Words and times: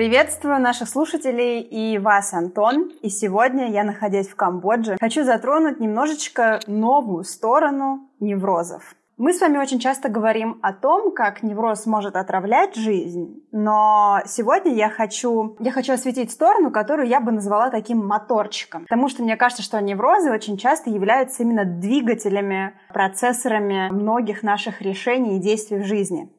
Приветствую 0.00 0.58
наших 0.60 0.88
слушателей 0.88 1.60
и 1.60 1.98
вас, 1.98 2.32
Антон. 2.32 2.90
И 3.02 3.10
сегодня 3.10 3.70
я, 3.70 3.84
находясь 3.84 4.28
в 4.28 4.34
Камбодже, 4.34 4.96
хочу 4.98 5.24
затронуть 5.24 5.78
немножечко 5.78 6.58
новую 6.66 7.22
сторону 7.24 8.08
неврозов. 8.18 8.94
Мы 9.18 9.34
с 9.34 9.42
вами 9.42 9.58
очень 9.58 9.78
часто 9.78 10.08
говорим 10.08 10.58
о 10.62 10.72
том, 10.72 11.12
как 11.12 11.42
невроз 11.42 11.84
может 11.84 12.16
отравлять 12.16 12.76
жизнь, 12.76 13.44
но 13.52 14.22
сегодня 14.24 14.72
я 14.72 14.88
хочу, 14.88 15.58
я 15.60 15.70
хочу 15.70 15.92
осветить 15.92 16.30
сторону, 16.30 16.70
которую 16.70 17.06
я 17.06 17.20
бы 17.20 17.30
назвала 17.30 17.68
таким 17.68 17.98
моторчиком. 17.98 18.84
Потому 18.84 19.10
что 19.10 19.22
мне 19.22 19.36
кажется, 19.36 19.62
что 19.62 19.78
неврозы 19.82 20.30
очень 20.30 20.56
часто 20.56 20.88
являются 20.88 21.42
именно 21.42 21.66
двигателями, 21.66 22.72
процессорами 22.94 23.90
многих 23.90 24.42
наших 24.42 24.80
решений 24.80 25.36
и 25.36 25.42
действий 25.42 25.76
в 25.76 25.84
жизни. 25.84 26.32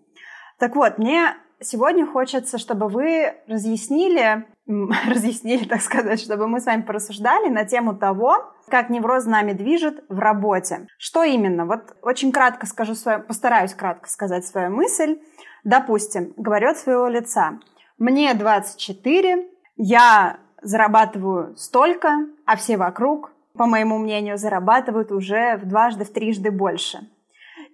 Так 0.57 0.75
вот, 0.75 0.97
мне 0.97 1.35
сегодня 1.61 2.05
хочется, 2.05 2.57
чтобы 2.57 2.87
вы 2.87 3.33
разъяснили, 3.47 4.45
разъяснили, 5.07 5.65
так 5.65 5.81
сказать, 5.81 6.19
чтобы 6.19 6.47
мы 6.47 6.59
с 6.59 6.65
вами 6.65 6.81
порассуждали 6.81 7.49
на 7.49 7.65
тему 7.65 7.95
того, 7.95 8.53
как 8.67 8.89
невроз 8.89 9.25
нами 9.25 9.53
движет 9.53 10.03
в 10.09 10.19
работе. 10.19 10.87
Что 10.97 11.23
именно? 11.23 11.65
Вот 11.65 11.95
очень 12.01 12.31
кратко 12.31 12.65
скажу 12.65 12.95
свою, 12.95 13.21
постараюсь 13.21 13.73
кратко 13.73 14.09
сказать 14.09 14.45
свою 14.45 14.71
мысль. 14.71 15.19
Допустим, 15.63 16.33
говорю 16.37 16.69
от 16.69 16.77
своего 16.77 17.07
лица. 17.07 17.59
Мне 17.97 18.33
24, 18.33 19.47
я 19.77 20.37
зарабатываю 20.61 21.55
столько, 21.57 22.27
а 22.45 22.55
все 22.55 22.77
вокруг, 22.77 23.31
по 23.53 23.65
моему 23.65 23.97
мнению, 23.97 24.37
зарабатывают 24.37 25.11
уже 25.11 25.57
в 25.57 25.67
дважды, 25.67 26.05
в 26.05 26.11
трижды 26.11 26.51
больше. 26.51 27.07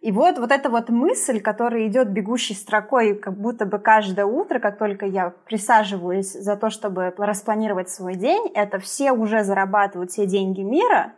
И 0.08 0.12
вот, 0.14 0.38
вот 0.38 0.54
эта 0.54 0.70
вот 0.70 0.88
мысль, 0.88 1.42
которая 1.42 1.86
идет 1.88 2.08
бегущей 2.12 2.56
строкой, 2.56 3.14
как 3.14 3.38
будто 3.38 3.66
бы 3.66 3.78
каждое 3.78 4.26
утро, 4.26 4.60
как 4.60 4.78
только 4.78 5.06
я 5.06 5.34
присаживаюсь 5.44 6.32
за 6.32 6.56
то, 6.56 6.70
чтобы 6.70 7.14
распланировать 7.18 7.90
свой 7.90 8.16
день, 8.16 8.50
это 8.54 8.80
все 8.80 9.12
уже 9.12 9.44
зарабатывают 9.44 10.12
все 10.12 10.26
деньги 10.26 10.62
мира, 10.62 11.12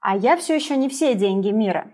а 0.00 0.16
я 0.16 0.38
все 0.38 0.54
еще 0.54 0.78
не 0.78 0.88
все 0.88 1.14
деньги 1.14 1.50
мира. 1.50 1.88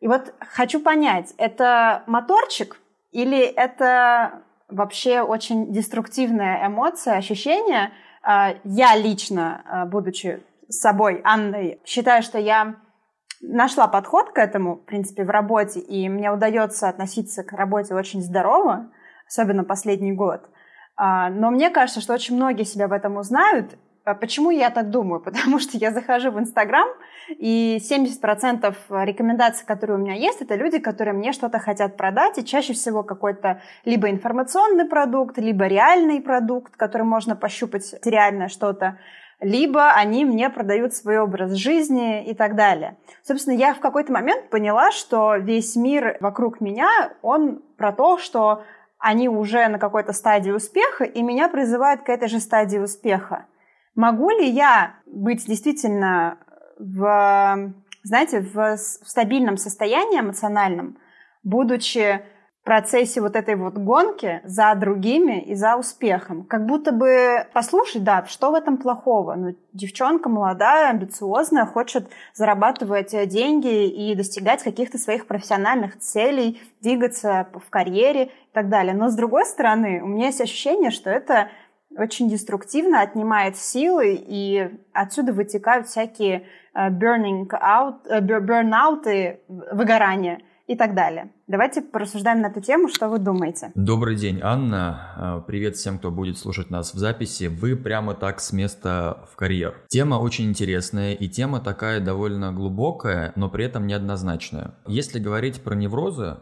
И 0.00 0.08
вот 0.08 0.34
хочу 0.40 0.78
понять, 0.78 1.32
это 1.38 2.02
моторчик 2.06 2.78
или 3.10 3.40
это 3.40 4.42
вообще 4.68 5.22
очень 5.22 5.72
деструктивная 5.72 6.66
эмоция, 6.66 7.14
ощущение? 7.14 7.92
А, 8.22 8.56
я 8.64 8.94
лично, 8.94 9.62
а, 9.64 9.86
будучи 9.86 10.42
собой, 10.68 11.22
Анной, 11.24 11.80
считаю, 11.86 12.22
что 12.22 12.38
я 12.38 12.76
нашла 13.40 13.88
подход 13.88 14.30
к 14.30 14.38
этому, 14.38 14.76
в 14.76 14.84
принципе, 14.84 15.24
в 15.24 15.30
работе, 15.30 15.80
и 15.80 16.08
мне 16.08 16.30
удается 16.30 16.88
относиться 16.88 17.42
к 17.42 17.52
работе 17.52 17.94
очень 17.94 18.22
здорово, 18.22 18.90
особенно 19.26 19.64
последний 19.64 20.12
год. 20.12 20.48
А, 20.96 21.30
но 21.30 21.50
мне 21.50 21.70
кажется, 21.70 22.00
что 22.00 22.14
очень 22.14 22.36
многие 22.36 22.64
себя 22.64 22.88
в 22.88 22.92
этом 22.92 23.16
узнают. 23.16 23.78
А 24.04 24.14
почему 24.14 24.50
я 24.50 24.70
так 24.70 24.90
думаю? 24.90 25.20
Потому 25.24 25.58
что 25.58 25.78
я 25.78 25.92
захожу 25.92 26.30
в 26.30 26.38
Инстаграм, 26.38 26.88
и 27.38 27.78
70% 27.80 28.74
рекомендаций, 29.04 29.64
которые 29.66 29.98
у 29.98 30.00
меня 30.00 30.14
есть, 30.14 30.42
это 30.42 30.56
люди, 30.56 30.78
которые 30.78 31.14
мне 31.14 31.32
что-то 31.32 31.58
хотят 31.58 31.96
продать, 31.96 32.38
и 32.38 32.44
чаще 32.44 32.72
всего 32.72 33.02
какой-то 33.02 33.62
либо 33.84 34.10
информационный 34.10 34.84
продукт, 34.84 35.38
либо 35.38 35.66
реальный 35.66 36.20
продукт, 36.20 36.76
который 36.76 37.04
можно 37.04 37.36
пощупать 37.36 37.94
реальное 38.04 38.48
что-то 38.48 38.98
либо 39.40 39.90
они 39.92 40.24
мне 40.24 40.50
продают 40.50 40.94
свой 40.94 41.18
образ 41.18 41.52
жизни 41.52 42.24
и 42.24 42.34
так 42.34 42.56
далее. 42.56 42.96
Собственно, 43.22 43.54
я 43.54 43.74
в 43.74 43.80
какой-то 43.80 44.12
момент 44.12 44.50
поняла, 44.50 44.90
что 44.92 45.36
весь 45.36 45.76
мир 45.76 46.18
вокруг 46.20 46.60
меня, 46.60 47.12
он 47.22 47.62
про 47.76 47.92
то, 47.92 48.18
что 48.18 48.62
они 48.98 49.28
уже 49.28 49.66
на 49.68 49.78
какой-то 49.78 50.12
стадии 50.12 50.50
успеха, 50.50 51.04
и 51.04 51.22
меня 51.22 51.48
призывают 51.48 52.02
к 52.02 52.10
этой 52.10 52.28
же 52.28 52.38
стадии 52.38 52.78
успеха. 52.78 53.46
Могу 53.94 54.30
ли 54.30 54.46
я 54.46 54.94
быть 55.06 55.46
действительно 55.46 56.38
в, 56.78 57.72
знаете, 58.02 58.40
в 58.40 58.76
стабильном 58.76 59.56
состоянии 59.56 60.20
эмоциональном, 60.20 60.98
будучи 61.42 62.20
процессе 62.64 63.20
вот 63.20 63.36
этой 63.36 63.56
вот 63.56 63.74
гонки 63.74 64.40
за 64.44 64.74
другими 64.74 65.40
и 65.42 65.54
за 65.54 65.76
успехом. 65.76 66.44
Как 66.44 66.66
будто 66.66 66.92
бы, 66.92 67.46
послушай, 67.52 68.00
да, 68.00 68.26
что 68.26 68.50
в 68.50 68.54
этом 68.54 68.76
плохого? 68.76 69.34
Ну, 69.34 69.56
девчонка 69.72 70.28
молодая, 70.28 70.90
амбициозная, 70.90 71.64
хочет 71.64 72.10
зарабатывать 72.34 73.12
деньги 73.28 73.88
и 73.88 74.14
достигать 74.14 74.62
каких-то 74.62 74.98
своих 74.98 75.26
профессиональных 75.26 75.98
целей, 75.98 76.60
двигаться 76.82 77.48
в 77.54 77.70
карьере 77.70 78.24
и 78.26 78.52
так 78.52 78.68
далее. 78.68 78.94
Но 78.94 79.08
с 79.08 79.14
другой 79.14 79.46
стороны, 79.46 80.02
у 80.02 80.06
меня 80.06 80.26
есть 80.26 80.40
ощущение, 80.40 80.90
что 80.90 81.08
это 81.08 81.48
очень 81.96 82.28
деструктивно, 82.28 83.00
отнимает 83.00 83.56
силы, 83.56 84.16
и 84.20 84.70
отсюда 84.92 85.32
вытекают 85.32 85.88
всякие 85.88 86.46
э, 86.74 86.88
burning 86.88 87.48
out, 87.48 88.06
э, 88.08 88.20
burnout, 88.20 89.38
выгорания– 89.48 90.42
и 90.70 90.76
так 90.76 90.94
далее. 90.94 91.32
Давайте 91.48 91.82
порассуждаем 91.82 92.42
на 92.42 92.46
эту 92.46 92.60
тему, 92.60 92.88
что 92.88 93.08
вы 93.08 93.18
думаете. 93.18 93.72
Добрый 93.74 94.14
день, 94.14 94.38
Анна. 94.40 95.14
А, 95.16 95.40
привет 95.40 95.74
всем, 95.74 95.98
кто 95.98 96.12
будет 96.12 96.38
слушать 96.38 96.70
нас 96.70 96.94
в 96.94 96.96
записи. 96.96 97.48
Вы 97.48 97.74
прямо 97.74 98.14
так 98.14 98.38
с 98.40 98.52
места 98.52 99.26
в 99.32 99.34
карьер. 99.34 99.74
Тема 99.88 100.14
очень 100.14 100.44
интересная, 100.44 101.14
и 101.14 101.28
тема 101.28 101.58
такая 101.58 101.98
довольно 101.98 102.52
глубокая, 102.52 103.32
но 103.34 103.50
при 103.50 103.64
этом 103.64 103.88
неоднозначная. 103.88 104.76
Если 104.86 105.18
говорить 105.18 105.60
про 105.60 105.74
неврозы, 105.74 106.36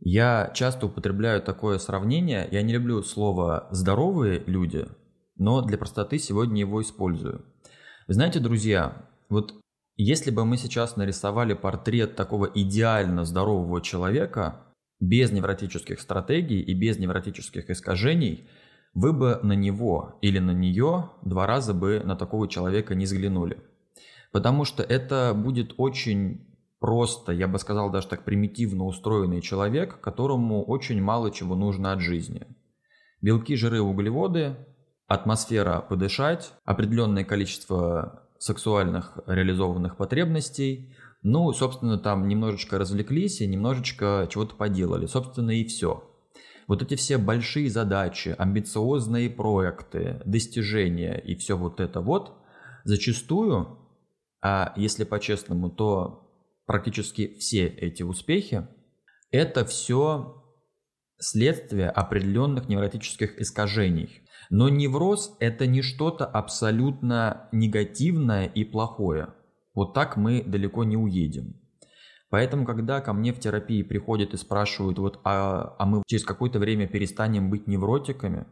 я 0.00 0.50
часто 0.54 0.86
употребляю 0.86 1.40
такое 1.40 1.78
сравнение. 1.78 2.48
Я 2.50 2.62
не 2.62 2.72
люблю 2.72 3.04
слово 3.04 3.68
«здоровые 3.70 4.42
люди», 4.46 4.88
но 5.36 5.62
для 5.62 5.78
простоты 5.78 6.18
сегодня 6.18 6.58
его 6.58 6.82
использую. 6.82 7.44
Знаете, 8.08 8.40
друзья, 8.40 9.06
вот 9.28 9.54
если 10.04 10.30
бы 10.30 10.44
мы 10.44 10.56
сейчас 10.56 10.96
нарисовали 10.96 11.54
портрет 11.54 12.14
такого 12.14 12.46
идеально 12.46 13.24
здорового 13.24 13.82
человека, 13.82 14.64
без 15.00 15.32
невротических 15.32 16.00
стратегий 16.00 16.60
и 16.60 16.72
без 16.72 16.98
невротических 16.98 17.68
искажений, 17.68 18.48
вы 18.94 19.12
бы 19.12 19.40
на 19.42 19.52
него 19.52 20.18
или 20.22 20.38
на 20.38 20.52
нее 20.52 21.10
два 21.22 21.46
раза 21.46 21.74
бы 21.74 22.00
на 22.04 22.16
такого 22.16 22.48
человека 22.48 22.94
не 22.94 23.04
взглянули. 23.04 23.58
Потому 24.32 24.64
что 24.64 24.82
это 24.82 25.34
будет 25.34 25.74
очень 25.78 26.46
просто, 26.78 27.32
я 27.32 27.48
бы 27.48 27.58
сказал 27.58 27.90
даже 27.90 28.08
так 28.08 28.24
примитивно 28.24 28.84
устроенный 28.84 29.40
человек, 29.40 30.00
которому 30.00 30.62
очень 30.62 31.02
мало 31.02 31.30
чего 31.30 31.56
нужно 31.56 31.92
от 31.92 32.00
жизни. 32.00 32.46
Белки, 33.20 33.56
жиры, 33.56 33.80
углеводы, 33.80 34.56
атмосфера 35.08 35.80
подышать, 35.80 36.52
определенное 36.64 37.24
количество 37.24 38.27
сексуальных 38.38 39.18
реализованных 39.26 39.96
потребностей. 39.96 40.94
Ну, 41.22 41.52
собственно, 41.52 41.98
там 41.98 42.28
немножечко 42.28 42.78
развлеклись 42.78 43.40
и 43.40 43.46
немножечко 43.46 44.28
чего-то 44.30 44.54
поделали. 44.54 45.06
Собственно, 45.06 45.50
и 45.50 45.64
все. 45.64 46.04
Вот 46.68 46.82
эти 46.82 46.96
все 46.96 47.16
большие 47.18 47.70
задачи, 47.70 48.34
амбициозные 48.36 49.30
проекты, 49.30 50.20
достижения 50.26 51.18
и 51.18 51.34
все 51.34 51.56
вот 51.56 51.80
это 51.80 52.00
вот, 52.00 52.34
зачастую, 52.84 53.78
а 54.42 54.74
если 54.76 55.04
по-честному, 55.04 55.70
то 55.70 56.30
практически 56.66 57.38
все 57.38 57.66
эти 57.66 58.02
успехи, 58.02 58.68
это 59.30 59.64
все 59.64 60.44
следствие 61.18 61.90
определенных 61.90 62.68
невротических 62.68 63.40
искажений. 63.40 64.27
Но 64.50 64.68
невроз– 64.68 65.36
это 65.40 65.66
не 65.66 65.82
что-то 65.82 66.24
абсолютно 66.24 67.48
негативное 67.52 68.46
и 68.46 68.64
плохое. 68.64 69.34
Вот 69.74 69.94
так 69.94 70.16
мы 70.16 70.42
далеко 70.42 70.84
не 70.84 70.96
уедем. 70.96 71.54
Поэтому, 72.30 72.64
когда 72.64 73.00
ко 73.00 73.12
мне 73.12 73.32
в 73.32 73.40
терапии 73.40 73.82
приходят 73.82 74.34
и 74.34 74.36
спрашивают, 74.36 74.98
вот, 74.98 75.20
а, 75.24 75.74
а 75.78 75.86
мы 75.86 76.02
через 76.06 76.24
какое-то 76.24 76.58
время 76.58 76.86
перестанем 76.86 77.50
быть 77.50 77.66
невротиками, 77.66 78.46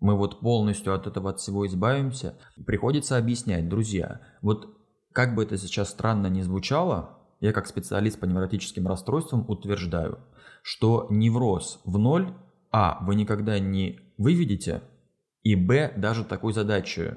мы 0.00 0.16
вот 0.16 0.40
полностью 0.40 0.94
от 0.94 1.06
этого 1.06 1.30
от 1.30 1.40
всего 1.40 1.66
избавимся, 1.66 2.36
приходится 2.66 3.16
объяснять, 3.16 3.68
друзья, 3.68 4.20
вот 4.42 4.76
как 5.12 5.34
бы 5.34 5.42
это 5.42 5.56
сейчас 5.56 5.90
странно 5.90 6.28
ни 6.28 6.42
звучало, 6.42 7.18
я 7.40 7.52
как 7.52 7.66
специалист 7.66 8.18
по 8.18 8.24
невротическим 8.24 8.86
расстройствам 8.86 9.44
утверждаю, 9.48 10.18
что 10.62 11.06
невроз 11.10 11.80
в 11.84 11.98
ноль, 11.98 12.34
а, 12.70 12.98
вы 13.04 13.14
никогда 13.14 13.58
не 13.58 14.00
выведете, 14.18 14.82
и 15.42 15.54
б, 15.54 15.92
даже 15.96 16.24
такую 16.24 16.52
задачу 16.52 17.16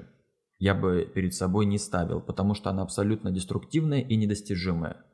я 0.58 0.74
бы 0.74 1.10
перед 1.12 1.34
собой 1.34 1.66
не 1.66 1.76
ставил, 1.76 2.20
потому 2.20 2.54
что 2.54 2.70
она 2.70 2.82
абсолютно 2.82 3.32
деструктивная 3.32 4.00
и 4.00 4.14
недостижимая. 4.14 5.04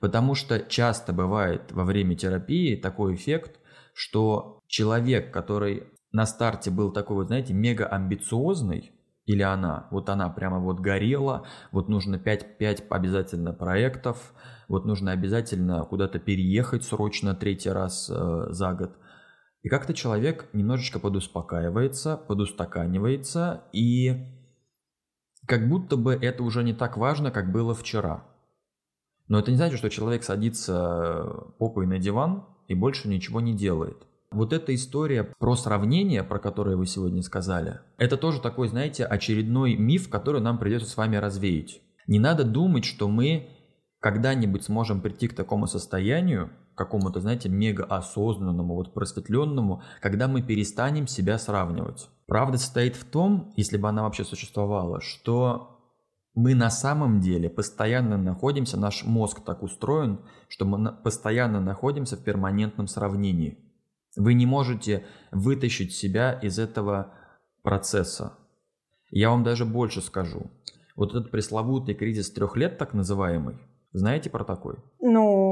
Потому 0.00 0.34
что 0.34 0.60
часто 0.60 1.12
бывает 1.12 1.72
во 1.72 1.84
время 1.84 2.16
терапии 2.16 2.74
такой 2.74 3.14
эффект, 3.14 3.60
что 3.92 4.60
человек, 4.66 5.30
который 5.32 5.84
на 6.10 6.24
старте 6.24 6.70
был 6.70 6.90
такой, 6.90 7.16
вот 7.16 7.26
знаете, 7.26 7.52
мега 7.52 7.86
амбициозный, 7.86 8.92
или 9.26 9.42
она, 9.42 9.88
вот 9.90 10.08
она 10.08 10.30
прямо 10.30 10.58
вот 10.58 10.80
горела, 10.80 11.46
вот 11.70 11.90
нужно 11.90 12.18
5, 12.18 12.56
5 12.56 12.84
обязательно 12.88 13.52
проектов, 13.52 14.32
вот 14.68 14.86
нужно 14.86 15.12
обязательно 15.12 15.84
куда-то 15.84 16.18
переехать 16.18 16.82
срочно 16.82 17.34
третий 17.34 17.70
раз 17.70 18.08
э, 18.08 18.46
за 18.50 18.72
год– 18.72 18.96
И 19.62 19.68
как-то 19.68 19.92
человек 19.94 20.48
немножечко 20.52 20.98
подуспокаивается, 20.98 22.16
подустаканивается, 22.16 23.64
и 23.72 24.26
как 25.46 25.68
будто 25.68 25.96
бы 25.96 26.14
это 26.14 26.42
уже 26.42 26.62
не 26.62 26.74
так 26.74 26.96
важно, 26.96 27.30
как 27.30 27.50
было 27.50 27.74
вчера. 27.74 28.24
Но 29.26 29.38
это 29.38 29.50
не 29.50 29.56
значит, 29.56 29.78
что 29.78 29.90
человек 29.90 30.22
садится 30.22 31.52
попой 31.58 31.86
на 31.86 31.98
диван 31.98 32.46
и 32.66 32.74
больше 32.74 33.08
ничего 33.08 33.40
не 33.40 33.54
делает. 33.54 34.06
Вот 34.30 34.52
эта 34.52 34.74
история 34.74 35.24
про 35.38 35.56
сравнение, 35.56 36.22
про 36.22 36.38
которое 36.38 36.76
вы 36.76 36.86
сегодня 36.86 37.22
сказали, 37.22 37.80
это 37.96 38.16
тоже 38.18 38.40
такой, 38.40 38.68
знаете, 38.68 39.04
очередной 39.04 39.74
миф, 39.76 40.10
который 40.10 40.40
нам 40.40 40.58
придется 40.58 40.88
с 40.88 40.96
вами 40.96 41.16
развеять. 41.16 41.80
Не 42.06 42.18
надо 42.18 42.44
думать, 42.44 42.84
что 42.84 43.08
мы 43.08 43.48
когда-нибудь 44.00 44.64
сможем 44.64 45.00
прийти 45.00 45.28
к 45.28 45.34
такому 45.34 45.66
состоянию, 45.66 46.50
какому-то, 46.78 47.20
знаете, 47.20 47.48
мега 47.48 47.84
осознанному, 47.84 48.74
вот 48.74 48.94
просветленному, 48.94 49.82
когда 50.00 50.28
мы 50.28 50.42
перестанем 50.42 51.06
себя 51.06 51.38
сравнивать. 51.38 52.08
Правда 52.26 52.56
состоит 52.56 52.96
в 52.96 53.04
том, 53.04 53.52
если 53.56 53.76
бы 53.76 53.88
она 53.88 54.04
вообще 54.04 54.24
существовала, 54.24 55.00
что 55.00 55.74
мы 56.34 56.54
на 56.54 56.70
самом 56.70 57.20
деле 57.20 57.50
постоянно 57.50 58.16
находимся, 58.16 58.78
наш 58.78 59.04
мозг 59.04 59.40
так 59.44 59.62
устроен, 59.62 60.20
что 60.48 60.64
мы 60.64 60.92
постоянно 60.92 61.60
находимся 61.60 62.16
в 62.16 62.22
перманентном 62.22 62.86
сравнении. 62.86 63.58
Вы 64.16 64.34
не 64.34 64.46
можете 64.46 65.04
вытащить 65.32 65.92
себя 65.92 66.32
из 66.32 66.58
этого 66.58 67.12
процесса. 67.62 68.34
Я 69.10 69.30
вам 69.30 69.42
даже 69.42 69.64
больше 69.64 70.00
скажу. 70.00 70.50
Вот 70.96 71.10
этот 71.10 71.30
пресловутый 71.30 71.94
кризис 71.94 72.30
трех 72.30 72.56
лет, 72.56 72.78
так 72.78 72.94
называемый, 72.94 73.56
знаете 73.92 74.30
про 74.30 74.44
такой? 74.44 74.76
Ну, 75.00 75.47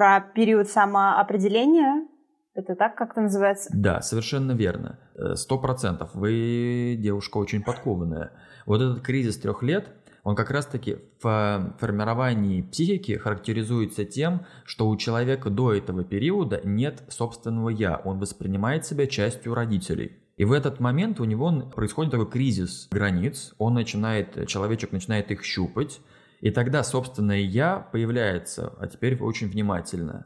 про 0.00 0.18
период 0.34 0.66
самоопределения. 0.66 2.06
Это 2.54 2.74
так 2.74 2.96
как-то 2.96 3.20
называется? 3.20 3.68
Да, 3.74 4.00
совершенно 4.00 4.52
верно. 4.52 4.98
Э, 5.14 5.34
сто 5.34 5.58
процентов. 5.58 6.14
Вы 6.14 6.96
девушка 6.98 7.36
очень 7.36 7.62
подкованная. 7.62 8.32
Вот 8.64 8.80
этот 8.80 9.02
кризис 9.02 9.36
трех 9.36 9.62
лет, 9.62 9.88
он 10.22 10.36
как 10.36 10.50
раз-таки 10.50 10.96
в 11.22 11.74
формировании 11.78 12.62
психики 12.62 13.18
характеризуется 13.18 14.06
тем, 14.06 14.46
что 14.64 14.88
у 14.88 14.96
человека 14.96 15.50
до 15.50 15.74
этого 15.74 16.02
периода 16.02 16.62
нет 16.64 17.02
собственного 17.10 17.68
«я», 17.68 18.00
он 18.02 18.20
воспринимает 18.20 18.86
себя 18.86 19.06
частью 19.06 19.52
родителей. 19.52 20.16
И 20.38 20.46
в 20.46 20.52
этот 20.52 20.80
момент 20.80 21.20
у 21.20 21.24
него 21.24 21.52
происходит 21.76 22.12
такой 22.12 22.30
кризис 22.30 22.88
границ, 22.90 23.52
он 23.58 23.74
начинает, 23.74 24.48
человечек 24.48 24.92
начинает 24.92 25.30
их 25.30 25.44
щупать, 25.44 26.00
и 26.40 26.50
тогда 26.50 26.82
собственное 26.82 27.40
«я» 27.40 27.78
появляется, 27.78 28.74
а 28.78 28.86
теперь 28.86 29.20
очень 29.20 29.48
внимательно, 29.48 30.24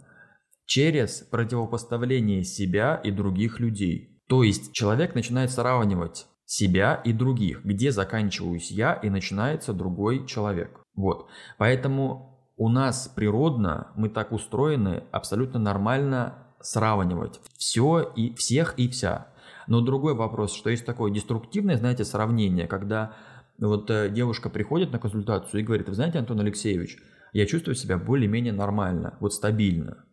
через 0.67 1.21
противопоставление 1.21 2.45
себя 2.45 2.97
и 2.97 3.11
других 3.11 3.61
людей. 3.61 4.23
То 4.29 4.43
есть 4.43 4.73
человек 4.73 5.15
начинает 5.15 5.51
сравнивать 5.51 6.27
себя 6.47 6.95
и 7.05 7.13
других, 7.13 7.65
где 7.65 7.91
заканчиваюсь 7.91 8.71
я 8.71 8.95
и 8.95 9.11
начинается 9.11 9.73
другой 9.73 10.27
человек. 10.27 10.81
Вот. 10.95 11.29
Поэтому 11.59 12.53
у 12.57 12.69
нас 12.69 13.09
природно, 13.15 13.89
мы 13.97 14.09
так 14.09 14.33
устроены, 14.33 15.05
абсолютно 15.11 15.59
нормально 15.59 16.47
сравнивать 16.61 17.41
все 17.59 18.13
и 18.15 18.35
всех 18.35 18.75
и 18.79 18.89
вся. 18.89 19.29
Но 19.67 19.81
другой 19.81 20.15
вопрос, 20.15 20.55
что 20.55 20.71
есть 20.71 20.87
такое 20.87 21.11
деструктивное, 21.11 21.77
знаете, 21.77 22.05
сравнение, 22.05 22.67
когда 22.67 23.15
вот 23.59 23.91
э, 23.91 24.11
девушка 24.11 24.51
приходит 24.51 24.93
на 24.93 24.99
консультацию 24.99 25.61
и 25.61 25.65
говорит, 25.65 25.89
вы 25.89 25.95
знаете, 25.95 26.19
Антон 26.19 26.41
Алексеевич, 26.41 26.99
я 27.33 27.47
чувствую 27.47 27.75
себя 27.75 27.99
более-менее 27.99 28.53
нормально, 28.53 29.17
вот 29.21 29.35
стабильно. 29.35 30.05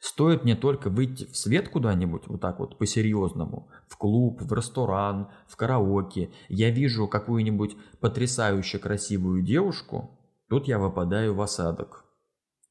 Стоит 0.00 0.44
мне 0.44 0.56
только 0.56 0.88
выйти 0.88 1.26
в 1.30 1.36
свет 1.36 1.68
куда-нибудь, 1.68 2.22
вот 2.26 2.40
так 2.40 2.58
вот 2.58 2.78
по-серьезному, 2.78 3.68
в 3.86 3.98
клуб, 3.98 4.40
в 4.40 4.52
ресторан, 4.52 5.28
в 5.46 5.56
караоке, 5.56 6.30
я 6.48 6.70
вижу 6.70 7.06
какую-нибудь 7.06 7.76
потрясающе 8.00 8.78
красивую 8.78 9.42
девушку, 9.42 10.18
тут 10.48 10.68
я 10.68 10.78
выпадаю 10.78 11.34
в 11.34 11.40
осадок. 11.42 12.06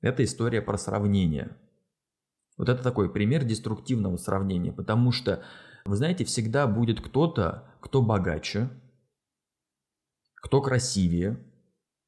Это 0.01 0.24
история 0.24 0.62
про 0.62 0.77
сравнение. 0.77 1.56
Вот 2.57 2.68
это 2.68 2.81
такой 2.81 3.12
пример 3.12 3.44
деструктивного 3.44 4.18
сравнения, 4.18 4.74
потому 4.74 5.12
что, 5.12 5.44
вы 5.86 5.95
знаете, 5.95 6.25
всегда 6.25 6.65
будет 6.65 7.00
кто-то, 7.00 7.69
кто 7.80 8.01
богаче, 8.01 8.69
кто 10.41 10.62
красивее, 10.62 11.38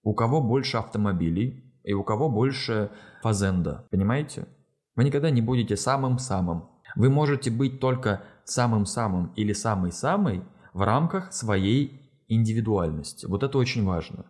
у 0.03 0.13
кого 0.13 0.41
больше 0.41 0.77
автомобилей 0.77 1.63
и 1.83 1.93
у 1.93 2.03
кого 2.03 2.29
больше 2.29 2.91
фазенда, 3.21 3.87
понимаете? 3.91 4.47
Вы 4.95 5.03
никогда 5.05 5.29
не 5.29 5.41
будете 5.41 5.77
самым-самым. 5.77 6.69
Вы 6.95 7.09
можете 7.09 7.49
быть 7.49 7.79
только 7.79 8.23
самым-самым 8.45 9.33
или 9.35 9.53
самый-самый 9.53 10.43
в 10.73 10.81
рамках 10.81 11.33
своей 11.33 12.23
индивидуальности. 12.27 13.25
Вот 13.25 13.43
это 13.43 13.57
очень 13.57 13.85
важно. 13.85 14.25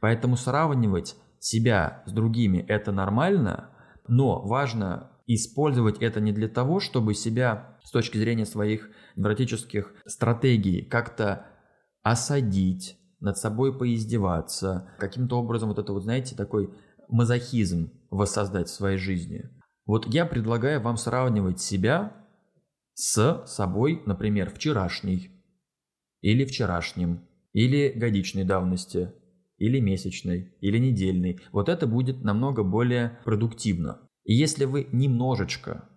Поэтому 0.00 0.36
сравнивать 0.36 1.16
себя 1.38 2.02
с 2.06 2.12
другими– 2.12 2.58
это 2.68 2.92
нормально, 2.92 3.70
но 4.06 4.40
важно 4.42 5.10
использовать 5.26 5.98
это 6.02 6.20
не 6.20 6.32
для 6.32 6.48
того, 6.48 6.80
чтобы 6.80 7.14
себя 7.14 7.78
с 7.82 7.90
точки 7.90 8.18
зрения 8.18 8.46
своих 8.46 8.90
невротических 9.16 9.92
стратегий 10.06 10.82
как-то 10.82 11.46
осадить, 12.02 12.98
над 13.24 13.38
собой 13.38 13.76
поиздеваться, 13.76 14.88
каким-то 14.98 15.38
образом 15.40 15.70
вот 15.70 15.78
это 15.78 15.92
вот, 15.92 16.04
знаете, 16.04 16.36
такой 16.36 16.70
мазохизм 17.08 17.90
воссоздать 18.10 18.68
в 18.68 18.74
своей 18.74 18.98
жизни. 18.98 19.50
Вот 19.86 20.06
я 20.06 20.26
предлагаю 20.26 20.80
вам 20.80 20.96
сравнивать 20.96 21.60
себя 21.60 22.16
с 22.92 23.44
собой, 23.46 24.02
например, 24.06 24.50
вчерашней, 24.50 25.30
или 26.20 26.44
вчерашним, 26.44 27.26
или 27.52 27.88
годичной 27.88 28.44
давности, 28.44 29.12
или 29.56 29.80
месячной, 29.80 30.54
или 30.60 30.78
недельной. 30.78 31.40
Вот 31.50 31.68
это 31.68 31.86
будет 31.86 32.22
намного 32.22 32.62
более 32.62 33.20
продуктивно. 33.24 34.00
И 34.24 34.34
если 34.34 34.66
вы 34.66 34.88
немножечко, 34.92 35.88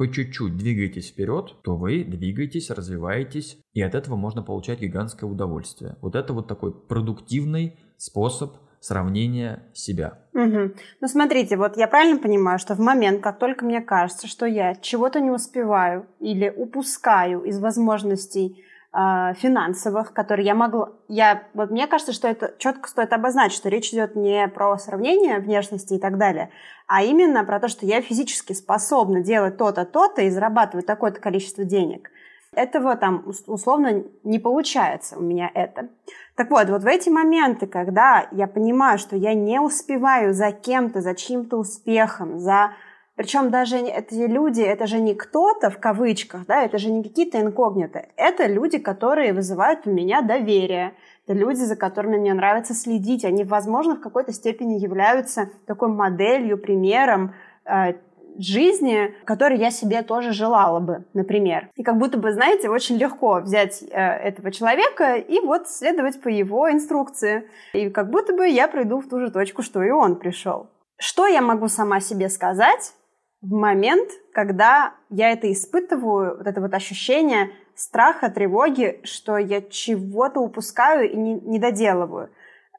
по 0.00 0.10
чуть-чуть 0.10 0.56
двигаетесь 0.56 1.10
вперед, 1.10 1.56
то 1.62 1.76
вы 1.76 2.04
двигаетесь, 2.04 2.70
развиваетесь, 2.70 3.58
и 3.74 3.82
от 3.82 3.94
этого 3.94 4.16
можно 4.16 4.42
получать 4.42 4.80
гигантское 4.80 5.28
удовольствие. 5.28 5.98
Вот 6.00 6.14
это 6.14 6.32
вот 6.32 6.48
такой 6.48 6.72
продуктивный 6.72 7.78
способ– 7.98 8.56
сравнения 8.80 9.62
себя. 9.74 10.20
Угу. 10.32 10.72
Ну, 11.02 11.06
смотрите, 11.06 11.58
вот 11.58 11.76
я 11.76 11.86
правильно 11.86 12.18
понимаю, 12.18 12.58
что 12.58 12.74
в 12.74 12.80
момент, 12.80 13.22
как 13.22 13.38
только 13.38 13.64
мне 13.64 13.82
кажется, 13.82 14.26
что 14.26 14.46
я 14.46 14.74
чего-то 14.74 15.20
не 15.20 15.30
успеваю 15.30 16.06
или 16.18 16.48
упускаю 16.48 17.42
из 17.42 17.60
возможностей 17.60 18.64
финансовых, 18.92 20.12
которые 20.12 20.46
я 20.46 20.54
могла... 20.54 20.90
Я, 21.06 21.44
вот 21.54 21.70
мне 21.70 21.86
кажется, 21.86 22.12
что 22.12 22.26
это 22.26 22.54
четко 22.58 22.88
стоит 22.88 23.12
обозначить, 23.12 23.56
что 23.56 23.68
речь 23.68 23.92
идет 23.92 24.16
не 24.16 24.48
про 24.48 24.76
сравнение 24.78 25.38
внешности 25.38 25.94
и 25.94 25.98
так 26.00 26.18
далее, 26.18 26.50
а 26.88 27.04
именно 27.04 27.44
про 27.44 27.60
то, 27.60 27.68
что 27.68 27.86
я 27.86 28.02
физически 28.02 28.52
способна 28.52 29.20
делать 29.20 29.56
то-то, 29.56 29.84
то-то 29.84 30.22
и 30.22 30.30
зарабатывать 30.30 30.86
такое-то 30.86 31.20
количество 31.20 31.64
денег– 31.64 32.10
этого 32.52 32.96
там 32.96 33.24
условно 33.46 34.04
не 34.24 34.38
получается 34.38 35.16
у 35.16 35.22
меня 35.22 35.50
это. 35.54 35.88
Так 36.34 36.50
вот, 36.50 36.68
вот 36.68 36.82
в 36.82 36.86
эти 36.86 37.08
моменты, 37.08 37.66
когда 37.66 38.26
я 38.32 38.46
понимаю, 38.46 38.98
что 38.98 39.14
я 39.14 39.34
не 39.34 39.60
успеваю 39.60 40.34
за 40.34 40.50
кем-то, 40.50 41.00
за 41.00 41.14
чьим-то 41.14 41.56
успехом, 41.56 42.38
за... 42.38 42.72
Причем 43.20 43.50
даже 43.50 43.76
эти 43.76 44.14
люди, 44.14 44.62
это 44.62 44.86
же 44.86 44.98
не 44.98 45.14
кто-то 45.14 45.68
в 45.68 45.78
кавычках, 45.78 46.46
да, 46.46 46.62
это 46.62 46.78
же 46.78 46.90
не 46.90 47.02
какие-то 47.02 47.38
инкогниты. 47.38 48.08
Это 48.16 48.46
люди, 48.46 48.78
которые 48.78 49.34
вызывают 49.34 49.86
у 49.86 49.90
меня 49.90 50.22
доверие. 50.22 50.94
Это 51.26 51.36
люди, 51.38 51.58
за 51.58 51.76
которыми 51.76 52.16
мне 52.16 52.32
нравится 52.32 52.72
следить. 52.72 53.26
Они, 53.26 53.44
возможно, 53.44 53.96
в 53.96 54.00
какой-то 54.00 54.32
степени 54.32 54.78
являются 54.78 55.50
такой 55.66 55.88
моделью, 55.88 56.56
примером 56.56 57.34
э, 57.66 57.92
жизни, 58.38 59.14
которой 59.26 59.58
я 59.58 59.70
себе 59.70 60.00
тоже 60.00 60.32
желала 60.32 60.80
бы, 60.80 61.04
например. 61.12 61.68
И 61.76 61.82
как 61.82 61.98
будто 61.98 62.16
бы, 62.16 62.32
знаете, 62.32 62.70
очень 62.70 62.96
легко 62.96 63.40
взять 63.40 63.82
э, 63.82 64.00
этого 64.00 64.50
человека 64.50 65.16
и 65.16 65.40
вот 65.40 65.68
следовать 65.68 66.22
по 66.22 66.28
его 66.28 66.70
инструкции. 66.70 67.44
И 67.74 67.90
как 67.90 68.08
будто 68.08 68.32
бы 68.32 68.48
я 68.48 68.66
приду 68.66 69.02
в 69.02 69.10
ту 69.10 69.20
же 69.20 69.30
точку, 69.30 69.60
что 69.62 69.82
и 69.82 69.90
он 69.90 70.16
пришел. 70.16 70.68
Что 70.96 71.26
я 71.26 71.42
могу 71.42 71.68
сама 71.68 72.00
себе 72.00 72.30
сказать 72.30 72.94
в 73.42 73.52
момент, 73.52 74.10
когда 74.32 74.94
я 75.08 75.30
это 75.32 75.50
испытываю, 75.52 76.38
вот 76.38 76.46
это 76.46 76.60
вот 76.60 76.74
ощущение 76.74 77.50
страха, 77.74 78.30
тревоги, 78.30 79.00
что 79.04 79.38
я 79.38 79.62
чего-то 79.62 80.40
упускаю 80.40 81.10
и 81.10 81.16
не, 81.16 81.34
не 81.34 81.58
доделываю 81.58 82.30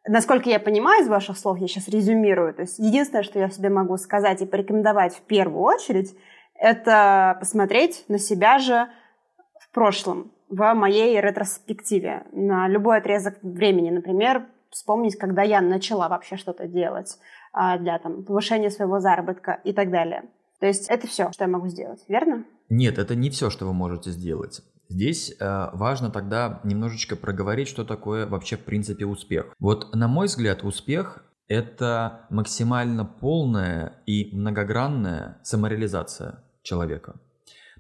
насколько 0.07 0.49
я 0.49 0.59
понимаю 0.59 1.03
из 1.03 1.07
ваших 1.07 1.37
слов, 1.37 1.59
я 1.59 1.67
сейчас 1.67 1.87
резюмирую, 1.87 2.53
то 2.53 2.61
есть 2.61 2.79
единственное, 2.79 3.23
что 3.23 3.39
я 3.39 3.49
себе 3.49 3.69
могу 3.69 3.97
сказать 3.97 4.41
и 4.41 4.45
порекомендовать 4.45 5.15
в 5.15 5.21
первую 5.21 5.63
очередь, 5.63 6.15
это 6.55 7.37
посмотреть 7.39 8.05
на 8.07 8.19
себя 8.19 8.59
же 8.59 8.87
в 9.59 9.71
прошлом, 9.71 10.31
в 10.49 10.73
моей 10.73 11.19
ретроспективе, 11.19 12.25
на 12.31 12.67
любой 12.67 12.97
отрезок 12.97 13.37
времени, 13.41 13.89
например, 13.89 14.45
вспомнить, 14.69 15.17
когда 15.17 15.43
я 15.43 15.61
начала 15.61 16.07
вообще 16.07 16.37
что-то 16.37 16.67
делать 16.67 17.17
а, 17.53 17.77
для 17.77 17.97
там, 17.99 18.23
повышения 18.23 18.69
своего 18.69 18.99
заработка 18.99 19.59
и 19.63 19.73
так 19.73 19.91
далее. 19.91 20.23
То 20.61 20.67
есть 20.67 20.89
это 20.89 21.07
все, 21.07 21.31
что 21.31 21.43
я 21.43 21.49
могу 21.49 21.67
сделать, 21.67 22.05
верно? 22.07 22.45
Нет, 22.69 22.99
это 22.99 23.15
не 23.15 23.31
все, 23.31 23.49
что 23.49 23.65
вы 23.65 23.73
можете 23.73 24.11
сделать. 24.11 24.61
Здесь 24.89 25.35
э, 25.39 25.69
важно 25.73 26.11
тогда 26.11 26.61
немножечко 26.63 27.15
проговорить, 27.15 27.67
что 27.67 27.83
такое 27.83 28.27
вообще 28.27 28.57
в 28.57 28.63
принципе 28.63 29.05
успех. 29.05 29.55
Вот 29.59 29.95
на 29.95 30.07
мой 30.07 30.27
взгляд, 30.27 30.63
успех 30.63 31.25
это 31.47 32.27
максимально 32.29 33.05
полная 33.05 34.03
и 34.05 34.29
многогранная 34.35 35.39
самореализация 35.43 36.43
человека. 36.61 37.19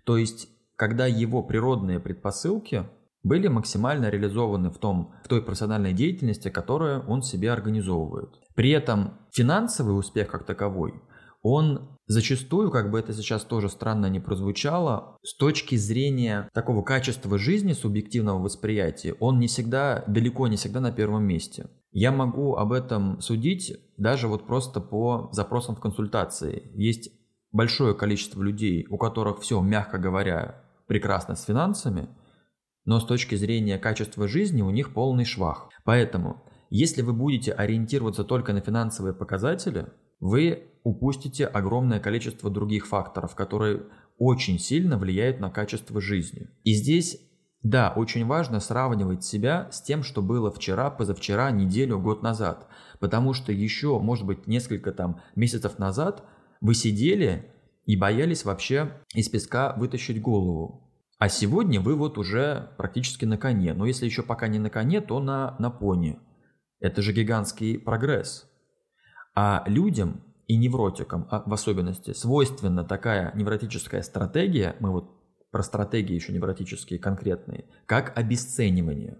То 0.03 0.17
есть, 0.17 0.49
когда 0.75 1.05
его 1.05 1.43
природные 1.43 1.99
предпосылки 1.99 2.85
были 3.23 3.47
максимально 3.47 4.09
реализованы 4.09 4.71
в, 4.71 4.79
том, 4.79 5.13
в 5.23 5.27
той 5.27 5.43
профессиональной 5.43 5.93
деятельности, 5.93 6.49
которую 6.49 7.05
он 7.07 7.21
себе 7.21 7.51
организовывает. 7.51 8.29
При 8.55 8.71
этом 8.71 9.19
финансовый 9.31 9.97
успех 9.97 10.29
как 10.29 10.45
таковой, 10.45 10.95
он 11.41 11.97
зачастую, 12.07 12.71
как 12.71 12.91
бы 12.91 12.99
это 12.99 13.13
сейчас 13.13 13.43
тоже 13.43 13.69
странно 13.69 14.07
не 14.07 14.19
прозвучало, 14.19 15.17
с 15.23 15.35
точки 15.35 15.75
зрения 15.75 16.49
такого 16.53 16.83
качества 16.83 17.37
жизни, 17.37 17.73
субъективного 17.73 18.39
восприятия, 18.39 19.13
он 19.19 19.39
не 19.39 19.47
всегда, 19.47 20.03
далеко 20.07 20.47
не 20.47 20.57
всегда 20.57 20.79
на 20.79 20.91
первом 20.91 21.23
месте. 21.23 21.69
Я 21.91 22.11
могу 22.11 22.55
об 22.55 22.71
этом 22.71 23.19
судить 23.21 23.73
даже 23.97 24.27
вот 24.27 24.47
просто 24.47 24.79
по 24.79 25.29
запросам 25.31 25.75
в 25.75 25.79
консультации. 25.79 26.71
Есть 26.73 27.11
большое 27.51 27.95
количество 27.95 28.41
людей, 28.41 28.85
у 28.89 28.97
которых 28.97 29.41
все, 29.41 29.61
мягко 29.61 29.97
говоря, 29.97 30.63
прекрасно 30.87 31.35
с 31.35 31.43
финансами, 31.43 32.07
но 32.85 32.99
с 32.99 33.05
точки 33.05 33.35
зрения 33.35 33.77
качества 33.77 34.27
жизни 34.27 34.61
у 34.61 34.69
них 34.69 34.93
полный 34.93 35.25
швах. 35.25 35.69
Поэтому, 35.83 36.43
если 36.69 37.01
вы 37.01 37.13
будете 37.13 37.51
ориентироваться 37.51 38.23
только 38.23 38.53
на 38.53 38.61
финансовые 38.61 39.13
показатели, 39.13 39.87
вы 40.21 40.69
упустите 40.83 41.45
огромное 41.45 41.99
количество 41.99 42.49
других 42.49 42.87
факторов, 42.87 43.35
которые 43.35 43.83
очень 44.17 44.59
сильно 44.59 44.97
влияют 44.97 45.39
на 45.39 45.49
качество 45.49 45.99
жизни. 45.99 46.47
И 46.63 46.73
здесь, 46.73 47.19
да, 47.63 47.91
очень 47.95 48.25
важно 48.25 48.59
сравнивать 48.59 49.23
себя 49.23 49.67
с 49.71 49.81
тем, 49.81 50.03
что 50.03 50.21
было 50.21 50.51
вчера, 50.51 50.89
позавчера, 50.91 51.51
неделю, 51.51 51.99
год 51.99 52.21
назад. 52.21 52.67
Потому 52.99 53.33
что 53.33 53.51
еще, 53.51 53.99
может 53.99 54.25
быть, 54.25 54.47
несколько 54.47 54.91
там 54.91 55.19
месяцев 55.35 55.79
назад 55.79 56.23
вы 56.61 56.75
сидели 56.75 57.51
и 57.85 57.95
боялись 57.95 58.45
вообще 58.45 58.91
из 59.15 59.27
песка 59.27 59.73
вытащить 59.75 60.21
голову. 60.21 60.87
А 61.17 61.29
сегодня 61.29 61.81
вы 61.81 61.95
вот 61.95 62.17
уже 62.17 62.69
практически 62.77 63.25
на 63.25 63.37
коне. 63.37 63.73
Но 63.73 63.85
если 63.85 64.05
еще 64.05 64.23
пока 64.23 64.47
не 64.47 64.59
на 64.59 64.69
коне, 64.69 65.01
то 65.01 65.19
на, 65.19 65.55
на 65.59 65.69
пони. 65.69 66.19
Это 66.79 67.01
же 67.01 67.13
гигантский 67.13 67.79
прогресс. 67.79 68.50
А 69.33 69.63
людям 69.67 70.21
и 70.47 70.57
невротикам 70.57 71.27
а 71.29 71.43
в 71.45 71.53
особенности 71.53 72.13
свойственна 72.13 72.83
такая 72.83 73.31
невротическая 73.35 74.01
стратегия, 74.01 74.75
мы 74.79 74.91
вот 74.91 75.09
про 75.51 75.63
стратегии 75.63 76.13
еще 76.13 76.33
невротические 76.33 76.99
конкретные, 76.99 77.65
как 77.85 78.17
обесценивание. 78.17 79.17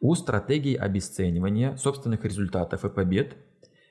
У 0.00 0.14
стратегии 0.14 0.74
обесценивания 0.74 1.76
собственных 1.76 2.24
результатов 2.24 2.84
и 2.84 2.88
побед 2.88 3.36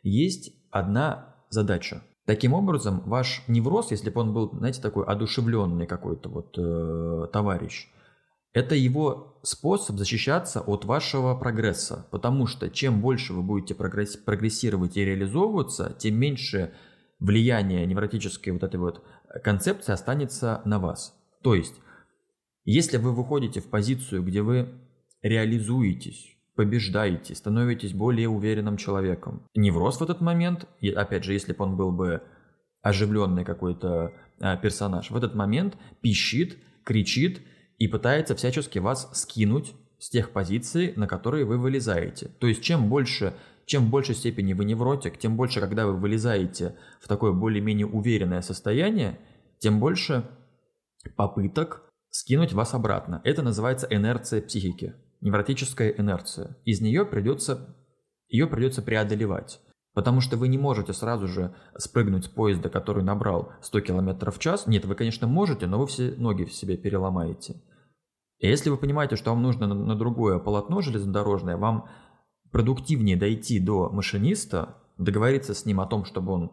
есть 0.04 0.54
одна 0.72 1.36
задача. 1.50 2.04
Таким 2.26 2.54
образом, 2.54 3.02
ваш 3.06 3.44
невроз, 3.48 3.92
если 3.92 4.10
бы 4.10 4.22
он 4.22 4.34
был, 4.34 4.52
знаете, 4.52 4.82
такой 4.82 5.06
одушевленный 5.06 5.88
какой-то 5.88 6.30
вот 6.30 6.58
э, 6.58 7.28
товарищ, 7.32 7.90
это 8.54 8.76
его 8.76 9.37
способ 9.48 9.98
защищаться 9.98 10.62
от 10.62 10.84
вашего 10.86 11.34
прогресса, 11.36 12.06
потому 12.12 12.48
что 12.48 12.70
чем 12.70 13.02
больше 13.02 13.34
вы 13.34 13.42
будете 13.42 13.76
прогрессировать 13.76 14.98
и 14.98 15.06
реализовываться, 15.06 15.96
тем 15.98 16.16
меньше 16.16 16.74
влияние 17.20 17.86
невротической 17.86 18.52
вот 18.52 18.64
этой 18.64 18.80
вот 18.80 19.04
концепции 19.44 19.94
останется 19.94 20.62
на 20.66 20.80
вас. 20.80 21.18
То 21.42 21.56
есть, 21.56 21.76
если 22.66 22.98
вы 22.98 23.14
выходите 23.14 23.62
в 23.62 23.70
позицию, 23.70 24.24
где 24.24 24.42
вы 24.42 24.70
реализуетесь, 25.22 26.36
побеждаете, 26.56 27.34
становитесь 27.34 27.94
более 27.94 28.28
уверенным 28.28 28.76
человеком, 28.76 29.48
невроз 29.56 30.00
в 30.00 30.04
этот 30.04 30.20
момент, 30.20 30.68
и 30.82 30.90
опять 30.90 31.24
же, 31.24 31.32
если 31.32 31.54
бы 31.54 31.64
он 31.64 31.78
был 31.78 31.92
бы 31.92 32.22
оживленный 32.82 33.46
какой-то 33.46 34.12
а, 34.40 34.58
персонаж, 34.58 35.10
в 35.10 35.16
этот 35.16 35.36
момент 35.36 35.78
пищит, 36.02 36.58
кричит, 36.84 37.42
и 37.78 37.88
пытается 37.88 38.36
всячески 38.36 38.80
вас 38.80 39.10
скинуть 39.14 39.74
с 40.00 40.10
тех 40.10 40.32
позиций, 40.32 40.94
на 40.96 41.08
которые 41.08 41.46
вы 41.46 41.58
вылезаете. 41.58 42.30
То 42.40 42.48
есть 42.48 42.62
чем 42.62 42.90
больше, 42.90 43.34
чем 43.66 43.86
в 43.86 43.90
большей 43.90 44.16
степени 44.16 44.54
вы 44.54 44.66
невротик, 44.66 45.18
тем 45.18 45.36
больше, 45.36 45.60
когда 45.60 45.86
вы 45.86 45.96
вылезаете 45.98 46.76
в 47.02 47.08
такое 47.08 47.34
более-менее 47.34 47.88
уверенное 47.88 48.42
состояние, 48.42 49.20
тем 49.60 49.80
больше 49.80 50.30
попыток 51.16 51.84
скинуть 52.10 52.54
вас 52.54 52.74
обратно. 52.74 53.22
Это 53.24 53.42
называется 53.42 53.88
инерция 53.90 54.42
психики, 54.42 54.94
невротическая 55.22 55.90
инерция. 55.90 56.58
Из 56.64 56.82
нее 56.82 57.06
придется, 57.06 57.76
ее 58.28 58.48
придется 58.48 58.82
преодолевать. 58.82 59.60
Потому 59.98 60.22
что 60.22 60.38
вы 60.38 60.48
не 60.48 60.60
можете 60.60 60.94
сразу 60.94 61.28
же 61.28 61.56
спрыгнуть 61.76 62.26
с 62.26 62.28
поезда, 62.28 62.70
который 62.70 63.04
набрал 63.04 63.54
100 63.62 63.82
км 63.82 64.30
в 64.30 64.38
час. 64.38 64.68
Нет, 64.68 64.86
вы, 64.86 64.94
конечно, 64.94 65.26
можете, 65.26 65.66
но 65.66 65.80
вы 65.80 65.88
все 65.88 66.14
ноги 66.18 66.44
в 66.44 66.54
себе 66.54 66.78
переломаете. 66.78 67.56
И 68.38 68.48
если 68.48 68.70
вы 68.70 68.78
понимаете, 68.78 69.16
что 69.16 69.32
вам 69.32 69.42
нужно 69.42 69.66
на, 69.66 69.96
другое 69.96 70.38
полотно 70.38 70.82
железнодорожное, 70.82 71.58
вам 71.58 71.90
продуктивнее 72.52 73.18
дойти 73.18 73.60
до 73.60 73.90
машиниста, 73.90 74.76
договориться 75.00 75.56
с 75.56 75.66
ним 75.66 75.80
о 75.80 75.88
том, 75.88 76.06
чтобы 76.06 76.32
он 76.32 76.52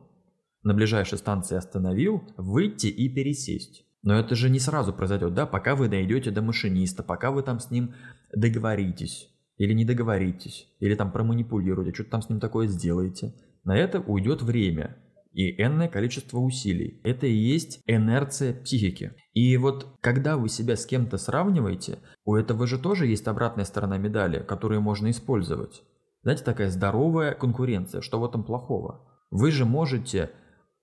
на 0.63 0.73
ближайшей 0.73 1.19
станции 1.19 1.59
остановил, 1.59 2.23
выйти 2.39 2.87
и 2.87 3.11
пересесть. 3.11 3.85
Но 4.03 4.15
это 4.15 4.37
же 4.37 4.49
не 4.49 4.59
сразу 4.59 4.95
произойдет, 4.95 5.35
да, 5.35 5.45
пока 5.45 5.77
вы 5.77 5.89
дойдете 5.89 6.31
до 6.31 6.41
машиниста, 6.41 7.03
пока 7.03 7.31
вы 7.31 7.43
там 7.43 7.61
с 7.61 7.71
ним 7.71 7.93
договоритесь 8.35 9.34
или 9.57 9.73
не 9.73 9.85
договоритесь, 9.85 10.69
или 10.81 10.95
там 10.95 11.13
проманипулируете, 11.13 11.95
что-то 11.95 12.11
там 12.11 12.23
с 12.23 12.29
ним 12.29 12.41
такое 12.41 12.67
сделаете. 12.67 13.35
На 13.65 13.77
это 13.77 14.01
уйдет 14.01 14.43
время 14.43 14.97
и 15.33 15.61
энное 15.61 15.89
количество 15.89 16.39
усилий. 16.39 17.01
Это 17.03 17.27
и 17.27 17.35
есть 17.35 17.81
инерция 17.87 18.55
психики. 18.63 19.13
И 19.33 19.57
вот 19.57 19.97
когда 20.01 20.37
вы 20.37 20.49
себя 20.49 20.77
с 20.77 20.87
кем-то 20.87 21.19
сравниваете, 21.19 21.99
у 22.25 22.37
этого 22.37 22.67
же 22.67 22.79
тоже 22.79 23.07
есть 23.07 23.27
обратная 23.27 23.65
сторона 23.65 23.99
медали, 23.99 24.43
которую 24.43 24.81
можно 24.81 25.11
использовать. 25.11 25.83
Знаете, 26.23 26.45
такая 26.45 26.71
здоровая 26.71 27.35
конкуренция. 27.35 28.01
Что 28.01 28.21
в 28.21 28.25
этом 28.25 28.45
плохого? 28.45 29.07
Вы 29.31 29.51
же 29.51 29.65
можете, 29.65 30.31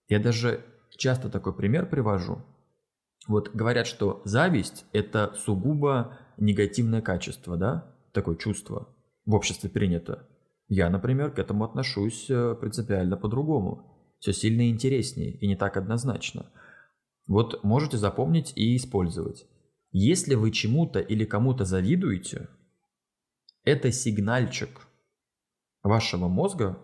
я 0.08 0.20
даже 0.20 0.66
часто 0.98 1.30
такой 1.30 1.56
пример 1.56 1.90
привожу. 1.90 2.44
Вот 3.28 3.52
говорят, 3.54 3.88
что 3.88 4.22
зависть– 4.26 4.86
это 4.94 5.34
сугубо 5.36 6.18
негативное 6.38 7.02
качество, 7.02 7.56
да? 7.56 7.91
Такое 8.14 8.36
чувство 8.36 8.96
в 9.26 9.34
обществе 9.34 9.70
принято. 9.70 10.28
Я, 10.68 10.90
например, 10.90 11.32
к 11.32 11.40
этому 11.40 11.66
отношусь 11.66 12.30
э, 12.30 12.56
принципиально 12.60 13.18
по-другому. 13.18 14.16
Все 14.20 14.34
сильно 14.34 14.70
интереснее 14.70 15.32
и 15.32 15.48
не 15.48 15.56
так 15.56 15.78
однозначно. 15.78 16.52
Вот 17.28 17.64
можете 17.64 17.98
запомнить 17.98 18.54
и 18.56 18.76
использовать. 18.76 19.46
Если 19.92 20.36
вы 20.36 20.52
чему-то 20.52 21.00
или 21.00 21.26
кому-то 21.26 21.66
завидуете, 21.66 22.50
это 23.64 23.92
сигнальчик 23.92 24.88
вашего 25.84 26.28
мозга 26.28 26.80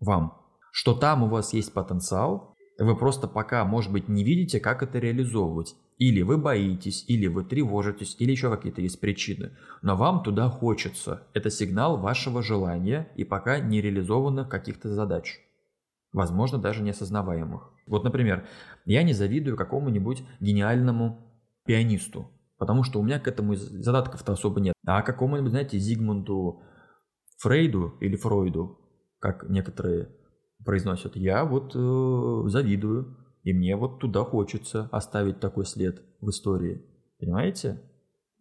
вам, 0.00 0.40
что 0.70 0.94
там 0.94 1.24
у 1.24 1.28
вас 1.28 1.52
есть 1.52 1.72
потенциал, 1.72 2.54
вы 2.78 2.96
просто 2.96 3.28
пока, 3.28 3.64
может 3.64 3.92
быть, 3.92 4.08
не 4.08 4.24
видите, 4.24 4.60
как 4.60 4.82
это 4.82 4.98
реализовывать. 4.98 5.74
Или 6.02 6.22
вы 6.22 6.36
боитесь, 6.36 7.04
или 7.06 7.28
вы 7.28 7.44
тревожитесь, 7.44 8.16
или 8.18 8.32
еще 8.32 8.50
какие-то 8.50 8.80
есть 8.80 8.98
причины. 8.98 9.52
Но 9.82 9.96
вам 9.96 10.24
туда 10.24 10.48
хочется. 10.48 11.28
Это 11.32 11.48
сигнал 11.48 11.96
вашего 11.96 12.42
желания 12.42 13.12
и 13.14 13.22
пока 13.22 13.60
нереализованных 13.60 14.48
каких-то 14.48 14.88
задач. 14.88 15.38
Возможно, 16.12 16.58
даже 16.58 16.82
неосознаваемых. 16.82 17.70
Вот, 17.86 18.02
например, 18.02 18.48
я 18.84 19.04
не 19.04 19.12
завидую 19.12 19.56
какому-нибудь 19.56 20.24
гениальному 20.40 21.20
пианисту, 21.66 22.32
потому 22.58 22.82
что 22.82 22.98
у 22.98 23.04
меня 23.04 23.20
к 23.20 23.28
этому 23.28 23.54
задатков-то 23.54 24.32
особо 24.32 24.58
нет. 24.58 24.74
А 24.84 25.02
какому-нибудь, 25.02 25.52
знаете, 25.52 25.78
Зигмунду 25.78 26.62
Фрейду 27.38 27.96
или 28.00 28.16
Фройду, 28.16 28.76
как 29.20 29.48
некоторые 29.48 30.08
произносят, 30.64 31.14
я 31.14 31.44
вот 31.44 31.76
э, 31.76 32.48
завидую. 32.48 33.21
И 33.42 33.52
мне 33.52 33.76
вот 33.76 33.98
туда 33.98 34.24
хочется 34.24 34.88
оставить 34.92 35.40
такой 35.40 35.66
след 35.66 36.02
в 36.20 36.30
истории. 36.30 36.82
Понимаете? 37.18 37.80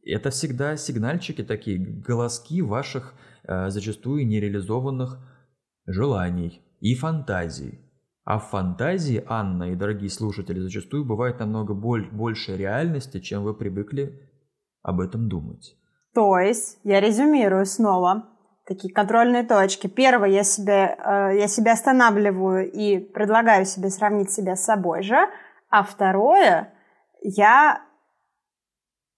Это 0.03 0.29
всегда 0.31 0.77
сигнальчики 0.77 1.43
такие, 1.43 1.77
голоски 1.77 2.61
ваших 2.61 3.13
э, 3.43 3.69
зачастую 3.69 4.27
нереализованных 4.27 5.19
желаний 5.85 6.61
и 6.79 6.95
фантазий. 6.95 7.79
А 8.23 8.37
в 8.37 8.49
фантазии, 8.49 9.23
Анна 9.27 9.71
и 9.71 9.75
дорогие 9.75 10.09
слушатели, 10.09 10.59
зачастую 10.59 11.05
бывает 11.05 11.39
намного 11.39 11.73
боль, 11.73 12.09
больше 12.11 12.55
реальности, 12.55 13.19
чем 13.19 13.43
вы 13.43 13.55
привыкли 13.55 14.29
об 14.83 14.99
этом 14.99 15.27
думать. 15.27 15.75
То 16.13 16.37
есть, 16.37 16.79
я 16.83 16.99
резюмирую 16.99 17.65
снова, 17.65 18.25
такие 18.73 18.93
контрольные 18.93 19.43
точки. 19.43 19.87
Первое, 19.87 20.29
я 20.29 20.43
себя, 20.43 20.95
э, 20.97 21.39
я 21.39 21.47
себя 21.47 21.73
останавливаю 21.73 22.71
и 22.71 22.99
предлагаю 22.99 23.65
себе 23.65 23.89
сравнить 23.89 24.31
себя 24.31 24.55
с 24.55 24.63
собой 24.63 25.03
же. 25.03 25.17
А 25.69 25.83
второе, 25.83 26.73
я 27.21 27.81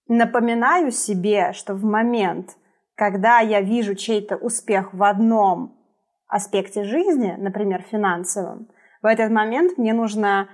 напоминаю 0.08 0.90
себе, 0.90 1.52
что 1.52 1.74
в 1.74 1.84
момент, 1.84 2.56
когда 2.96 3.38
я 3.38 3.60
вижу 3.60 3.94
чей-то 3.94 4.36
успех 4.36 4.92
в 4.92 5.02
одном 5.04 5.78
аспекте 6.26 6.82
жизни, 6.82 7.36
например, 7.38 7.82
финансовом, 7.82 8.68
в 9.02 9.06
этот 9.06 9.30
момент 9.30 9.78
мне 9.78 9.92
нужно 9.92 10.48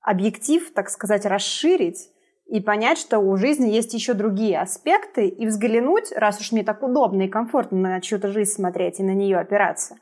объектив, 0.00 0.72
так 0.72 0.88
сказать, 0.88 1.26
расширить 1.26 2.08
и 2.48 2.60
понять, 2.60 2.98
что 2.98 3.18
у 3.18 3.36
жизни 3.36 3.68
есть 3.68 3.94
еще 3.94 4.14
другие 4.14 4.58
аспекты, 4.58 5.28
и 5.28 5.46
взглянуть, 5.46 6.12
раз 6.16 6.40
уж 6.40 6.52
мне 6.52 6.64
так 6.64 6.82
удобно 6.82 7.22
и 7.22 7.28
комфортно 7.28 7.78
на 7.78 8.00
чью-то 8.00 8.28
жизнь 8.28 8.52
смотреть 8.52 9.00
и 9.00 9.04
на 9.04 9.14
нее 9.14 9.38
опираться, 9.38 9.96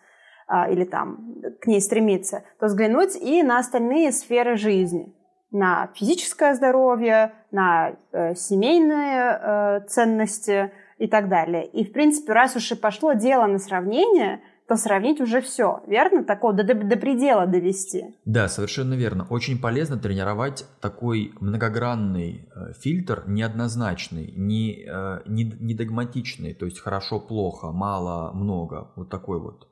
а, 0.47 0.71
или 0.71 0.85
там 0.85 1.35
к 1.61 1.67
ней 1.67 1.81
стремиться, 1.81 2.45
то 2.61 2.67
взглянуть 2.67 3.17
и 3.17 3.43
на 3.43 3.59
остальные 3.59 4.13
сферы 4.13 4.57
жизни 4.57 5.13
на 5.51 5.89
физическое 5.95 6.55
здоровье, 6.55 7.33
на 7.51 7.97
э, 8.13 8.35
семейные 8.35 9.41
э, 9.41 9.81
ценности 9.89 10.73
и 10.99 11.07
так 11.07 11.29
далее. 11.29 11.67
И, 11.67 11.85
в 11.85 11.93
принципе, 11.93 12.33
раз 12.33 12.57
уж 12.57 12.73
и 12.73 12.75
пошло 12.75 13.13
дело 13.13 13.47
на 13.47 13.59
сравнение, 13.59 14.41
то 14.69 14.77
сравнить 14.77 15.21
уже 15.21 15.41
все, 15.41 15.83
верно? 15.87 16.25
Такого 16.25 16.53
до, 16.53 16.65
до, 16.65 16.75
до 16.75 16.97
предела 16.97 17.47
довести. 17.47 18.17
Да, 18.25 18.49
совершенно 18.49 18.95
верно. 18.95 19.27
Очень 19.31 19.61
полезно 19.61 19.97
тренировать 19.97 20.67
такой 20.81 21.33
многогранный 21.41 22.49
э, 22.55 22.73
фильтр, 22.73 23.25
неоднозначный, 23.27 24.33
не, 24.37 24.85
э, 24.85 25.23
не, 25.27 25.45
не 25.45 25.75
догматичный, 25.75 26.55
то 26.55 26.67
есть 26.67 26.81
хорошо-плохо, 26.81 27.71
мало-много, 27.71 28.93
вот 28.97 29.09
такой 29.09 29.41
вот, 29.41 29.69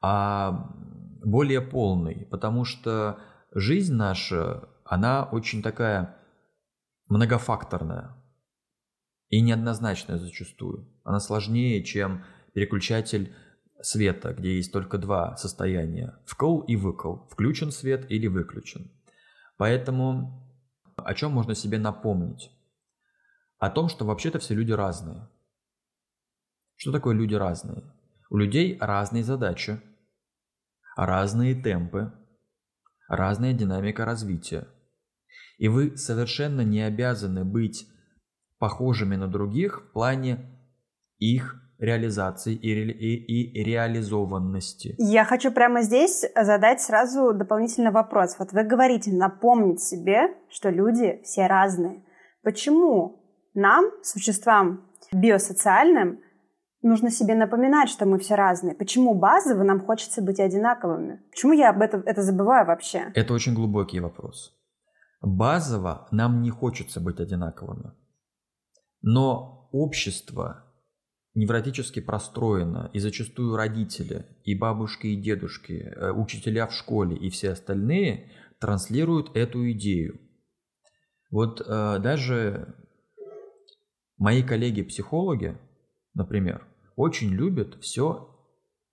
а 0.00 0.68
более 1.24 1.60
полный, 1.60 2.26
потому 2.30 2.64
что 2.64 3.18
жизнь 3.54 3.94
наша 3.94 4.68
она 4.84 5.28
очень 5.30 5.62
такая 5.62 6.16
многофакторная 7.08 8.16
и 9.28 9.40
неоднозначная 9.40 10.18
зачастую. 10.18 10.88
Она 11.04 11.20
сложнее, 11.20 11.82
чем 11.82 12.24
переключатель 12.52 13.34
света, 13.82 14.32
где 14.32 14.56
есть 14.56 14.72
только 14.72 14.98
два 14.98 15.36
состояния– 15.36 16.18
вкл 16.26 16.60
и 16.60 16.76
выкл, 16.76 17.26
включен 17.30 17.70
свет 17.70 18.10
или 18.10 18.26
выключен. 18.26 18.90
Поэтому 19.56 20.44
о 20.96 21.14
чем 21.14 21.32
можно 21.32 21.54
себе 21.54 21.78
напомнить? 21.78 22.50
О 23.58 23.70
том, 23.70 23.88
что 23.88 24.04
вообще-то 24.04 24.38
все 24.38 24.54
люди 24.54 24.72
разные. 24.72 25.28
Что 26.76 26.92
такое 26.92 27.14
люди 27.14 27.34
разные? 27.34 27.82
У 28.30 28.36
людей 28.36 28.78
разные 28.80 29.22
задачи, 29.22 29.80
разные 30.96 31.54
темпы, 31.54 32.12
разная 33.08 33.52
динамика 33.52 34.04
развития. 34.04 34.68
И 35.58 35.68
вы 35.68 35.96
совершенно 35.96 36.62
не 36.62 36.82
обязаны 36.82 37.44
быть 37.44 37.86
похожими 38.58 39.16
на 39.16 39.28
других 39.28 39.82
в 39.82 39.92
плане 39.92 40.58
их 41.18 41.60
реализации 41.78 42.54
и, 42.54 42.74
ре, 42.74 42.92
и, 42.92 43.60
и 43.60 43.64
реализованности. 43.64 44.94
Я 44.98 45.24
хочу 45.24 45.52
прямо 45.52 45.82
здесь 45.82 46.24
задать 46.34 46.80
сразу 46.80 47.32
дополнительный 47.32 47.90
вопрос. 47.90 48.36
Вот 48.38 48.52
вы 48.52 48.64
говорите 48.64 49.12
напомнить 49.12 49.80
себе, 49.80 50.34
что 50.48 50.70
люди 50.70 51.20
все 51.24 51.46
разные. 51.46 52.04
Почему 52.42 53.24
нам, 53.54 53.86
существам 54.02 54.88
биосоциальным, 55.12 56.20
нужно 56.82 57.10
себе 57.10 57.34
напоминать, 57.34 57.88
что 57.88 58.06
мы 58.06 58.18
все 58.18 58.34
разные. 58.34 58.74
Почему 58.74 59.14
базово 59.14 59.62
нам 59.62 59.80
хочется 59.80 60.22
быть 60.22 60.38
одинаковыми? 60.38 61.22
Почему 61.30 61.52
я 61.52 61.70
об 61.70 61.80
этом 61.80 62.02
это 62.06 62.22
забываю 62.22 62.66
вообще? 62.66 63.10
Это 63.14 63.32
очень 63.32 63.54
глубокий 63.54 64.00
вопрос. 64.00 64.54
Базово 65.20 66.06
нам 66.10 66.42
не 66.42 66.50
хочется 66.50 67.00
быть 67.00 67.18
одинаковыми. 67.18 67.92
Но 69.00 69.68
общество 69.72 70.63
невротически 71.34 72.00
простроено, 72.00 72.90
и 72.92 73.00
зачастую 73.00 73.56
родители, 73.56 74.26
и 74.44 74.54
бабушки, 74.54 75.08
и 75.08 75.16
дедушки, 75.16 75.72
э, 75.72 76.12
учителя 76.12 76.66
в 76.66 76.72
школе 76.72 77.16
и 77.16 77.28
все 77.28 77.50
остальные 77.50 78.30
транслируют 78.60 79.36
эту 79.36 79.70
идею. 79.72 80.20
Вот 81.30 81.60
э, 81.60 81.98
даже 81.98 82.74
мои 84.16 84.42
коллеги-психологи, 84.42 85.58
например, 86.14 86.66
очень 86.96 87.30
любят 87.30 87.82
все 87.82 88.30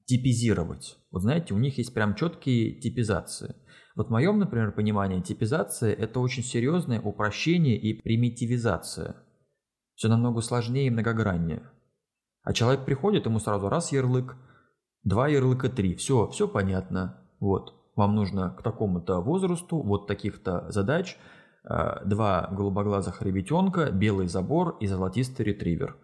типизировать. 0.06 0.98
Вот 1.12 1.22
знаете, 1.22 1.54
у 1.54 1.60
них 1.60 1.78
есть 1.78 1.94
прям 1.94 2.16
четкие 2.16 2.80
типизации. 2.80 3.56
Вот 3.96 4.08
в 4.08 4.12
моем, 4.12 4.40
например, 4.40 4.72
понимании 4.72 5.22
типизация– 5.22 5.94
это 5.98 6.20
очень 6.20 6.44
серьезное 6.44 7.00
упрощение 7.00 7.78
и 7.78 8.02
примитивизация. 8.02 9.16
Все 9.96 10.08
намного 10.08 10.42
сложнее 10.42 10.88
и 10.88 10.90
многограннее. 10.90 11.70
А 12.44 12.54
человек 12.54 12.86
приходит, 12.86 13.26
ему 13.26 13.40
сразу 13.40 13.70
раз 13.70 13.92
ярлык, 13.92 14.36
два 15.04 15.28
ярлыка, 15.28 15.70
три. 15.70 15.96
Все, 15.96 16.28
все 16.28 16.48
понятно. 16.48 17.28
Вот, 17.40 17.74
вам 17.96 18.16
нужно 18.16 18.52
к 18.52 18.64
такому-то 18.64 19.22
возрасту, 19.22 19.82
вот 19.82 20.08
таких-то 20.08 20.70
задач, 20.72 21.18
а, 21.64 22.04
два 22.04 22.48
голубоглазых 22.52 23.22
ребятенка, 23.22 23.92
белый 23.92 24.28
забор 24.28 24.78
и 24.80 24.88
золотистый 24.88 25.46
ретривер. 25.46 25.98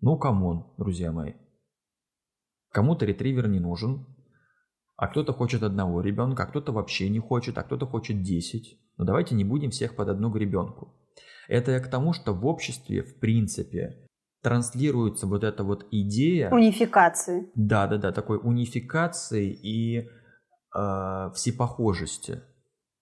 Ну, 0.00 0.18
come 0.18 0.49
on, 0.49 0.72
друзья 0.76 1.12
мои. 1.12 1.34
Кому-то 2.70 3.06
ретривер 3.06 3.48
не 3.48 3.60
нужен, 3.60 4.06
а 4.96 5.08
кто-то 5.08 5.32
хочет 5.32 5.62
одного 5.62 6.00
ребенка, 6.00 6.42
а 6.42 6.46
кто-то 6.46 6.72
вообще 6.72 7.08
не 7.08 7.18
хочет, 7.18 7.56
а 7.56 7.62
кто-то 7.62 7.86
хочет 7.86 8.22
10. 8.22 8.78
Но 8.98 9.04
давайте 9.04 9.34
не 9.34 9.44
будем 9.44 9.70
всех 9.70 9.96
под 9.96 10.08
одну 10.08 10.30
гребенку. 10.30 10.94
Это 11.48 11.70
я 11.70 11.80
к 11.80 11.88
тому, 11.88 12.12
что 12.12 12.34
в 12.34 12.44
обществе, 12.44 13.02
в 13.02 13.18
принципе, 13.18 14.07
транслируется 14.42 15.26
вот 15.26 15.44
эта 15.44 15.64
вот 15.64 15.86
идея... 15.90 16.50
Унификации. 16.50 17.50
Да, 17.54 17.86
да, 17.86 17.98
да, 17.98 18.12
такой 18.12 18.38
унификации 18.42 19.50
и 19.50 19.98
э, 19.98 21.30
всепохожести. 21.34 22.42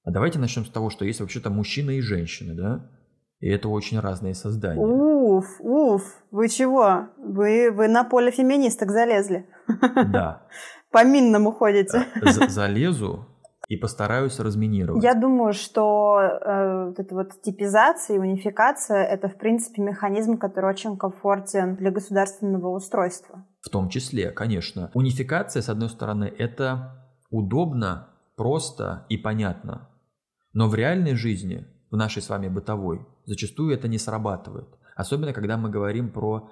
А 0.05 0.11
давайте 0.11 0.38
начнем 0.38 0.64
с 0.64 0.70
того, 0.70 0.90
что 0.90 1.05
есть 1.05 1.20
вообще-то 1.20 1.51
мужчина 1.51 1.90
и 1.90 2.01
женщина, 2.01 2.55
да? 2.55 2.90
И 3.40 3.49
это 3.49 3.68
очень 3.68 4.01
разные 4.01 4.35
создания. 4.35 4.81
Уф, 4.81 5.61
уф, 5.61 6.03
вы 6.31 6.49
чего? 6.49 7.09
Вы, 7.18 7.70
вы 7.70 7.88
на 7.88 8.05
поле 8.05 8.31
феминисток 8.31 8.90
залезли. 8.90 9.46
Да. 10.07 10.46
По 10.90 11.05
минному 11.05 11.53
ходите. 11.53 12.07
Э, 12.14 12.49
залезу 12.49 13.27
и 13.68 13.76
постараюсь 13.76 14.38
разминировать. 14.38 15.02
Я 15.02 15.14
думаю, 15.14 15.52
что 15.52 16.20
э, 16.20 16.87
вот 16.88 17.00
эта 17.00 17.14
вот 17.14 17.42
типизация 17.42 18.16
и 18.16 18.18
унификация– 18.18 19.02
это, 19.05 19.29
в 19.29 19.37
принципе, 19.37 19.83
механизм, 19.83 20.38
который 20.38 20.70
очень 20.70 20.96
комфортен 20.96 21.74
для 21.76 21.90
государственного 21.90 22.68
устройства. 22.68 23.44
В 23.61 23.70
том 23.70 23.88
числе, 23.88 24.31
конечно. 24.31 24.90
Унификация, 24.94 25.62
с 25.62 25.68
одной 25.68 25.88
стороны, 25.88 26.33
это 26.38 27.05
удобно, 27.31 28.09
просто 28.37 29.05
и 29.09 29.16
понятно. 29.16 29.88
Но 30.52 30.68
в 30.68 30.74
реальной 30.74 31.14
жизни, 31.14 31.66
в 31.90 31.96
нашей 31.96 32.22
с 32.22 32.29
вами 32.29 32.48
бытовой, 32.48 33.05
зачастую 33.24 33.74
это 33.74 33.88
не 33.88 33.98
срабатывает. 33.98 34.68
Особенно, 34.94 35.33
когда 35.33 35.57
мы 35.57 35.70
говорим 35.70 36.11
про 36.11 36.48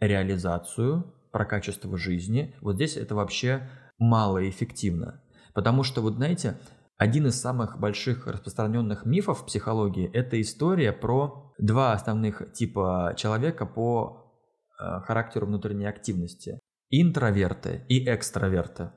реализацию 0.00 1.12
про 1.32 1.44
качество 1.44 1.96
жизни, 1.98 2.54
вот 2.60 2.76
здесь 2.76 2.96
это 2.96 3.14
вообще 3.14 3.68
малоэффективно. 3.98 5.20
Потому 5.58 5.82
что, 5.82 6.02
вот 6.02 6.14
знаете, 6.14 6.56
один 6.98 7.26
из 7.26 7.40
самых 7.40 7.80
больших 7.80 8.28
распространенных 8.28 9.04
мифов 9.04 9.40
в 9.40 9.46
психологии– 9.46 10.08
это 10.12 10.40
история 10.40 10.92
про 10.92 11.52
два 11.58 11.94
основных 11.94 12.52
типа 12.52 13.14
человека 13.16 13.66
по 13.66 14.32
э, 14.78 15.00
характеру 15.00 15.46
внутренней 15.46 15.86
активности. 15.86 16.60
Интроверты 16.90 17.84
и 17.88 18.08
экстраверты. 18.08 18.92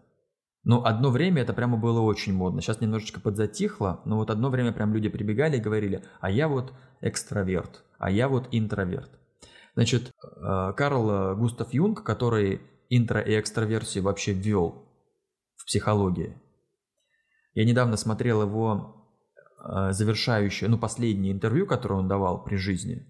Ну, 0.64 0.84
одно 0.84 1.10
время 1.10 1.42
это 1.42 1.54
прямо 1.54 1.80
было 1.80 2.00
очень 2.00 2.36
модно. 2.36 2.62
Сейчас 2.62 2.80
немножечко 2.80 3.20
подзатихло, 3.20 4.04
но 4.06 4.18
вот 4.18 4.30
одно 4.30 4.52
время 4.52 4.72
прям 4.72 4.94
люди 4.94 5.10
прибегали 5.10 5.58
и 5.58 5.62
говорили, 5.62 6.04
а 6.20 6.30
я 6.30 6.48
вот 6.48 6.76
экстраверт, 7.02 7.84
а 7.98 8.12
я 8.12 8.30
вот 8.30 8.50
интроверт. 8.52 9.10
Значит, 9.74 10.12
э, 10.12 10.74
Карл 10.78 11.36
Густав 11.38 11.74
Юнг, 11.74 12.04
который 12.04 12.62
интро- 12.92 13.28
и 13.28 13.40
экстраверсию 13.40 14.04
вообще 14.04 14.34
ввел 14.34 14.86
в 15.56 15.66
психологии, 15.66 16.38
я 17.54 17.66
недавно 17.66 17.98
смотрел 17.98 18.42
его 18.42 19.08
э, 19.64 19.92
завершающее, 19.92 20.70
ну, 20.70 20.78
последнее 20.78 21.34
интервью, 21.34 21.66
которое 21.66 21.96
он 21.96 22.08
давал 22.08 22.44
при 22.44 22.56
жизни, 22.56 23.06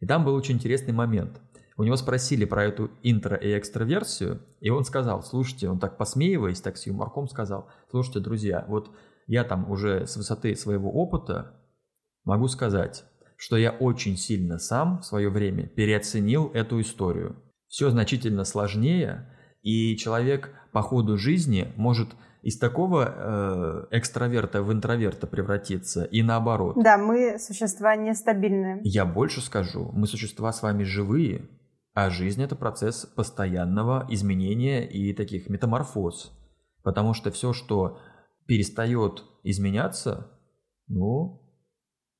и 0.00 0.06
там 0.06 0.24
был 0.24 0.34
очень 0.34 0.56
интересный 0.56 0.92
момент. 0.92 1.40
У 1.76 1.84
него 1.84 1.96
спросили 1.96 2.44
про 2.44 2.64
эту 2.64 2.90
интро- 3.02 3.40
и 3.40 3.56
экстраверсию, 3.58 4.42
и 4.60 4.70
он 4.70 4.84
сказал, 4.84 5.22
слушайте, 5.22 5.68
он 5.68 5.78
так 5.78 5.96
посмеиваясь, 5.96 6.60
так 6.60 6.76
с 6.76 6.86
юморком 6.86 7.28
сказал, 7.28 7.68
слушайте, 7.90 8.20
друзья, 8.20 8.64
вот 8.68 8.90
я 9.26 9.44
там 9.44 9.70
уже 9.70 10.06
с 10.06 10.16
высоты 10.16 10.54
своего 10.56 10.92
опыта 10.92 11.56
могу 12.24 12.48
сказать, 12.48 13.04
что 13.36 13.56
я 13.56 13.70
очень 13.70 14.16
сильно 14.16 14.58
сам 14.58 15.00
в 15.00 15.04
свое 15.04 15.30
время 15.30 15.66
переоценил 15.66 16.50
эту 16.54 16.80
историю. 16.80 17.36
Все 17.68 17.90
значительно 17.90 18.44
сложнее, 18.44 19.28
И 19.62 19.96
человек 19.96 20.50
по 20.72 20.82
ходу 20.82 21.16
жизни 21.16 21.72
может 21.76 22.08
из 22.42 22.58
такого 22.58 23.88
э, 23.90 23.96
экстраверта 23.96 24.62
в 24.62 24.72
интроверта 24.72 25.26
превратиться 25.28 26.04
и 26.04 26.22
наоборот. 26.22 26.74
Да, 26.76 26.98
мы 26.98 27.38
существа 27.38 27.94
нестабильные. 27.94 28.80
Я 28.82 29.04
больше 29.04 29.40
скажу, 29.40 29.90
мы 29.92 30.08
существа 30.08 30.52
с 30.52 30.60
вами 30.62 30.82
живые, 30.82 31.48
а 31.94 32.10
жизнь 32.10 32.42
это 32.42 32.56
процесс 32.56 33.06
постоянного 33.06 34.06
изменения 34.10 34.84
и 34.88 35.14
таких 35.14 35.48
метаморфоз. 35.48 36.32
Потому 36.82 37.14
что 37.14 37.30
все, 37.30 37.52
что 37.52 37.98
перестает 38.46 39.22
изменяться, 39.44 40.32
ну, 40.88 41.42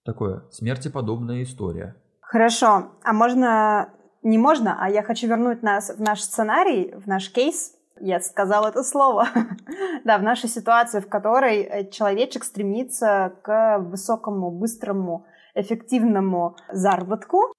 такое 0.05 0.45
смертеподобная 0.51 1.43
история. 1.43 1.97
Хорошо, 2.21 2.93
а 3.03 3.13
можно, 3.13 3.93
не 4.23 4.39
можно, 4.39 4.77
а 4.81 4.89
я 4.89 5.03
хочу 5.03 5.27
вернуть 5.27 5.65
нас 5.65 5.91
в 5.91 6.01
наш 6.01 6.21
сценарий, 6.21 6.95
в 6.95 7.09
наш 7.09 7.31
кейс, 7.33 7.75
я 8.03 8.21
сказала 8.21 8.69
это 8.69 8.83
слово. 8.83 9.29
да, 10.05 10.19
в 10.19 10.23
нашу 10.23 10.49
ситуацию, 10.49 11.03
в 11.03 11.09
которой 11.09 11.63
э, 11.63 11.91
человечек 11.91 12.45
стремится 12.45 13.33
к 13.43 13.79
высокому, 13.79 14.51
быстрому, 14.51 15.25
эффективному 15.55 16.57
заработку, 16.73 17.53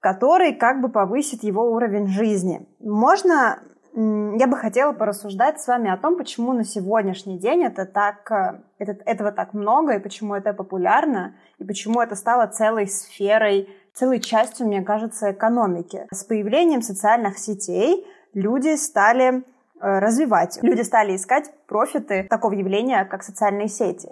который 0.00 0.54
как 0.54 0.80
бы 0.80 0.88
повысит 0.88 1.42
его 1.42 1.70
уровень 1.72 2.08
жизни. 2.08 2.68
Можно, 2.80 3.62
я 3.94 4.46
бы 4.46 4.56
хотела 4.56 4.92
порассуждать 4.92 5.60
с 5.60 5.66
вами 5.66 5.90
о 5.90 5.96
том, 5.96 6.16
почему 6.16 6.52
на 6.52 6.64
сегодняшний 6.64 7.38
день 7.38 7.64
это 7.64 7.86
так, 7.86 8.30
э, 8.30 8.60
это, 8.78 8.92
этого 9.06 9.32
так 9.32 9.54
много, 9.54 9.94
и 9.94 10.00
почему 10.00 10.34
это 10.34 10.52
популярно, 10.52 11.34
и 11.58 11.64
почему 11.64 12.00
это 12.02 12.14
стало 12.14 12.46
целой 12.46 12.88
сферой, 12.88 13.70
целой 13.94 14.20
частью, 14.20 14.66
мне 14.66 14.82
кажется, 14.82 15.32
экономики. 15.32 16.06
С 16.12 16.24
появлением 16.24 16.82
социальных 16.82 17.38
сетей 17.38 18.06
люди 18.34 18.76
стали 18.76 19.44
развивать. 19.80 20.58
Люди 20.62 20.82
стали 20.82 21.16
искать 21.16 21.50
профиты 21.66 22.26
такого 22.28 22.52
явления, 22.52 23.04
как 23.04 23.22
социальные 23.22 23.68
сети. 23.68 24.08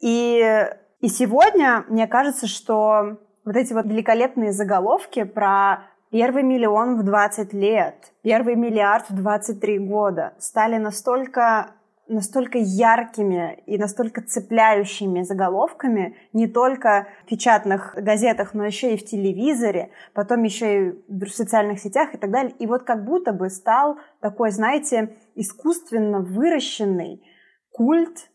И, 0.00 0.66
и 1.00 1.08
сегодня 1.08 1.84
мне 1.88 2.06
кажется, 2.06 2.46
что 2.46 3.18
вот 3.44 3.56
эти 3.56 3.72
вот 3.72 3.86
великолепные 3.86 4.52
заголовки 4.52 5.24
про 5.24 5.84
первый 6.10 6.42
миллион 6.42 6.98
в 6.98 7.02
20 7.02 7.52
лет, 7.52 8.12
первый 8.22 8.56
миллиард 8.56 9.08
в 9.10 9.14
23 9.14 9.78
года 9.78 10.34
стали 10.38 10.76
настолько 10.76 11.72
настолько 12.08 12.58
яркими 12.58 13.62
и 13.66 13.76
настолько 13.76 14.22
цепляющими 14.22 15.22
заголовками 15.22 16.16
не 16.32 16.46
только 16.46 17.06
в 17.22 17.28
печатных 17.28 17.94
газетах, 17.96 18.54
но 18.54 18.64
еще 18.64 18.94
и 18.94 18.96
в 18.96 19.04
телевизоре, 19.04 19.90
потом 20.14 20.42
еще 20.42 20.88
и 20.88 20.92
в 21.08 21.28
социальных 21.28 21.80
сетях 21.80 22.14
и 22.14 22.16
так 22.16 22.30
далее. 22.30 22.54
И 22.58 22.66
вот 22.66 22.84
как 22.84 23.04
будто 23.04 23.32
бы 23.32 23.50
стал 23.50 23.98
такой, 24.20 24.50
знаете, 24.50 25.16
искусственно 25.34 26.20
выращенный 26.20 27.22
культ 27.70 28.30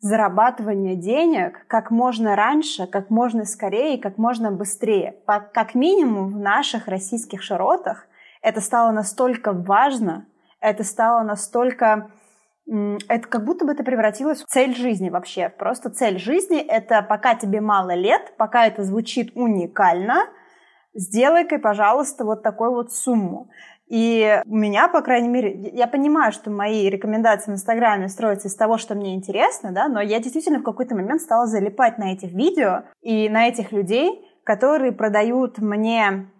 зарабатывания 0.00 0.94
денег 0.94 1.66
как 1.66 1.90
можно 1.90 2.36
раньше, 2.36 2.86
как 2.86 3.10
можно 3.10 3.44
скорее, 3.44 3.98
как 3.98 4.16
можно 4.18 4.50
быстрее. 4.52 5.16
Как 5.26 5.74
минимум 5.74 6.32
в 6.32 6.38
наших 6.38 6.86
российских 6.86 7.42
широтах 7.42 8.06
это 8.40 8.60
стало 8.60 8.92
настолько 8.92 9.52
важно, 9.52 10.26
это 10.60 10.84
стало 10.84 11.22
настолько 11.24 12.10
это 13.08 13.26
как 13.28 13.46
будто 13.46 13.64
бы 13.64 13.72
это 13.72 13.82
превратилось 13.82 14.42
в 14.42 14.46
цель 14.46 14.76
жизни 14.76 15.08
вообще. 15.08 15.48
Просто 15.48 15.88
цель 15.88 16.18
жизни— 16.18 16.58
это 16.68 17.00
пока 17.02 17.34
тебе 17.34 17.62
мало 17.62 17.94
лет, 17.94 18.34
пока 18.36 18.66
это 18.66 18.84
звучит 18.84 19.32
уникально, 19.34 20.26
сделай-ка, 20.92 21.58
пожалуйста, 21.58 22.24
вот 22.24 22.42
такую 22.42 22.72
вот 22.72 22.92
сумму. 22.92 23.48
И 23.88 24.42
у 24.44 24.54
меня, 24.54 24.88
по 24.88 25.00
крайней 25.00 25.28
мере, 25.28 25.70
я 25.72 25.86
понимаю, 25.86 26.30
что 26.30 26.50
мои 26.50 26.90
рекомендации 26.90 27.50
в 27.50 27.54
Инстаграме 27.54 28.08
строятся 28.08 28.48
из 28.48 28.54
того, 28.54 28.76
что 28.76 28.94
мне 28.94 29.14
интересно, 29.14 29.72
да, 29.72 29.88
но 29.88 30.02
я 30.02 30.20
действительно 30.20 30.58
в 30.58 30.62
какой-то 30.62 30.94
момент 30.94 31.22
стала 31.22 31.46
залипать 31.46 31.96
на 31.96 32.12
этих 32.12 32.32
видео 32.32 32.84
и 33.00 33.30
на 33.30 33.48
этих 33.48 33.72
людей, 33.72 34.22
которые 34.44 34.92
продают 34.92 35.58
мне 35.58 36.30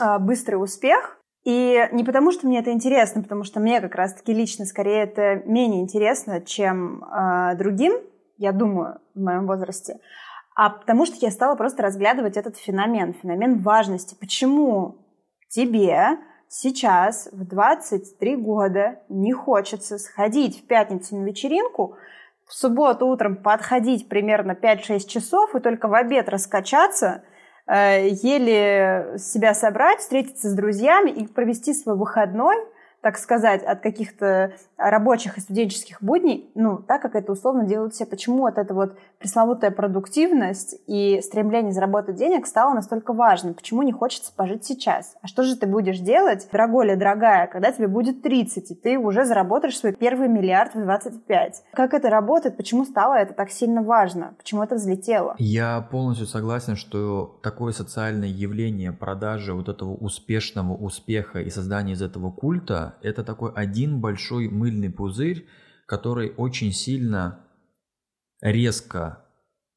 э, 0.00 0.18
быстрый 0.18 0.56
успех, 0.56 1.18
и 1.44 1.88
не 1.92 2.02
потому, 2.02 2.32
что 2.32 2.46
мне 2.46 2.58
это 2.58 2.72
интересно, 2.72 3.22
потому 3.22 3.44
что 3.44 3.60
мне 3.60 3.80
как 3.80 3.94
раз-таки 3.94 4.32
лично 4.32 4.64
скорее 4.64 5.02
это 5.02 5.42
менее 5.44 5.82
интересно, 5.82 6.40
чем 6.40 7.04
э, 7.04 7.54
другим, 7.56 7.92
я 8.38 8.50
думаю, 8.50 8.98
в 9.14 9.20
моем 9.20 9.46
возрасте, 9.46 9.98
а 10.56 10.70
потому 10.70 11.06
что 11.06 11.16
я 11.20 11.30
стала 11.30 11.54
просто 11.54 11.82
разглядывать 11.82 12.36
этот 12.36 12.56
феномен, 12.56 13.14
феномен 13.14 13.60
важности. 13.60 14.16
Почему 14.18 14.96
тебе 15.48 16.18
сейчас 16.52 17.28
в 17.32 17.44
23 17.46 18.36
года 18.36 19.00
не 19.08 19.32
хочется 19.32 19.98
сходить 19.98 20.60
в 20.60 20.66
пятницу 20.66 21.16
на 21.16 21.24
вечеринку, 21.24 21.96
в 22.46 22.54
субботу 22.54 23.06
утром 23.06 23.36
подходить 23.36 24.08
примерно 24.08 24.52
5-6 24.52 25.08
часов 25.08 25.54
и 25.54 25.60
только 25.60 25.88
в 25.88 25.94
обед 25.94 26.28
раскачаться– 26.28 27.22
Э, 27.66 28.08
еле 28.08 29.18
себя 29.18 29.54
собрать, 29.54 30.00
встретиться 30.00 30.50
с 30.50 30.54
друзьями 30.54 31.10
и 31.10 31.26
провести 31.26 31.72
свой 31.74 31.96
выходной 31.96 32.56
так 33.02 33.18
сказать, 33.18 33.64
от 33.64 33.80
каких-то 33.80 34.52
рабочих 34.76 35.36
и 35.36 35.40
студенческих 35.40 36.00
будней, 36.00 36.50
ну, 36.54 36.78
так 36.78 37.02
как 37.02 37.16
это 37.16 37.32
условно 37.32 37.64
делают 37.64 37.94
все. 37.94 38.06
Почему 38.06 38.38
вот 38.38 38.58
эта 38.58 38.72
вот 38.74 38.96
пресловутая 39.18 39.72
продуктивность 39.72 40.76
и 40.86 41.20
стремление 41.22 41.72
заработать 41.72 42.14
денег 42.14 42.46
стало 42.46 42.74
настолько 42.74 43.12
важным? 43.12 43.54
Почему 43.54 43.82
не 43.82 43.92
хочется 43.92 44.32
пожить 44.34 44.64
сейчас? 44.64 45.16
А 45.20 45.26
что 45.26 45.42
же 45.42 45.56
ты 45.56 45.66
будешь 45.66 45.98
делать, 45.98 46.48
дорогой 46.52 46.86
или 46.86 46.94
дорогая, 46.94 47.48
когда 47.48 47.72
тебе 47.72 47.88
будет 47.88 48.22
30, 48.22 48.70
и 48.70 48.74
ты 48.74 48.98
уже 48.98 49.24
заработаешь 49.24 49.78
свой 49.78 49.92
первый 49.92 50.28
миллиард 50.28 50.74
в 50.74 50.80
25? 50.80 51.64
Как 51.72 51.94
это 51.94 52.08
работает? 52.08 52.56
Почему 52.56 52.84
стало 52.84 53.14
это 53.14 53.34
так 53.34 53.50
сильно 53.50 53.82
важно? 53.82 54.34
Почему 54.38 54.62
это 54.62 54.76
взлетело? 54.76 55.34
Я 55.38 55.80
полностью 55.90 56.26
согласен, 56.26 56.76
что 56.76 57.38
такое 57.42 57.72
социальное 57.72 58.28
явление 58.28 58.92
продажи 58.92 59.54
вот 59.54 59.68
этого 59.68 59.94
успешного 59.94 60.74
успеха 60.74 61.40
и 61.40 61.50
создания 61.50 61.94
из 61.94 62.02
этого 62.02 62.30
культа 62.30 62.91
это 63.02 63.24
такой 63.24 63.52
один 63.52 64.00
большой 64.00 64.48
мыльный 64.48 64.90
пузырь, 64.90 65.46
который 65.86 66.32
очень 66.36 66.72
сильно 66.72 67.46
резко 68.40 69.24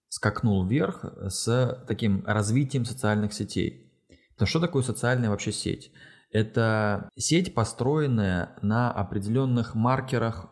скакнул 0.10 0.66
вверх 0.66 1.06
с 1.30 1.84
таким 1.88 2.24
развитием 2.26 2.86
социальных 2.86 3.34
сетей. 3.34 3.92
Но 4.40 4.46
что 4.46 4.60
такое 4.60 4.84
социальная 4.84 5.30
вообще 5.30 5.52
сеть? 5.52 5.92
Это 6.32 7.10
сеть, 7.18 7.54
построенная 7.54 8.58
на 8.62 8.92
определенных 8.92 9.76
маркерах 9.76 10.50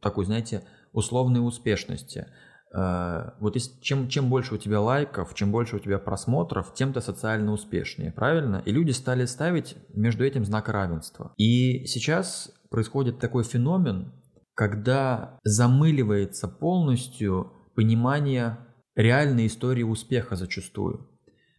такой, 0.00 0.24
знаете, 0.24 0.64
условной 0.92 1.46
успешности. 1.46 2.28
Э, 2.74 3.30
вот 3.38 3.56
чем, 3.80 4.08
чем 4.08 4.28
больше 4.28 4.54
у 4.54 4.58
тебя 4.58 4.80
лайков, 4.80 5.34
чем 5.34 5.52
больше 5.52 5.76
у 5.76 5.78
тебя 5.78 5.98
просмотров, 5.98 6.74
тем 6.74 6.92
ты 6.92 7.00
социально 7.00 7.52
успешнее, 7.52 8.10
правильно? 8.10 8.62
И 8.64 8.72
люди 8.72 8.90
стали 8.90 9.24
ставить 9.26 9.76
между 9.94 10.24
этим 10.24 10.44
знак 10.44 10.68
равенства. 10.68 11.32
И 11.36 11.86
сейчас 11.86 12.50
происходит 12.70 13.20
такой 13.20 13.44
феномен, 13.44 14.12
когда 14.54 15.38
замыливается 15.44 16.48
полностью 16.48 17.52
понимание 17.76 18.58
реальной 18.96 19.46
истории 19.46 19.82
успеха 19.82 20.36
зачастую. 20.36 21.08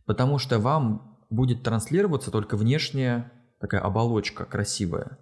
Потому 0.05 0.37
что 0.37 0.59
вам 0.59 1.17
будет 1.29 1.63
транслироваться 1.63 2.31
только 2.31 2.57
внешняя 2.57 3.31
такая 3.59 3.81
оболочка 3.81 4.45
красивая. 4.45 5.17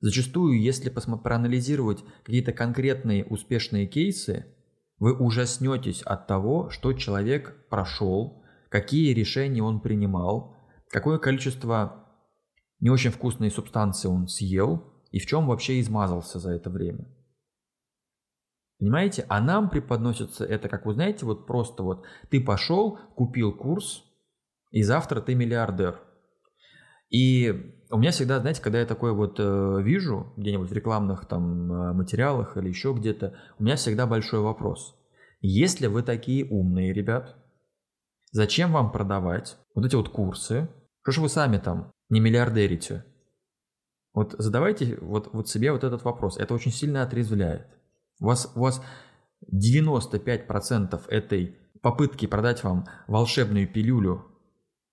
Зачастую, 0.00 0.60
если 0.60 0.90
проанализировать 0.90 2.04
какие-то 2.24 2.52
конкретные 2.52 3.24
успешные 3.24 3.86
кейсы, 3.86 4.46
вы 4.98 5.14
ужаснетесь 5.14 6.02
от 6.02 6.26
того, 6.26 6.70
что 6.70 6.92
человек 6.92 7.68
прошел, 7.68 8.42
какие 8.68 9.12
решения 9.14 9.62
он 9.62 9.80
принимал, 9.80 10.56
какое 10.90 11.18
количество 11.18 12.04
не 12.80 12.90
очень 12.90 13.10
вкусной 13.10 13.50
субстанции 13.50 14.08
он 14.08 14.28
съел 14.28 14.92
и 15.10 15.18
в 15.18 15.26
чем 15.26 15.46
вообще 15.46 15.80
измазался 15.80 16.38
за 16.38 16.52
это 16.52 16.70
время. 16.70 17.06
Понимаете? 18.78 19.26
А 19.28 19.40
нам 19.40 19.70
преподносится 19.70 20.44
это, 20.44 20.68
как 20.68 20.86
вы 20.86 20.94
знаете, 20.94 21.26
вот 21.26 21.46
просто 21.46 21.82
вот 21.82 22.04
ты 22.30 22.40
пошел, 22.40 22.98
купил 23.16 23.52
курс, 23.52 24.04
и 24.70 24.82
завтра 24.82 25.20
ты 25.20 25.34
миллиардер. 25.34 26.00
И 27.10 27.74
у 27.90 27.98
меня 27.98 28.10
всегда, 28.10 28.40
знаете, 28.40 28.62
когда 28.62 28.80
я 28.80 28.86
такое 28.86 29.12
вот 29.12 29.36
э, 29.38 29.82
вижу 29.82 30.32
где-нибудь 30.36 30.68
в 30.68 30.72
рекламных 30.72 31.26
там 31.26 31.72
э, 31.72 31.92
материалах 31.92 32.56
или 32.56 32.68
еще 32.68 32.92
где-то, 32.92 33.34
у 33.58 33.64
меня 33.64 33.76
всегда 33.76 34.06
большой 34.06 34.40
вопрос. 34.40 34.94
Если 35.40 35.86
вы 35.86 36.02
такие 36.02 36.44
умные, 36.44 36.92
ребят, 36.92 37.36
зачем 38.32 38.72
вам 38.72 38.92
продавать 38.92 39.56
вот 39.74 39.86
эти 39.86 39.94
вот 39.94 40.10
курсы? 40.10 40.68
Что 41.02 41.12
ж 41.12 41.18
вы 41.18 41.28
сами 41.28 41.58
там 41.58 41.90
не 42.10 42.20
миллиардерите? 42.20 43.04
Вот 44.12 44.34
задавайте 44.38 44.98
вот, 45.00 45.32
вот 45.32 45.48
себе 45.48 45.72
вот 45.72 45.84
этот 45.84 46.02
вопрос. 46.04 46.38
Это 46.38 46.54
очень 46.54 46.72
сильно 46.72 47.02
отрезвляет. 47.02 47.68
У 48.20 48.26
вас, 48.26 48.50
у 48.54 48.60
вас 48.60 48.82
95% 49.54 51.08
этой 51.08 51.56
попытки 51.80 52.26
продать 52.26 52.64
вам 52.64 52.86
волшебную 53.06 53.72
пилюлю 53.72 54.26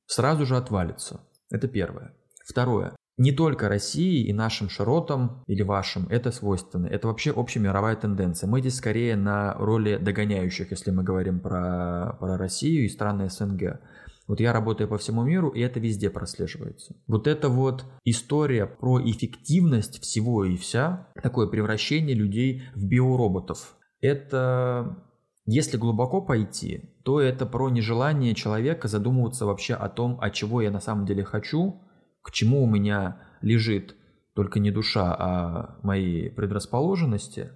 сразу 0.05 0.45
же 0.45 0.55
отвалится. 0.55 1.21
Это 1.49 1.67
первое. 1.67 2.13
Второе. 2.45 2.95
не 3.17 3.31
только 3.31 3.69
России 3.69 4.25
и 4.25 4.33
нашим 4.33 4.69
широтам 4.69 5.43
или 5.47 5.63
вашим 5.63 6.05
это 6.09 6.31
свойственно. 6.31 6.87
Это 6.87 7.07
вообще 7.07 7.31
общемировая 7.31 7.95
тенденция. 7.95 8.49
Мы 8.49 8.59
здесь 8.59 8.75
скорее 8.75 9.15
на 9.15 9.53
роли 9.53 9.97
догоняющих, 9.97 10.71
если 10.71 10.91
мы 10.91 11.03
говорим 11.03 11.39
про, 11.39 12.17
про 12.19 12.37
Россию 12.37 12.85
и 12.85 12.89
страны 12.89 13.29
СНГ. 13.29 13.79
Вот 14.27 14.39
я 14.39 14.53
работаю 14.53 14.89
по 14.89 14.97
всему 14.97 15.23
миру, 15.23 15.49
и 15.49 15.61
это 15.61 15.79
везде 15.79 16.09
прослеживается. 16.09 16.95
Вот 17.07 17.27
эта 17.27 17.47
вот 17.47 17.85
история 18.03 18.65
про 18.65 18.99
эффективность 18.99 20.01
всего 20.01 20.43
и 20.43 20.57
вся, 20.57 21.07
такое 21.21 21.47
превращение 21.47 22.15
людей 22.15 22.63
в 22.73 22.85
биороботов. 22.85 23.77
Это, 24.01 24.97
если 25.45 25.77
глубоко 25.77 26.21
пойти, 26.21 26.89
то 27.03 27.21
это 27.21 27.45
про 27.45 27.69
нежелание 27.69 28.33
человека 28.33 28.87
задумываться 28.87 29.45
вообще 29.45 29.75
о 29.75 29.89
том, 29.89 30.19
от 30.19 30.33
чего 30.33 30.59
я 30.61 30.71
на 30.71 30.81
самом 30.81 31.05
деле 31.05 31.23
хочу, 31.23 31.81
к 32.25 32.31
чему 32.31 32.63
у 32.63 32.67
меня 32.67 33.21
лежит 33.41 33.95
только 34.33 34.59
не 34.59 34.71
душа, 34.71 35.15
а 35.17 35.79
мои 35.83 36.29
предрасположенности, 36.29 37.51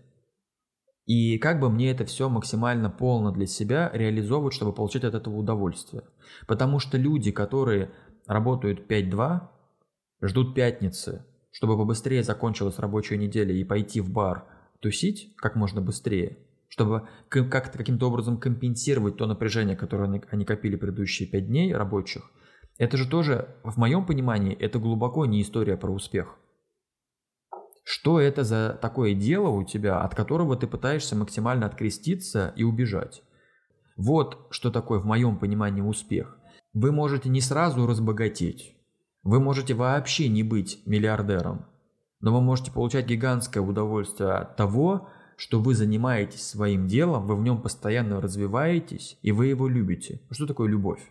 и 1.08 1.40
как 1.40 1.60
бы 1.60 1.72
мне 1.72 1.90
это 1.90 2.06
все 2.06 2.30
максимально 2.30 2.92
полно 2.92 3.32
для 3.32 3.48
себя 3.48 3.90
реализовывать, 3.92 4.54
чтобы 4.54 4.74
получать 4.74 5.04
от 5.04 5.16
этого 5.16 5.38
удовольствие. 5.38 6.04
Потому 6.46 6.78
что 6.78 7.00
люди, 7.00 7.32
которые 7.32 7.90
работают 8.28 8.90
5-2, 8.90 9.42
ждут 10.22 10.54
пятницы, 10.54 11.26
чтобы 11.50 11.76
побыстрее 11.76 12.22
закончилась 12.22 12.78
рабочая 12.78 13.18
неделя 13.18 13.52
и 13.52 13.64
пойти 13.64 14.02
в 14.02 14.12
бар 14.12 14.46
тусить 14.82 15.36
как 15.38 15.56
можно 15.56 15.82
быстрее, 15.82 16.38
чтобы 16.68 17.08
как-то 17.28 17.80
каким-то 17.80 18.08
образом 18.08 18.38
компенсировать 18.38 19.18
то 19.18 19.26
напряжение, 19.26 19.76
которое 19.76 20.22
они 20.30 20.46
копили 20.46 20.76
предыдущие 20.76 21.28
5 21.28 21.48
дней 21.48 21.74
рабочих, 21.74 22.30
это 22.80 22.96
же 22.96 23.08
тоже, 23.08 23.56
в 23.64 23.78
моем 23.78 24.06
понимании, 24.06 24.56
это 24.56 24.80
глубоко 24.80 25.26
не 25.26 25.42
история 25.42 25.76
про 25.76 25.92
успех. 25.92 26.38
Что 27.84 28.22
это 28.22 28.44
за 28.44 28.80
такое 28.82 29.14
дело 29.14 29.50
у 29.50 29.66
тебя, 29.66 30.00
от 30.00 30.16
которого 30.16 30.56
ты 30.56 30.66
пытаешься 30.66 31.16
максимально 31.16 31.66
откреститься 31.66 32.54
и 32.56 32.64
убежать? 32.64 33.22
Вот 33.98 34.48
что 34.50 34.72
такое 34.72 35.00
в 35.00 35.06
моем 35.06 35.38
понимании 35.38 35.82
успех. 35.82 36.38
Вы 36.74 36.94
можете 36.94 37.28
не 37.28 37.42
сразу 37.42 37.86
разбогатеть. 37.86 38.78
Вы 39.24 39.42
можете 39.42 39.74
вообще 39.74 40.30
не 40.30 40.44
быть 40.44 40.82
миллиардером. 40.86 41.66
Но 42.22 42.34
вы 42.34 42.40
можете 42.40 42.72
получать 42.72 43.08
гигантское 43.08 43.62
удовольствие 43.62 44.32
от 44.32 44.56
того, 44.56 45.10
что 45.36 45.60
вы 45.60 45.76
занимаетесь 45.76 46.48
своим 46.48 46.88
делом, 46.88 47.26
вы 47.26 47.36
в 47.36 47.42
нем 47.42 47.62
постоянно 47.62 48.22
развиваетесь, 48.22 49.18
и 49.22 49.34
вы 49.34 49.48
его 49.48 49.68
любите. 49.68 50.22
Что 50.32 50.48
такое 50.48 50.70
любовь? 50.70 51.02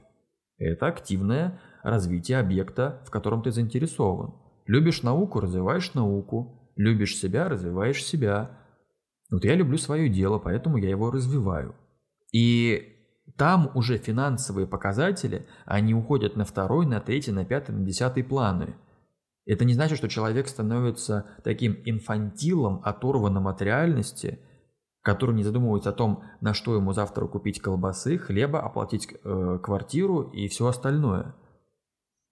Это 0.58 0.86
активное 0.86 1.60
развитие 1.82 2.38
объекта, 2.38 3.02
в 3.06 3.10
котором 3.10 3.42
ты 3.42 3.50
заинтересован. 3.50 4.34
Любишь 4.66 5.02
науку, 5.02 5.40
развиваешь 5.40 5.94
науку. 5.94 6.72
Любишь 6.76 7.16
себя, 7.16 7.48
развиваешь 7.48 8.04
себя. 8.04 8.58
Вот 9.30 9.44
я 9.44 9.54
люблю 9.54 9.78
свое 9.78 10.08
дело, 10.08 10.38
поэтому 10.38 10.76
я 10.76 10.90
его 10.90 11.10
развиваю. 11.10 11.74
И 12.32 12.94
там 13.36 13.70
уже 13.74 13.98
финансовые 13.98 14.66
показатели, 14.66 15.46
они 15.64 15.94
уходят 15.94 16.36
на 16.36 16.44
второй, 16.44 16.86
на 16.86 17.00
третий, 17.00 17.32
на 17.32 17.44
пятый, 17.44 17.72
на 17.74 17.84
десятый 17.84 18.24
планы. 18.24 18.74
Это 19.46 19.64
не 19.64 19.74
значит, 19.74 19.98
что 19.98 20.08
человек 20.08 20.48
становится 20.48 21.26
таким 21.42 21.78
инфантилом, 21.84 22.82
оторванным 22.84 23.48
от 23.48 23.62
реальности, 23.62 24.38
который 25.02 25.34
не 25.34 25.42
задумывается 25.42 25.90
о 25.90 25.94
том, 25.94 26.22
на 26.40 26.54
что 26.54 26.74
ему 26.74 26.92
завтра 26.92 27.26
купить 27.26 27.60
колбасы, 27.60 28.18
хлеба, 28.18 28.60
оплатить 28.60 29.08
э, 29.12 29.58
квартиру 29.62 30.22
и 30.22 30.48
все 30.48 30.66
остальное. 30.66 31.34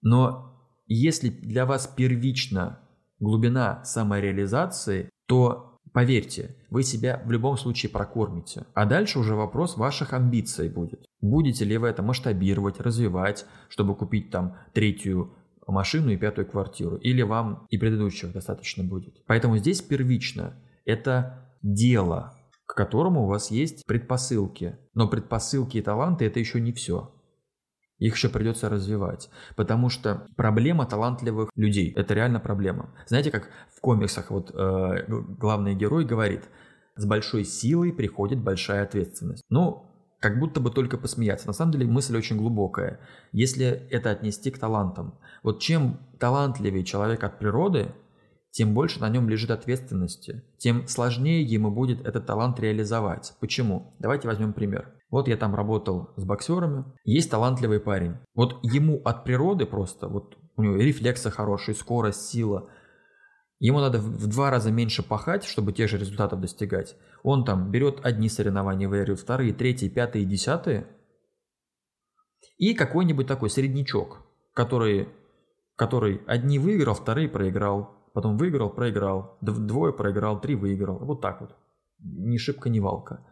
Но 0.01 0.53
если 0.85 1.29
для 1.29 1.65
вас 1.65 1.87
первично 1.87 2.79
глубина 3.19 3.83
самореализации, 3.83 5.09
то 5.27 5.79
поверьте, 5.91 6.55
вы 6.69 6.83
себя 6.83 7.21
в 7.25 7.31
любом 7.31 7.57
случае 7.57 7.89
прокормите. 7.89 8.65
А 8.73 8.85
дальше 8.85 9.19
уже 9.19 9.35
вопрос 9.35 9.77
ваших 9.77 10.13
амбиций 10.13 10.69
будет. 10.69 11.05
Будете 11.21 11.65
ли 11.65 11.77
вы 11.77 11.87
это 11.87 12.03
масштабировать, 12.03 12.79
развивать, 12.79 13.45
чтобы 13.69 13.95
купить 13.95 14.29
там 14.29 14.57
третью 14.73 15.33
машину 15.65 16.11
и 16.11 16.17
пятую 16.17 16.47
квартиру, 16.47 16.97
или 16.97 17.21
вам 17.21 17.65
и 17.69 17.77
предыдущих 17.77 18.31
достаточно 18.31 18.83
будет. 18.83 19.25
Поэтому 19.25 19.57
здесь 19.57 19.81
первично 19.81 20.53
это 20.85 21.51
дело, 21.61 22.36
к 22.67 22.75
которому 22.75 23.23
у 23.23 23.27
вас 23.27 23.49
есть 23.49 23.85
предпосылки. 23.87 24.77
Но 24.93 25.07
предпосылки 25.07 25.77
и 25.77 25.81
таланты 25.81 26.25
это 26.25 26.39
еще 26.39 26.61
не 26.61 26.73
все. 26.73 27.11
Их 27.97 28.15
еще 28.15 28.29
придется 28.29 28.69
развивать. 28.69 29.29
Потому 29.55 29.89
что 29.89 30.27
проблема 30.35 30.85
талантливых 30.85 31.49
людей– 31.55 31.91
это 31.95 32.13
реально 32.13 32.39
проблема. 32.39 32.93
Знаете, 33.07 33.31
как 33.31 33.49
в 33.75 33.81
комиксах 33.81 34.29
вот 34.29 34.51
э, 34.53 35.05
главный 35.07 35.73
герой 35.73 36.05
говорит, 36.05 36.43
с 36.95 37.05
большой 37.05 37.43
силой 37.43 37.93
приходит 37.93 38.39
большая 38.39 38.83
ответственность. 38.83 39.43
Ну, 39.49 39.85
как 40.19 40.39
будто 40.39 40.59
бы 40.59 40.69
только 40.69 40.97
посмеяться. 40.97 41.47
На 41.47 41.53
самом 41.53 41.71
деле 41.71 41.87
мысль 41.87 42.17
очень 42.17 42.37
глубокая. 42.37 42.99
Если 43.31 43.65
это 43.65 44.11
отнести 44.11 44.51
к 44.51 44.59
талантам. 44.59 45.17
Вот 45.41 45.59
чем 45.59 45.99
талантливее 46.19 46.83
человек 46.83 47.23
от 47.23 47.39
природы, 47.39 47.93
тем 48.57 48.73
больше 48.73 48.99
на 48.99 49.07
нем 49.07 49.29
лежит 49.29 49.51
ответственности, 49.51 50.41
тем 50.57 50.87
сложнее 50.87 51.43
ему 51.43 51.69
будет 51.69 52.03
этот 52.03 52.25
талант 52.25 52.59
реализовать. 52.59 53.35
Почему? 53.39 53.93
Давайте 53.99 54.27
возьмем 54.27 54.51
пример. 54.51 54.95
Вот 55.11 55.27
я 55.27 55.37
там 55.37 55.53
работал 55.53 56.09
с 56.15 56.23
боксерами, 56.23 56.85
есть 57.03 57.29
талантливый 57.29 57.79
парень. 57.79 58.15
Вот 58.33 58.57
ему 58.63 58.99
от 59.05 59.23
природы 59.23 59.67
просто, 59.67 60.07
вот 60.07 60.39
у 60.55 60.63
него 60.63 60.75
рефлексы 60.75 61.29
хорошие, 61.29 61.75
скорость, 61.75 62.29
сила. 62.29 62.67
Ему 63.59 63.79
надо 63.79 63.99
в 63.99 64.25
два 64.25 64.49
раза 64.49 64.71
меньше 64.71 65.03
пахать, 65.03 65.43
чтобы 65.43 65.71
тех 65.71 65.87
же 65.87 65.99
результатов 65.99 66.41
достигать. 66.41 66.95
Он 67.21 67.45
там 67.45 67.69
берет 67.69 68.03
одни 68.03 68.27
соревнования, 68.27 68.89
выигрывает 68.89 69.19
вторые, 69.19 69.53
третьи, 69.53 69.87
пятые, 69.87 70.25
десятые. 70.25 70.87
И 72.57 72.73
какой-нибудь 72.73 73.27
такой 73.27 73.51
среднячок, 73.51 74.25
который, 74.55 75.09
который 75.75 76.23
одни 76.25 76.57
выиграл, 76.57 76.95
вторые 76.95 77.29
проиграл, 77.29 77.96
Потом 78.17 78.35
выиграл, 78.35 78.71
проиграл, 78.71 79.37
двое 79.41 79.93
проиграл, 79.93 80.41
три 80.41 80.55
выиграл. 80.55 80.97
Вот 80.97 81.21
так 81.21 81.39
вот. 81.39 81.55
Ни 81.99 82.37
шибко, 82.37 82.67
ни 82.67 82.79
валка. 82.79 83.23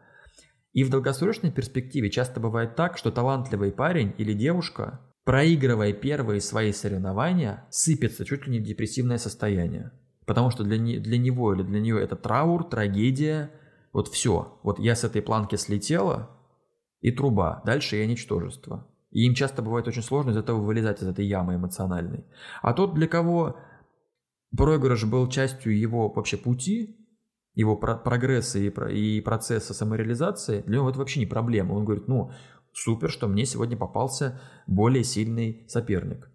И 0.74 0.84
в 0.84 0.92
долгосрочной 0.92 1.52
перспективе 1.52 2.12
часто 2.12 2.40
бывает 2.40 2.76
так, 2.76 2.96
что 3.00 3.10
талантливый 3.10 3.72
парень 3.72 4.14
или 4.20 4.34
девушка, 4.34 5.00
проигрывая 5.24 5.92
первые 5.92 6.40
свои 6.40 6.72
соревнования, 6.72 7.66
сыпется 7.72 8.26
чуть 8.26 8.46
ли 8.46 8.52
не 8.52 8.60
в 8.60 8.64
депрессивное 8.64 9.18
состояние. 9.18 9.92
Потому 10.28 10.52
что 10.52 10.64
для, 10.64 10.78
не, 10.78 11.00
для 11.00 11.18
него 11.18 11.56
или 11.56 11.64
для 11.64 11.80
нее 11.80 12.00
это 12.00 12.16
траур, 12.16 12.64
трагедия, 12.64 13.50
вот 13.92 14.10
все. 14.10 14.60
Вот 14.62 14.78
я 14.78 14.96
с 14.96 15.04
этой 15.04 15.24
планки 15.24 15.56
слетела, 15.56 16.30
и 17.02 17.10
труба. 17.10 17.64
Дальше 17.66 17.96
я 17.96 18.06
ничтожество. 18.06 18.86
И 19.10 19.26
им 19.26 19.34
часто 19.34 19.64
бывает 19.64 19.88
очень 19.88 20.04
сложно 20.04 20.30
из 20.30 20.38
этого 20.38 20.62
вылезать, 20.62 21.02
из 21.02 21.08
этой 21.08 21.26
ямы 21.26 21.56
эмоциональной. 21.56 22.24
А 22.62 22.74
тот, 22.74 22.94
для 22.94 23.08
кого 23.08 23.58
проигрыш 24.56 25.06
был 25.06 25.28
частью 25.30 25.78
его 25.78 26.10
вообще 26.10 26.38
пути, 26.38 26.98
его 27.54 27.78
про 27.78 27.96
прогресса 27.96 28.60
и, 28.60 28.70
про 28.70 28.92
и 28.92 29.22
процесса 29.22 29.74
самореализации, 29.74 30.62
для 30.62 30.78
него 30.78 30.90
это 30.90 31.00
вообще 31.00 31.22
не 31.22 31.26
проблема. 31.26 31.74
Он 31.74 31.86
говорит, 31.86 32.08
ну, 32.08 32.32
супер, 32.74 33.10
что 33.10 33.28
мне 33.28 33.46
сегодня 33.46 33.78
попался 33.78 34.42
более 34.68 35.04
сильный 35.04 35.66
соперник. 35.68 36.30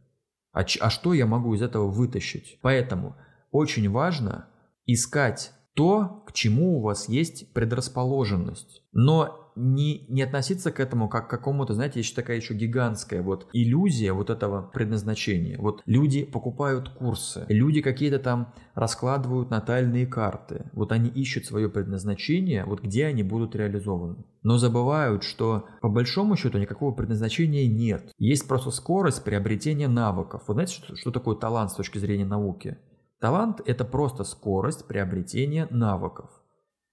А, 0.53 0.61
а 0.61 0.91
что 0.91 1.13
я 1.13 1.27
могу 1.27 1.55
из 1.55 1.63
этого 1.63 1.87
вытащить? 1.89 2.59
Поэтому 2.63 3.17
очень 3.51 3.89
важно 3.91 4.49
искать 4.87 5.53
то, 5.75 6.25
к 6.27 6.33
чему 6.33 6.79
у 6.79 6.83
вас 6.83 7.09
есть 7.09 7.53
предрасположенность. 7.53 8.83
Но 8.93 9.50
не, 9.61 10.07
не 10.09 10.23
относиться 10.23 10.73
к 10.73 10.81
этому 10.81 11.09
как 11.09 11.27
к 11.27 11.31
какому-то, 11.31 11.75
знаете, 11.75 12.01
есть 12.01 12.17
такая 12.17 12.37
еще 12.37 12.55
гигантская 12.55 13.23
вот 13.23 13.49
иллюзия 13.53 14.13
вот 14.13 14.31
этого 14.31 14.63
предназначения. 14.63 15.59
Вот 15.59 15.83
люди 15.87 16.25
покупают 16.25 16.89
курсы, 16.89 17.45
люди 17.49 17.83
какие-то 17.83 18.19
там 18.19 18.53
раскладывают 18.75 19.51
натальные 19.51 20.07
карты. 20.07 20.71
Вот 20.73 20.93
они 20.93 21.09
ищут 21.09 21.45
свое 21.45 21.69
предназначение, 21.69 22.65
вот 22.65 22.83
где 22.83 23.07
они 23.07 23.23
будут 23.23 23.55
реализованы. 23.55 24.25
Но 24.43 24.57
забывают, 24.57 25.23
что 25.23 25.67
по 25.83 25.89
большому 25.89 26.37
счету 26.37 26.59
никакого 26.59 26.93
предназначения 26.93 27.69
нет. 27.69 28.11
Есть 28.19 28.49
просто 28.49 28.71
скорость 28.71 29.23
приобретения 29.23 29.89
навыков. 29.89 30.43
Вы 30.47 30.55
знаете, 30.55 30.75
что, 30.75 30.97
что 30.97 31.11
такое 31.11 31.37
талант 31.37 31.73
с 31.73 31.75
точки 31.75 31.99
зрения 31.99 32.25
науки? 32.25 32.79
Талант– 33.21 33.61
это 33.67 33.85
просто 33.85 34.25
скорость 34.25 34.87
приобретения 34.87 35.69
навыков. 35.71 36.31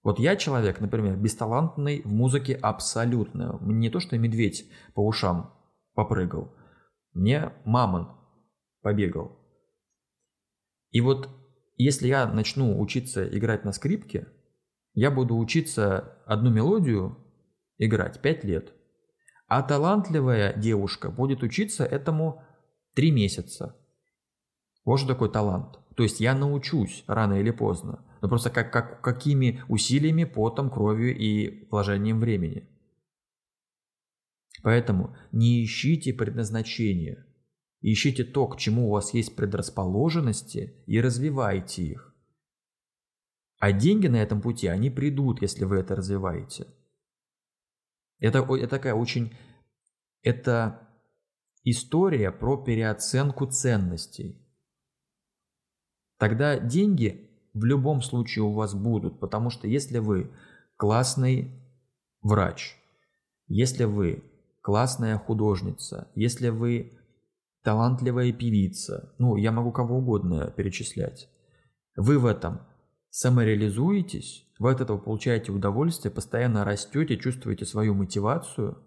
Вот 0.04 0.20
я 0.20 0.36
человек, 0.36 0.80
например, 0.80 1.18
бесталантный 1.18 2.02
в 2.04 2.14
музыке 2.14 2.56
абсолютно. 2.56 3.60
Не 3.62 3.90
то, 3.90 4.00
что 4.00 4.18
медведь 4.18 4.70
по 4.94 5.06
ушам 5.06 5.54
попрыгал. 5.94 6.54
Мне 7.14 7.52
мамон 7.66 8.10
побегал. 8.82 9.38
И 10.92 11.02
вот 11.02 11.30
если 11.76 12.08
я 12.08 12.26
начну 12.26 12.80
учиться 12.80 13.28
играть 13.28 13.66
на 13.66 13.72
скрипке, 13.72 14.28
я 14.94 15.12
буду 15.12 15.38
учиться 15.38 16.18
одну 16.26 16.50
мелодию 16.50 17.18
играть 17.78 18.22
5 18.22 18.44
лет. 18.46 18.74
А 19.48 19.62
талантливая 19.62 20.54
девушка 20.54 21.10
будет 21.12 21.44
учиться 21.44 21.86
этому 21.86 22.44
3 22.96 23.12
месяца. 23.12 23.76
Вот 24.86 24.98
что 24.98 25.10
такое 25.10 25.30
талант. 25.30 25.80
То 25.96 26.04
есть 26.04 26.20
я 26.20 26.34
научусь 26.34 27.04
рано 27.08 27.40
или 27.40 27.52
поздно, 27.52 28.06
но 28.22 28.30
просто 28.30 28.50
как, 28.50 28.72
как, 28.72 29.02
какими 29.02 29.64
усилиями, 29.68 30.24
потом, 30.24 30.70
кровью 30.70 31.16
и 31.16 31.68
вложением 31.70 32.20
времени. 32.20 32.68
Поэтому 34.64 35.16
не 35.32 35.64
ищите 35.64 36.14
предназначения. 36.14 37.26
Ищите 37.82 38.24
то, 38.24 38.48
к 38.48 38.58
чему 38.58 38.88
у 38.88 38.92
вас 38.92 39.14
есть 39.14 39.36
предрасположенности, 39.36 40.84
и 40.88 41.00
развивайте 41.00 41.84
их. 41.84 42.16
А 43.60 43.72
деньги 43.72 44.08
на 44.08 44.18
этом 44.18 44.42
пути, 44.42 44.68
они 44.68 44.90
придут, 44.90 45.42
если 45.42 45.66
вы 45.66 45.78
это 45.78 45.96
развиваете. 45.96 46.68
Это, 48.20 48.40
это 48.40 48.68
такая 48.68 48.94
очень... 48.94 49.36
Это 50.24 50.90
история 51.64 52.32
про 52.32 52.58
переоценку 52.58 53.46
ценностей. 53.46 54.44
Тогда 56.18 56.60
деньги 56.60 57.27
в 57.58 57.64
любом 57.66 58.02
случае 58.02 58.44
у 58.44 58.54
вас 58.54 58.76
будут, 58.76 59.20
потому 59.20 59.50
что 59.50 59.68
если 59.68 59.98
вы 59.98 60.32
классный 60.78 61.52
врач, 62.22 62.76
если 63.48 63.86
вы 63.86 64.24
классная 64.62 65.18
художница, 65.18 66.08
если 66.16 66.50
вы 66.50 66.94
талантливая 67.64 68.32
певица, 68.32 69.14
ну, 69.18 69.36
я 69.38 69.52
могу 69.52 69.72
кого 69.72 69.98
угодно 69.98 70.54
перечислять, 70.56 71.30
вы 71.96 72.20
в 72.20 72.26
этом 72.26 72.62
самореализуетесь, 73.10 74.46
вы 74.60 74.72
от 74.72 74.82
этого 74.82 74.98
получаете 74.98 75.52
удовольствие, 75.52 76.14
постоянно 76.14 76.64
растете, 76.64 77.18
чувствуете 77.18 77.66
свою 77.66 77.96
мотивацию, 77.96 78.78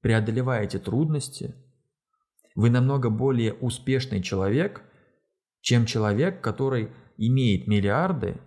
преодолеваете 0.00 0.78
трудности, 0.78 1.54
вы 2.54 2.70
намного 2.70 3.10
более 3.10 3.52
успешный 3.52 4.22
человек, 4.22 4.82
чем 5.64 5.86
человек, 5.86 6.42
который 6.42 6.90
имеет 7.16 7.66
миллиарды, 7.66 8.38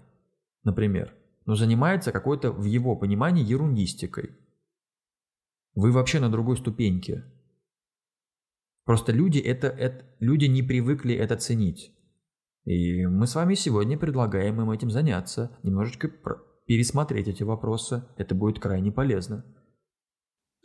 например, 0.63 1.15
но 1.47 1.55
занимается 1.55 2.11
какой-то, 2.11 2.51
в 2.51 2.63
его 2.63 2.95
понимании, 2.95 3.43
ерундистикой. 3.43 4.37
Вы 5.73 5.91
вообще 5.91 6.19
на 6.19 6.29
другой 6.29 6.57
ступеньке. 6.57 7.25
Просто 8.85 9.11
люди, 9.11 9.39
это, 9.39 9.67
это, 9.67 10.05
люди 10.19 10.45
не 10.45 10.61
привыкли 10.61 11.15
это 11.15 11.37
ценить. 11.37 11.91
И 12.65 13.07
мы 13.07 13.25
с 13.25 13.33
вами 13.33 13.55
сегодня 13.55 13.97
предлагаем 13.97 14.61
им 14.61 14.69
этим 14.69 14.91
заняться, 14.91 15.57
немножечко 15.63 16.11
пересмотреть 16.67 17.29
эти 17.29 17.41
вопросы. 17.41 18.03
Это 18.17 18.35
будет 18.35 18.59
крайне 18.59 18.91
полезно. 18.91 19.43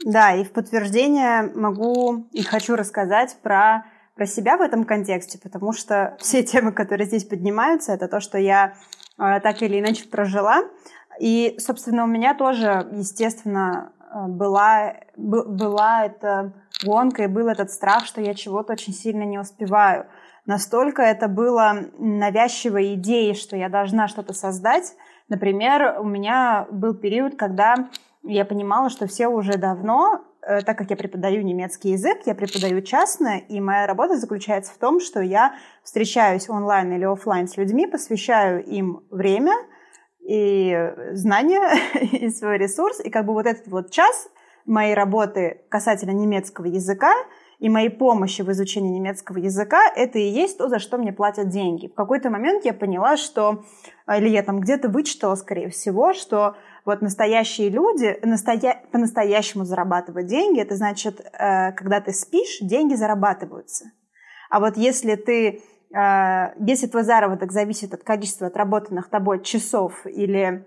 Да, 0.04 0.34
и 0.34 0.44
в 0.44 0.52
подтверждение 0.52 1.50
могу 1.54 2.28
и 2.32 2.42
хочу 2.42 2.76
рассказать 2.76 3.38
про, 3.42 3.84
про 4.14 4.26
себя 4.26 4.56
в 4.56 4.60
этом 4.60 4.84
контексте, 4.84 5.38
потому 5.38 5.72
что 5.72 6.16
все 6.18 6.42
темы, 6.42 6.72
которые 6.72 7.06
здесь 7.06 7.24
поднимаются, 7.24 7.92
это 7.92 8.08
то, 8.08 8.20
что 8.20 8.38
я 8.38 8.74
э, 9.18 9.40
так 9.40 9.62
или 9.62 9.80
иначе 9.80 10.08
прожила. 10.08 10.62
И, 11.18 11.56
собственно, 11.58 12.04
у 12.04 12.06
меня 12.06 12.34
тоже, 12.34 12.88
естественно, 12.92 13.92
э, 14.00 14.26
была, 14.28 14.94
была 15.16 16.06
эта 16.06 16.52
гонка, 16.84 17.24
и 17.24 17.26
был 17.26 17.48
этот 17.48 17.70
страх, 17.70 18.06
что 18.06 18.20
я 18.20 18.34
чего-то 18.34 18.74
очень 18.74 18.92
сильно 18.92 19.22
не 19.22 19.38
успеваю. 19.38 20.06
Настолько 20.44 21.02
это 21.02 21.28
было 21.28 21.86
навязчивой 21.98 22.94
идеей, 22.94 23.34
что 23.34 23.56
я 23.56 23.68
должна 23.68 24.08
что-то 24.08 24.32
создать. 24.32 24.94
Например, 25.28 25.98
у 26.00 26.04
меня 26.04 26.66
был 26.70 26.94
период, 26.94 27.36
когда 27.36 27.88
я 28.24 28.44
понимала, 28.44 28.90
что 28.90 29.06
все 29.06 29.28
уже 29.28 29.56
давно, 29.56 30.24
так 30.42 30.76
как 30.76 30.90
я 30.90 30.96
преподаю 30.96 31.42
немецкий 31.42 31.90
язык, 31.90 32.18
я 32.26 32.34
преподаю 32.34 32.82
частно, 32.82 33.38
и 33.38 33.60
моя 33.60 33.86
работа 33.86 34.16
заключается 34.16 34.72
в 34.72 34.78
том, 34.78 35.00
что 35.00 35.20
я 35.20 35.54
встречаюсь 35.82 36.48
онлайн 36.48 36.92
или 36.92 37.04
офлайн 37.04 37.46
с 37.46 37.56
людьми, 37.56 37.86
посвящаю 37.86 38.64
им 38.64 39.04
время 39.10 39.54
и 40.20 40.92
знания, 41.12 41.62
и 42.12 42.28
свой 42.30 42.58
ресурс, 42.58 43.00
и 43.00 43.10
как 43.10 43.26
бы 43.26 43.32
вот 43.32 43.46
этот 43.46 43.68
вот 43.68 43.90
час– 43.90 44.28
моей 44.66 44.94
работы 44.94 45.62
касательно 45.68 46.12
немецкого 46.12 46.66
языка 46.66 47.12
и 47.58 47.68
моей 47.68 47.90
помощи 47.90 48.42
в 48.42 48.50
изучении 48.50 48.90
немецкого 48.90 49.38
языка, 49.38 49.80
это 49.94 50.18
и 50.18 50.28
есть 50.28 50.58
то, 50.58 50.68
за 50.68 50.78
что 50.78 50.98
мне 50.98 51.12
платят 51.12 51.48
деньги. 51.48 51.86
В 51.86 51.94
какой-то 51.94 52.28
момент 52.28 52.64
я 52.64 52.74
поняла, 52.74 53.16
что, 53.16 53.64
или 54.08 54.28
я 54.28 54.42
там 54.42 54.60
где-то 54.60 54.88
вычитала, 54.88 55.36
скорее 55.36 55.68
всего, 55.68 56.12
что 56.12 56.56
вот 56.84 57.02
настоящие 57.02 57.68
люди 57.68 58.18
настоя... 58.22 58.82
по-настоящему 58.90 59.64
зарабатывают 59.64 60.28
деньги, 60.28 60.60
это 60.60 60.76
значит, 60.76 61.20
э, 61.20 61.72
когда 61.72 62.00
ты 62.00 62.12
спишь, 62.12 62.58
деньги 62.60 62.94
зарабатываются. 62.94 63.86
А 64.50 64.60
вот 64.60 64.76
если 64.76 65.14
ты 65.14 65.62
э, 65.94 66.54
если 66.66 66.86
твой 66.86 67.04
заработок 67.04 67.52
зависит 67.52 67.94
от 67.94 68.02
количества 68.02 68.48
отработанных 68.48 69.08
тобой 69.08 69.42
часов 69.42 70.06
или 70.06 70.66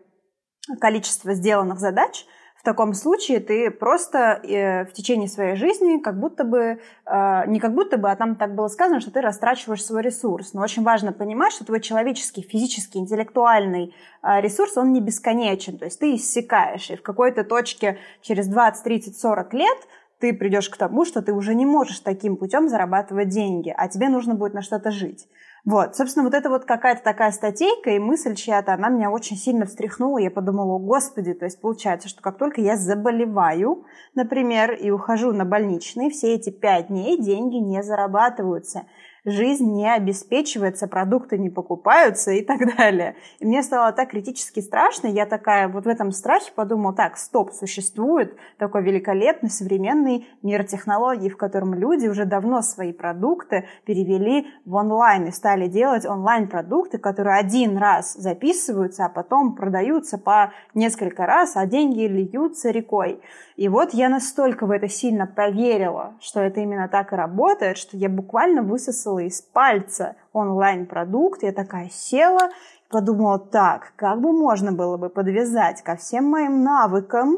количества 0.80 1.34
сделанных 1.34 1.80
задач, 1.80 2.26
в 2.66 2.68
таком 2.68 2.96
случае 2.96 3.42
ты 3.42 3.70
просто 3.70 4.42
э, 4.42 4.86
в 4.86 4.94
течение 4.94 5.28
своей 5.28 5.56
жизни 5.56 6.00
как 6.00 6.20
будто 6.20 6.44
бы, 6.44 6.80
э, 7.06 7.44
не 7.46 7.60
как 7.60 7.76
будто 7.76 8.00
бы, 8.00 8.10
а 8.10 8.16
там 8.16 8.36
так 8.36 8.56
было 8.56 8.70
сказано, 8.70 9.02
что 9.02 9.12
ты 9.12 9.22
растрачиваешь 9.22 9.86
свой 9.86 10.02
ресурс. 10.02 10.56
Но 10.56 10.64
очень 10.64 10.82
важно 10.82 11.14
понимать, 11.14 11.54
что 11.54 11.64
твой 11.64 11.80
человеческий, 11.80 12.42
физический, 12.42 12.98
интеллектуальный 12.98 13.94
э, 14.24 14.42
ресурс, 14.42 14.78
он 14.78 14.94
не 14.94 15.00
бесконечен. 15.00 15.78
То 15.78 15.86
есть 15.86 16.00
ты 16.00 16.16
иссякаешь, 16.16 16.90
и 16.90 16.96
в 16.96 17.04
какой-то 17.04 17.44
точке 17.44 18.00
через 18.22 18.48
20, 18.48 18.84
30, 18.84 19.16
40 19.16 19.54
лет 19.54 19.78
ты 20.18 20.34
придешь 20.34 20.70
к 20.70 20.78
тому, 20.78 21.06
что 21.06 21.22
ты 21.22 21.34
уже 21.34 21.54
не 21.54 21.68
можешь 21.68 22.00
таким 22.00 22.36
путем 22.36 22.68
зарабатывать 22.68 23.30
деньги, 23.30 23.72
а 23.78 23.88
тебе 23.90 24.10
нужно 24.10 24.34
будет 24.34 24.56
на 24.56 24.64
что-то 24.64 24.90
жить. 24.90 25.28
Вот, 25.66 25.96
собственно, 25.96 26.24
вот 26.24 26.36
это 26.36 26.50
вот 26.50 26.66
какая-то 26.66 27.04
такая 27.04 27.32
статейка 27.32 27.90
и 27.90 27.98
мысль 27.98 28.36
чья-то, 28.36 28.76
она 28.76 28.90
меня 28.90 29.10
очень 29.10 29.36
сильно 29.36 29.66
встряхнула. 29.66 30.20
Я 30.20 30.30
подумала, 30.30 30.78
господи, 30.78 31.34
то 31.34 31.46
есть 31.46 31.60
получается, 31.60 32.08
что 32.08 32.22
как 32.22 32.38
только 32.38 32.62
я 32.62 32.78
заболеваю, 32.78 33.84
например, 34.14 34.74
и 34.74 34.92
ухожу 34.92 35.32
на 35.32 35.44
больничный, 35.44 36.12
все 36.12 36.36
эти 36.36 36.52
пять 36.52 36.90
дней 36.90 37.20
деньги 37.20 37.56
не 37.56 37.82
зарабатываются 37.82 38.86
жизнь 39.26 39.74
не 39.74 39.92
обеспечивается, 39.92 40.88
продукты 40.88 41.38
не 41.38 41.50
покупаются 41.50 42.32
и 42.32 42.44
так 42.44 42.78
далее. 42.78 43.16
И 43.40 43.46
мне 43.46 43.64
стало 43.64 43.92
так 43.92 44.12
критически 44.12 44.60
страшно, 44.60 45.08
я 45.08 45.26
такая 45.26 45.68
вот 45.68 45.86
в 45.86 45.88
этом 45.88 46.12
страхе 46.12 46.52
подумала, 46.56 46.94
так, 46.94 47.18
стоп, 47.18 47.52
существует 47.52 48.36
такой 48.58 48.84
великолепный 48.84 49.50
современный 49.50 50.28
мир 50.44 50.64
технологий, 50.64 51.30
в 51.30 51.38
котором 51.38 51.74
люди 51.74 52.08
уже 52.08 52.26
давно 52.26 52.62
свои 52.62 52.94
продукты 52.94 53.68
перевели 53.86 54.48
в 54.66 54.76
онлайн 54.76 55.26
и 55.26 55.32
стали 55.32 55.68
делать 55.68 56.06
онлайн-продукты, 56.06 56.98
которые 57.00 57.38
один 57.38 57.78
раз 57.78 58.14
записываются, 58.14 59.06
а 59.06 59.10
потом 59.10 59.56
продаются 59.56 60.18
по 60.18 60.54
несколько 60.74 61.26
раз, 61.26 61.56
а 61.56 61.66
деньги 61.66 62.02
льются 62.02 62.70
рекой. 62.70 63.22
И 63.56 63.70
вот 63.70 63.94
я 63.94 64.10
настолько 64.10 64.66
в 64.66 64.72
это 64.72 64.88
сильно 64.90 65.26
поверила, 65.26 66.16
что 66.20 66.42
это 66.42 66.60
именно 66.60 66.88
так 66.90 67.14
и 67.14 67.16
работает, 67.16 67.78
что 67.78 67.96
я 67.98 68.10
буквально 68.10 68.62
высосала 68.62 69.15
из 69.20 69.42
пальца 69.42 70.16
онлайн-продукт. 70.34 71.44
Я 71.44 71.52
такая 71.52 71.90
села, 71.90 72.50
подумала, 72.90 73.40
так, 73.40 73.94
как 73.96 74.22
бы 74.22 74.32
можно 74.32 74.72
было 74.72 74.98
бы 74.98 75.10
подвязать 75.10 75.82
ко 75.82 75.96
всем 75.96 76.26
моим 76.26 76.64
навыкам 76.64 77.38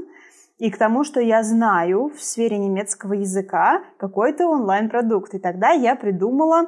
и 0.58 0.72
к 0.72 0.78
тому, 0.78 1.04
что 1.04 1.20
я 1.20 1.44
знаю 1.44 2.12
в 2.16 2.22
сфере 2.22 2.58
немецкого 2.58 3.14
языка 3.14 3.84
какой-то 3.98 4.48
онлайн-продукт. 4.48 5.34
И 5.34 5.40
тогда 5.40 5.70
я 5.70 5.96
придумала 5.96 6.68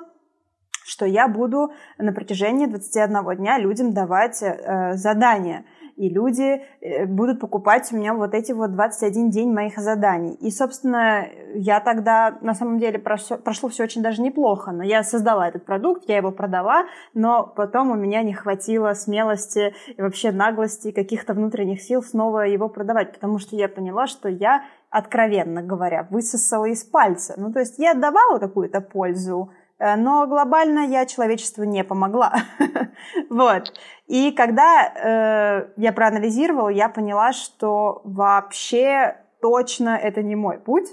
что 0.85 1.05
я 1.05 1.27
буду 1.27 1.71
на 1.99 2.11
протяжении 2.11 2.65
21 2.65 3.37
дня 3.37 3.59
людям 3.59 3.93
давать 3.93 4.41
э, 4.41 4.95
задания– 4.95 5.63
и 5.99 6.07
люди 6.07 6.63
э, 6.79 7.05
будут 7.05 7.41
покупать 7.41 7.91
у 7.91 7.97
меня 7.97 8.13
вот 8.13 8.33
эти 8.33 8.53
вот 8.53 8.71
21 8.71 9.29
день 9.29 9.51
моих 9.51 9.77
заданий. 9.77 10.33
И, 10.35 10.49
собственно, 10.49 11.27
я 11.53 11.81
тогда, 11.81 12.37
на 12.39 12.53
самом 12.53 12.79
деле, 12.79 12.99
прошло, 12.99 13.37
прошло 13.37 13.67
все 13.67 13.83
очень 13.83 14.01
даже 14.01 14.21
неплохо, 14.21 14.71
но 14.71 14.81
я 14.81 15.03
создала 15.03 15.49
этот 15.49 15.65
продукт, 15.65 16.05
я 16.07 16.15
его 16.15 16.31
продала, 16.31 16.85
но 17.13 17.43
потом 17.43 17.91
у 17.91 17.95
меня 17.95 18.23
не 18.23 18.33
хватило 18.33 18.93
смелости 18.93 19.73
и 19.97 20.01
вообще 20.01 20.31
наглости, 20.31 20.91
каких-то 20.91 21.33
внутренних 21.33 21.81
сил 21.81 22.01
снова 22.01 22.47
его 22.47 22.69
продавать, 22.69 23.11
потому 23.11 23.37
что 23.37 23.57
я 23.57 23.67
поняла, 23.67 24.07
что 24.07 24.29
я 24.29 24.63
откровенно 24.89 25.61
говоря, 25.61 26.07
высосала 26.09 26.65
из 26.65 26.83
пальца. 26.85 27.33
Ну, 27.35 27.51
то 27.51 27.59
есть 27.59 27.77
я 27.77 27.93
давала 27.93 28.39
какую-то 28.39 28.79
пользу, 28.79 29.51
но 29.79 30.27
глобально 30.27 30.85
я 30.87 31.05
человечеству 31.05 31.63
не 31.63 31.83
помогла. 31.83 32.33
вот. 33.29 33.71
И 34.07 34.31
когда 34.31 34.83
э, 34.85 35.71
я 35.77 35.93
проанализировала, 35.93 36.69
я 36.69 36.89
поняла, 36.89 37.31
что 37.31 38.01
вообще 38.03 39.15
точно 39.41 39.89
это 39.91 40.21
не 40.21 40.35
мой 40.35 40.59
путь. 40.59 40.89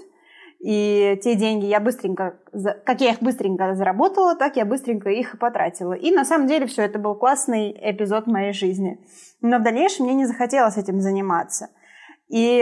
И 0.59 1.19
те 1.23 1.35
деньги 1.35 1.65
я 1.65 1.79
быстренько, 1.79 2.39
как 2.83 3.01
я 3.01 3.11
их 3.11 3.21
быстренько 3.21 3.75
заработала, 3.75 4.35
так 4.35 4.55
я 4.55 4.65
быстренько 4.65 5.09
их 5.09 5.35
и 5.35 5.37
потратила. 5.37 5.93
И 5.93 6.11
на 6.11 6.25
самом 6.25 6.47
деле 6.47 6.65
все 6.65 6.83
это 6.83 6.97
был 6.97 7.15
классный 7.15 7.71
эпизод 7.79 8.25
моей 8.25 8.53
жизни. 8.53 8.99
Но 9.41 9.59
в 9.59 9.63
дальнейшем 9.63 10.05
мне 10.05 10.15
не 10.15 10.25
захотелось 10.25 10.77
этим 10.77 10.99
заниматься. 10.99 11.69
И 12.27 12.61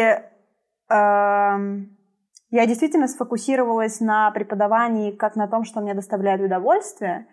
э, 0.89 1.57
я 2.49 2.65
действительно 2.67 3.07
сфокусировалась 3.07 3.99
на 3.99 4.31
преподавании 4.31 5.11
как 5.11 5.35
на 5.35 5.47
том, 5.47 5.63
что 5.63 5.81
мне 5.81 5.93
доставляет 5.93 6.41
удовольствие, 6.41 7.27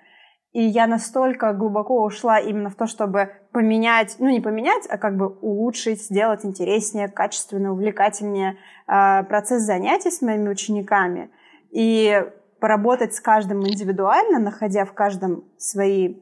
И 0.52 0.62
я 0.62 0.86
настолько 0.86 1.52
глубоко 1.54 2.02
ушла 2.02 2.38
именно 2.38 2.68
в 2.68 2.74
то, 2.74 2.86
чтобы 2.86 3.30
поменять, 3.52 4.16
ну 4.18 4.28
не 4.28 4.40
поменять, 4.40 4.86
а 4.90 4.98
как 4.98 5.16
бы 5.16 5.28
улучшить, 5.28 6.02
сделать 6.02 6.44
интереснее, 6.44 7.08
качественно, 7.08 7.72
увлекательнее 7.72 8.56
э, 8.86 9.24
процесс 9.24 9.62
занятий 9.62 10.10
с 10.10 10.20
моими 10.20 10.50
учениками. 10.50 11.30
И 11.70 12.22
поработать 12.60 13.14
с 13.14 13.20
каждым 13.20 13.66
индивидуально, 13.66 14.38
находя 14.38 14.84
в 14.84 14.92
каждом 14.92 15.44
свои 15.56 16.16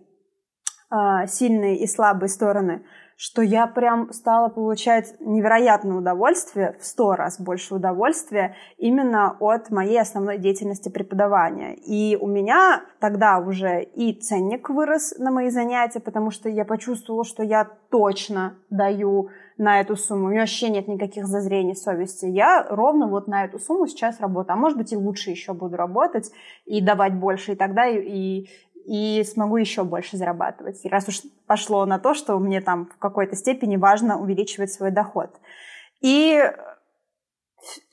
э, 0.93 1.27
сильные 1.27 1.79
и 1.79 1.87
слабые 1.89 2.29
стороны, 2.29 2.83
что 3.21 3.43
я 3.43 3.67
прям 3.67 4.11
стала 4.15 4.49
получать 4.49 5.15
невероятное 5.21 5.99
удовольствие, 5.99 6.79
в 6.81 6.87
сто 6.87 7.13
раз 7.13 7.39
больше 7.39 7.75
удовольствия 7.75 8.57
именно 8.79 9.37
от 9.41 9.69
моей 9.69 10.01
основной 10.01 10.39
деятельности 10.39 10.89
преподавания. 10.89 11.75
И 11.75 12.17
у 12.17 12.27
меня 12.27 12.83
тогда 12.99 13.39
уже 13.39 13.83
и 13.83 14.15
ценник 14.15 14.71
вырос 14.71 15.19
на 15.19 15.31
мои 15.31 15.51
занятия, 15.51 16.01
потому 16.01 16.31
что 16.31 16.49
я 16.49 16.65
почувствовала, 16.65 17.27
что 17.27 17.43
я 17.43 17.69
точно 17.91 18.57
даю 18.71 19.29
на 19.61 19.81
эту 19.81 19.95
сумму. 19.95 20.29
У 20.29 20.29
меня 20.31 20.41
вообще 20.41 20.71
нет 20.71 20.89
никаких 20.89 21.27
зазрений 21.27 21.77
совести. 21.77 22.25
Я 22.25 22.67
ровно 22.71 23.07
вот 23.07 23.29
на 23.29 23.45
эту 23.45 23.59
сумму 23.59 23.87
сейчас 23.87 24.19
работаю. 24.19 24.55
А 24.55 24.59
может 24.59 24.79
быть 24.79 24.91
и 24.95 24.97
лучше 24.97 25.29
еще 25.29 25.53
буду 25.53 25.77
работать 25.77 26.33
и 26.65 26.81
давать 26.81 27.15
больше. 27.15 27.53
И 27.53 27.57
тогда 27.57 27.87
и, 27.87 27.99
и 27.99 28.49
смогу 29.25 29.57
еще 29.57 29.85
больше 29.85 30.17
зарабатывать. 30.17 30.85
И 30.85 30.89
раз 30.89 31.09
уж 31.09 31.23
пошло 31.47 31.85
на 31.87 31.99
то, 31.99 32.15
что 32.15 32.39
мне 32.39 32.61
там 32.61 32.87
в 32.87 32.99
какой-то 32.99 33.37
степени 33.37 33.77
важно 33.77 34.21
увеличивать 34.21 34.73
свой 34.73 34.91
доход. 34.91 35.31
И 36.01 36.43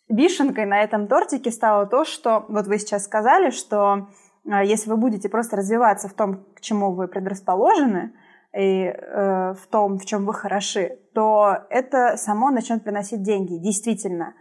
вишенкой 0.10 0.66
на 0.66 0.82
этом 0.82 1.08
тортике 1.08 1.52
стало 1.52 1.86
то, 1.86 2.06
что 2.06 2.46
вот 2.48 2.68
вы 2.68 2.80
сейчас 2.80 3.06
сказали, 3.06 3.50
что 3.50 4.08
э, 4.46 4.66
если 4.66 4.90
вы 4.90 4.98
будете 4.98 5.30
просто 5.30 5.58
развиваться 5.58 6.08
в 6.08 6.14
том, 6.14 6.46
к 6.56 6.62
чему 6.62 6.94
вы 6.94 7.08
предрасположены, 7.08 8.14
и 8.58 8.86
э, 8.86 9.54
в 9.54 9.68
том, 9.70 10.00
в 10.00 10.06
чем 10.06 10.26
вы 10.26 10.34
хороши, 10.34 10.98
то 11.14 11.66
это 11.70 12.18
само 12.18 12.50
начнет 12.50 12.84
приносить 12.84 13.22
деньги. 13.22 13.58
Действительно, 13.58 14.34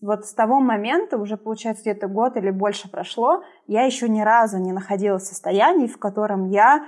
вот 0.00 0.24
с 0.24 0.32
того 0.32 0.60
момента, 0.60 1.18
уже 1.18 1.36
получается 1.36 1.82
где-то 1.82 2.08
год 2.08 2.36
или 2.36 2.50
больше 2.50 2.90
прошло, 2.90 3.42
я 3.66 3.82
еще 3.82 4.08
ни 4.08 4.22
разу 4.22 4.58
не 4.58 4.72
находила 4.72 5.18
состояний, 5.18 5.86
в 5.86 5.98
котором 5.98 6.48
я 6.48 6.86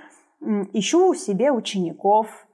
ищу 0.73 1.15
себе 1.15 1.51
учеников, 1.51 2.47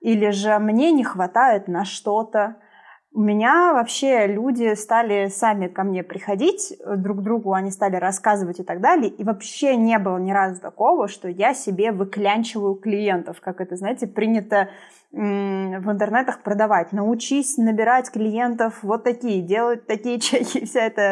или 0.00 0.30
же 0.30 0.58
мне 0.58 0.92
не 0.92 1.04
хватает 1.04 1.68
на 1.68 1.84
что-то. 1.84 2.56
У 3.12 3.20
меня 3.20 3.72
вообще 3.72 4.26
люди 4.26 4.74
стали 4.74 5.28
сами 5.28 5.66
ко 5.66 5.82
мне 5.82 6.02
приходить, 6.04 6.72
э, 6.78 6.96
друг 6.96 7.22
другу 7.22 7.54
они 7.54 7.70
стали 7.70 7.96
рассказывать 7.96 8.60
и 8.60 8.62
так 8.62 8.80
далее, 8.80 9.08
и 9.08 9.24
вообще 9.24 9.76
не 9.76 9.98
было 9.98 10.18
ни 10.18 10.30
разу 10.30 10.60
такого, 10.60 11.08
что 11.08 11.26
я 11.28 11.54
себе 11.54 11.90
выклянчиваю 11.90 12.74
клиентов, 12.74 13.40
как 13.40 13.60
это, 13.60 13.76
знаете, 13.76 14.06
принято 14.06 14.68
в 15.10 15.90
интернетах 15.90 16.42
продавать. 16.42 16.92
Научись 16.92 17.56
набирать 17.56 18.10
клиентов 18.10 18.82
вот 18.82 19.04
такие, 19.04 19.42
делать 19.42 19.86
такие 19.86 20.20
чеки, 20.20 20.64
вся 20.64 20.80
эта 20.82 21.02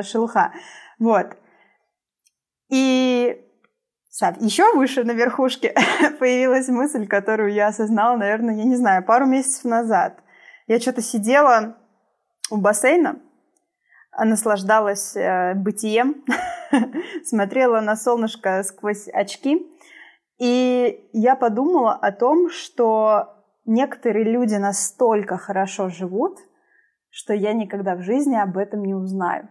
э, 0.00 0.02
шелуха. 0.02 0.52
Вот. 0.98 1.36
И 2.70 3.44
еще 4.40 4.74
выше 4.74 5.04
на 5.04 5.12
верхушке 5.12 5.74
появилась 6.18 6.68
мысль, 6.68 7.06
которую 7.06 7.52
я 7.52 7.68
осознала, 7.68 8.16
наверное, 8.16 8.56
я 8.56 8.64
не 8.64 8.76
знаю, 8.76 9.04
пару 9.04 9.26
месяцев 9.26 9.64
назад. 9.64 10.18
Я 10.66 10.80
что-то 10.80 11.02
сидела 11.02 11.76
у 12.50 12.56
бассейна, 12.56 13.20
наслаждалась 14.18 15.14
э, 15.16 15.54
бытием, 15.54 16.24
смотрела 17.24 17.80
на 17.80 17.94
солнышко 17.94 18.62
сквозь 18.64 19.08
очки 19.08 19.64
и 20.38 21.08
я 21.12 21.36
подумала 21.36 21.94
о 21.94 22.12
том, 22.12 22.50
что 22.50 23.34
некоторые 23.64 24.24
люди 24.24 24.54
настолько 24.54 25.36
хорошо 25.36 25.88
живут, 25.88 26.38
что 27.10 27.34
я 27.34 27.52
никогда 27.52 27.96
в 27.96 28.02
жизни 28.02 28.36
об 28.36 28.56
этом 28.56 28.82
не 28.84 28.94
узнаю. 28.94 29.48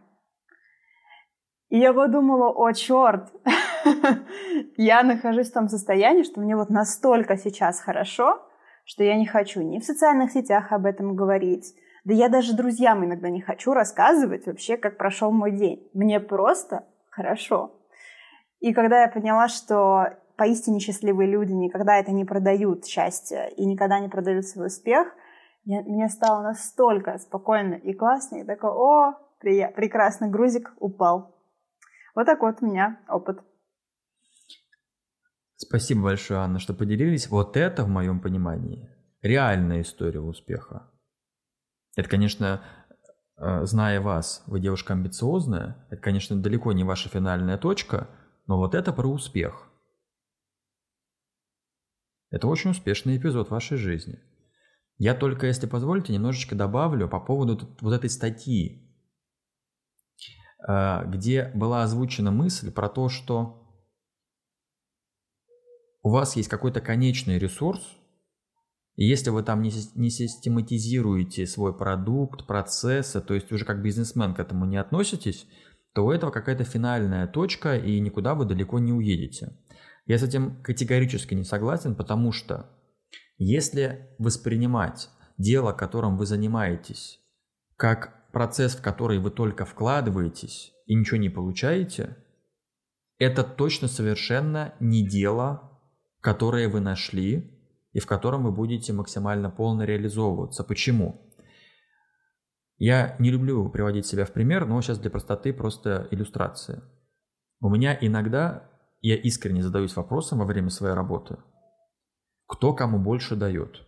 И 1.69 1.77
я 1.77 1.93
подумала, 1.93 2.49
о, 2.49 2.71
черт, 2.71 3.29
я 4.77 5.03
нахожусь 5.03 5.49
в 5.49 5.53
том 5.53 5.67
состоянии, 5.67 6.23
что 6.23 6.39
мне 6.39 6.55
вот 6.55 6.69
настолько 6.69 7.35
сейчас 7.37 7.81
хорошо, 7.81 8.41
что 8.85 9.03
я 9.03 9.17
не 9.17 9.25
хочу 9.25 9.61
ни 9.61 9.79
в 9.79 9.83
социальных 9.83 10.31
сетях 10.31 10.71
об 10.71 10.85
этом 10.85 11.15
говорить, 11.15 11.75
да 12.05 12.13
я 12.13 12.29
даже 12.29 12.55
друзьям 12.55 13.03
иногда 13.03 13.29
не 13.29 13.41
хочу 13.41 13.73
рассказывать 13.73 14.45
вообще, 14.45 14.77
как 14.77 14.97
прошел 14.97 15.29
мой 15.31 15.51
день. 15.51 15.89
Мне 15.93 16.21
просто 16.21 16.85
хорошо. 17.09 17.77
И 18.61 18.73
когда 18.73 19.01
я 19.01 19.09
поняла, 19.09 19.49
что 19.49 20.13
поистине 20.37 20.79
счастливые 20.79 21.29
люди 21.29 21.51
никогда 21.51 21.97
это 21.97 22.11
не 22.11 22.23
продают 22.23 22.85
счастье 22.85 23.51
и 23.57 23.65
никогда 23.65 23.99
не 23.99 24.07
продают 24.07 24.45
свой 24.45 24.67
успех, 24.67 25.07
я, 25.65 25.81
мне 25.81 26.07
стало 26.07 26.43
настолько 26.43 27.17
спокойно 27.17 27.73
и 27.73 27.93
классно, 27.93 28.37
и 28.37 28.45
такой, 28.45 28.69
о, 28.69 29.13
при, 29.39 29.69
прекрасный 29.75 30.29
грузик 30.29 30.73
упал. 30.79 31.35
Вот 32.15 32.25
такой 32.25 32.51
вот 32.51 32.61
у 32.61 32.67
меня 32.67 32.99
опыт. 33.09 33.39
Спасибо 35.57 36.03
большое, 36.03 36.39
Анна, 36.39 36.59
что 36.59 36.73
поделились. 36.73 37.29
Вот 37.29 37.57
это, 37.57 37.83
в 37.83 37.89
моем 37.89 38.21
понимании, 38.21 38.89
реальная 39.21 39.81
история 39.81 40.19
успеха. 40.19 40.89
Это, 41.95 42.07
конечно, 42.07 42.61
э, 43.37 43.65
зная 43.65 43.99
вас, 43.99 44.43
вы 44.45 44.59
девушка 44.59 44.93
амбициозная, 44.93 45.85
это, 45.89 46.01
конечно, 46.01 46.35
далеко 46.35 46.71
не 46.73 46.83
ваша 46.83 47.09
финальная 47.09 47.57
точка, 47.57 48.07
но 48.45 48.57
вот 48.57 48.75
это 48.75 48.93
про 48.93 49.07
успех. 49.07 49.66
Это 52.29 52.47
очень 52.47 52.71
успешный 52.71 53.17
эпизод 53.17 53.49
вашей 53.49 53.77
жизни. 53.77 54.19
Я 54.97 55.13
только, 55.13 55.47
если 55.47 55.67
позволите, 55.67 56.13
немножечко 56.13 56.55
добавлю 56.55 57.07
по 57.07 57.19
поводу 57.19 57.75
вот 57.81 57.93
этой 57.93 58.09
статьи, 58.09 58.91
э, 60.67 61.05
где 61.07 61.51
была 61.53 61.83
озвучена 61.83 62.31
мысль 62.31 62.71
про 62.71 62.89
то, 62.89 63.07
что 63.07 63.63
у 66.01 66.09
вас 66.09 66.35
есть 66.35 66.49
какой-то 66.49 66.81
конечный 66.81 67.37
ресурс, 67.37 67.81
и 68.95 69.05
если 69.05 69.29
вы 69.29 69.43
там 69.43 69.61
не, 69.61 69.69
систематизируете 69.69 71.45
свой 71.45 71.77
продукт, 71.77 72.47
процессы, 72.47 73.21
то 73.21 73.35
есть 73.35 73.51
уже 73.51 73.63
как 73.63 73.83
бизнесмен 73.83 74.33
к 74.33 74.39
этому 74.39 74.65
не 74.65 74.77
относитесь, 74.77 75.47
то 75.93 76.05
у 76.05 76.11
этого 76.11 76.31
какая-то 76.31 76.63
финальная 76.63 77.27
точка, 77.27 77.77
и 77.77 77.99
никуда 77.99 78.33
вы 78.33 78.45
далеко 78.45 78.79
не 78.79 78.91
уедете. 78.91 79.55
Я 80.07 80.17
с 80.17 80.23
этим 80.23 80.61
категорически 80.63 81.33
не 81.33 81.43
согласен, 81.43 81.93
потому 81.93 82.31
что 82.31 82.69
если 83.37 84.07
воспринимать 84.17 85.09
дело, 85.37 85.73
которым 85.73 86.17
вы 86.17 86.25
занимаетесь, 86.25 87.19
как 87.75 88.31
процесс, 88.31 88.75
в 88.75 88.81
который 88.81 89.19
вы 89.19 89.31
только 89.31 89.65
вкладываетесь 89.65 90.73
и 90.85 90.95
ничего 90.95 91.17
не 91.17 91.29
получаете, 91.29 92.17
это 93.19 93.43
точно 93.43 93.89
совершенно 93.89 94.73
не 94.79 95.05
дело, 95.05 95.77
которое 96.21 96.69
вы 96.69 96.79
нашли 96.79 97.53
и 97.91 97.99
в 97.99 98.05
котором 98.05 98.43
вы 98.43 98.51
будете 98.51 98.93
максимально 98.93 99.49
полно 99.49 99.83
реализовываться. 99.83 100.63
Почему? 100.63 101.21
Я 102.77 103.15
не 103.19 103.29
люблю 103.29 103.69
приводить 103.69 104.05
себя 104.05 104.25
в 104.25 104.31
пример, 104.31 104.65
но 104.65 104.81
сейчас 104.81 104.99
для 104.99 105.09
простоты 105.09 105.51
просто 105.51 106.07
иллюстрация. 106.11 106.83
У 107.59 107.69
меня 107.69 107.97
иногда 107.99 108.69
я 109.01 109.15
искренне 109.15 109.63
задаюсь 109.63 109.95
вопросом 109.95 110.39
во 110.39 110.45
время 110.45 110.69
своей 110.69 110.93
работы, 110.93 111.37
кто 112.47 112.73
кому 112.73 112.99
больше 112.99 113.35
дает. 113.35 113.85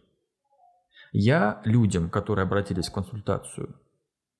Я 1.12 1.62
людям, 1.66 2.10
которые 2.10 2.44
обратились 2.44 2.90
в 2.90 2.94
консультацию, 2.94 3.76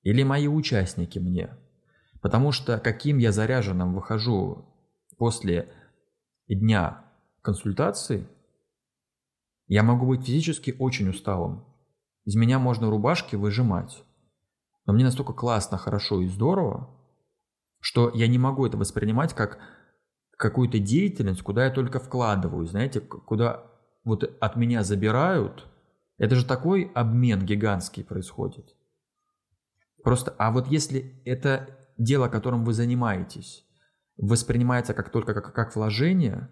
или 0.02 0.22
мои 0.22 0.46
участники 0.46 1.18
мне. 1.18 1.56
Потому 2.22 2.52
что 2.52 2.78
каким 2.78 3.18
я 3.18 3.32
заряженным 3.32 3.94
выхожу 3.94 4.66
после 5.18 5.72
дня 6.48 7.04
консультации, 7.42 8.28
я 9.66 9.82
могу 9.82 10.06
быть 10.06 10.26
физически 10.26 10.74
очень 10.78 11.08
усталым. 11.08 11.64
Из 12.24 12.34
меня 12.34 12.58
можно 12.58 12.90
рубашки 12.90 13.36
выжимать. 13.36 14.04
Но 14.86 14.92
мне 14.92 15.04
настолько 15.04 15.32
классно, 15.32 15.78
хорошо 15.78 16.20
и 16.20 16.28
здорово, 16.28 16.90
что 17.80 18.10
я 18.14 18.26
не 18.26 18.38
могу 18.38 18.66
это 18.66 18.76
воспринимать 18.76 19.34
как 19.34 19.58
какую-то 20.40 20.78
деятельность, 20.78 21.42
куда 21.42 21.66
я 21.66 21.70
только 21.70 22.00
вкладываю, 22.00 22.66
знаете, 22.66 23.00
куда 23.00 23.62
вот 24.04 24.24
от 24.40 24.56
меня 24.56 24.82
забирают, 24.82 25.66
это 26.16 26.34
же 26.34 26.46
такой 26.46 26.90
обмен 26.94 27.44
гигантский 27.44 28.02
происходит. 28.02 28.74
Просто, 30.02 30.34
а 30.38 30.50
вот 30.50 30.66
если 30.68 31.20
это 31.26 31.78
дело, 31.98 32.28
которым 32.28 32.64
вы 32.64 32.72
занимаетесь, 32.72 33.66
воспринимается 34.16 34.94
как 34.94 35.10
только 35.10 35.34
как, 35.34 35.52
как 35.52 35.76
вложение, 35.76 36.48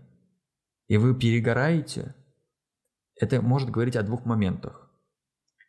и 0.87 0.99
вы 0.99 1.15
перегораете, 1.15 2.15
это 3.17 3.41
может 3.41 3.71
говорить 3.71 3.97
о 3.97 4.03
двух 4.03 4.27
моментах. 4.27 4.91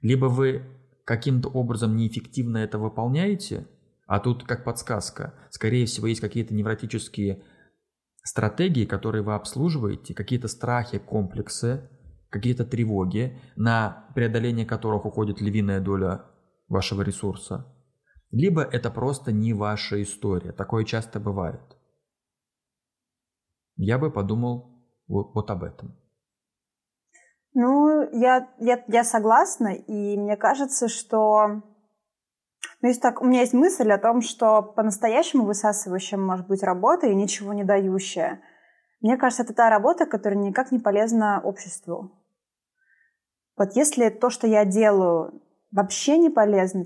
Либо 0.01 0.25
вы 0.25 0.63
каким-то 1.05 1.47
образом 1.47 1.95
неэффективно 1.95 2.57
это 2.57 2.77
выполняете, 2.77 3.65
а 4.07 4.19
тут 4.19 4.43
как 4.43 4.65
подсказка, 4.65 5.35
скорее 5.51 5.85
всего, 5.85 6.07
есть 6.07 6.19
какие-то 6.19 6.53
невротические 6.53 7.43
стратегии, 8.29 8.85
которые 8.85 9.23
вы 9.23 9.33
обслуживаете, 9.35 10.13
какие-то 10.13 10.47
страхи, 10.47 10.99
комплексы, 10.99 11.89
какие-то 12.29 12.63
тревоги, 12.65 13.39
на 13.55 14.07
преодоление 14.15 14.65
которых 14.65 15.05
уходит 15.05 15.41
львиная 15.41 15.79
доля 15.79 16.25
вашего 16.67 17.01
ресурса, 17.01 17.65
либо 18.31 18.61
это 18.61 18.91
просто 18.91 19.31
не 19.31 19.53
ваша 19.53 20.01
история. 20.01 20.51
Такое 20.51 20.85
часто 20.85 21.19
бывает. 21.19 21.61
Я 23.75 23.97
бы 23.97 24.11
подумал 24.11 24.85
вот, 25.07 25.49
об 25.49 25.63
этом. 25.63 25.97
Ну, 27.53 28.07
я, 28.11 28.47
я, 28.59 28.83
я 28.87 29.03
согласна, 29.03 29.73
и 29.73 30.17
мне 30.17 30.37
кажется, 30.37 30.87
что... 30.87 31.63
Ну, 32.81 32.87
есть 32.87 33.01
так, 33.01 33.21
у 33.21 33.25
меня 33.25 33.41
есть 33.41 33.53
мысль 33.53 33.91
о 33.91 33.97
том, 33.97 34.21
что 34.21 34.61
по-настоящему 34.61 35.45
высасывающая 35.45 36.17
может 36.17 36.47
быть 36.47 36.63
работа 36.63 37.07
и 37.07 37.15
ничего 37.15 37.51
не 37.53 37.63
дающая. 37.63 38.41
Мне 39.01 39.17
кажется, 39.17 39.43
это 39.43 39.53
та 39.53 39.69
работа, 39.69 40.05
которая 40.05 40.39
никак 40.39 40.71
не 40.71 40.79
полезна 40.79 41.41
обществу. 41.43 42.11
Вот 43.57 43.75
если 43.75 44.09
то, 44.09 44.29
что 44.29 44.47
я 44.47 44.63
делаю, 44.63 45.41
вообще 45.71 46.17
не 46.17 46.29
полезно 46.29 46.85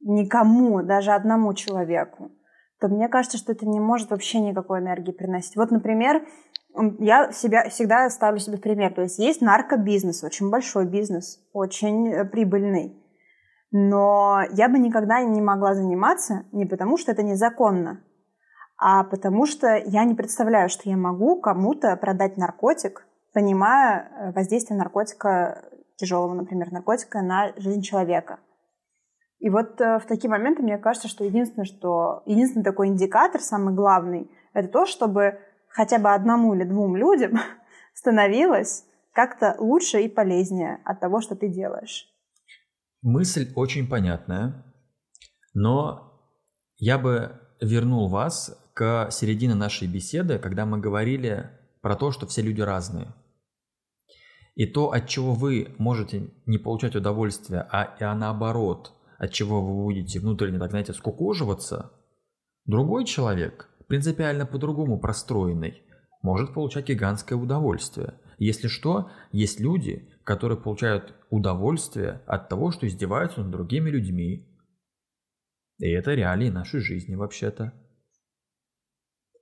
никому, 0.00 0.82
даже 0.82 1.12
одному 1.12 1.54
человеку, 1.54 2.30
то 2.78 2.88
мне 2.88 3.08
кажется, 3.08 3.38
что 3.38 3.52
это 3.52 3.66
не 3.66 3.80
может 3.80 4.10
вообще 4.10 4.40
никакой 4.40 4.80
энергии 4.80 5.12
приносить. 5.12 5.56
Вот, 5.56 5.70
например, 5.70 6.26
я 6.98 7.32
себя, 7.32 7.68
всегда 7.68 8.08
ставлю 8.10 8.38
себе 8.38 8.58
пример. 8.58 8.94
То 8.94 9.02
есть 9.02 9.18
есть 9.18 9.40
наркобизнес, 9.40 10.22
очень 10.22 10.50
большой 10.50 10.86
бизнес, 10.86 11.40
очень 11.52 12.08
э, 12.08 12.24
прибыльный. 12.24 12.99
Но 13.72 14.42
я 14.52 14.68
бы 14.68 14.78
никогда 14.78 15.22
не 15.22 15.40
могла 15.40 15.74
заниматься 15.74 16.44
не 16.52 16.66
потому, 16.66 16.96
что 16.96 17.12
это 17.12 17.22
незаконно, 17.22 18.02
а 18.76 19.04
потому 19.04 19.46
что 19.46 19.76
я 19.76 20.04
не 20.04 20.14
представляю, 20.14 20.68
что 20.68 20.88
я 20.88 20.96
могу 20.96 21.40
кому-то 21.40 21.96
продать 21.96 22.36
наркотик, 22.36 23.06
понимая 23.32 24.08
э, 24.10 24.32
воздействие 24.32 24.78
наркотика, 24.78 25.62
тяжелого, 25.96 26.34
например, 26.34 26.72
наркотика 26.72 27.20
на 27.20 27.52
жизнь 27.56 27.82
человека. 27.82 28.40
И 29.38 29.50
вот 29.50 29.80
э, 29.80 29.98
в 29.98 30.06
такие 30.06 30.30
моменты 30.30 30.62
мне 30.62 30.78
кажется, 30.78 31.08
что 31.08 31.24
единственное, 31.24 31.66
что 31.66 32.22
единственный 32.26 32.64
такой 32.64 32.88
индикатор, 32.88 33.40
самый 33.40 33.74
главный, 33.74 34.30
это 34.52 34.68
то, 34.68 34.86
чтобы 34.86 35.38
хотя 35.68 35.98
бы 35.98 36.12
одному 36.12 36.54
или 36.54 36.64
двум 36.64 36.96
людям 36.96 37.38
становилось 37.94 38.84
как-то 39.12 39.54
лучше 39.58 40.00
и 40.00 40.08
полезнее 40.08 40.80
от 40.84 41.00
того, 41.00 41.20
что 41.20 41.36
ты 41.36 41.48
делаешь. 41.48 42.09
Мысль 43.02 43.50
очень 43.54 43.88
понятная, 43.88 44.64
но 45.54 46.20
я 46.76 46.98
бы 46.98 47.40
вернул 47.60 48.08
вас 48.08 48.58
к 48.74 49.10
середине 49.10 49.54
нашей 49.54 49.88
беседы, 49.88 50.38
когда 50.38 50.66
мы 50.66 50.78
говорили 50.78 51.50
про 51.80 51.96
то, 51.96 52.10
что 52.10 52.26
все 52.26 52.42
люди 52.42 52.60
разные. 52.60 53.14
И 54.54 54.66
то, 54.66 54.92
от 54.92 55.08
чего 55.08 55.32
вы 55.32 55.74
можете 55.78 56.30
не 56.44 56.58
получать 56.58 56.94
удовольствие, 56.94 57.66
а, 57.70 57.96
а 58.00 58.14
наоборот, 58.14 58.92
от 59.18 59.32
чего 59.32 59.62
вы 59.62 59.82
будете 59.84 60.20
внутренне, 60.20 60.58
так 60.58 60.70
знаете, 60.70 60.92
скукоживаться, 60.92 61.92
другой 62.66 63.04
человек 63.06 63.68
принципиально 63.88 64.46
по-другому 64.46 64.98
простроенный, 64.98 65.82
может 66.22 66.52
получать 66.54 66.88
гигантское 66.88 67.38
удовольствие. 67.38 68.14
Если 68.40 68.68
что, 68.68 69.10
есть 69.32 69.60
люди, 69.60 70.08
которые 70.24 70.58
получают 70.58 71.14
удовольствие 71.28 72.22
от 72.26 72.48
того, 72.48 72.70
что 72.70 72.86
издеваются 72.86 73.42
над 73.42 73.50
другими 73.50 73.90
людьми. 73.90 74.48
И 75.78 75.90
это 75.90 76.14
реалии 76.14 76.48
нашей 76.48 76.80
жизни 76.80 77.16
вообще-то. 77.16 77.74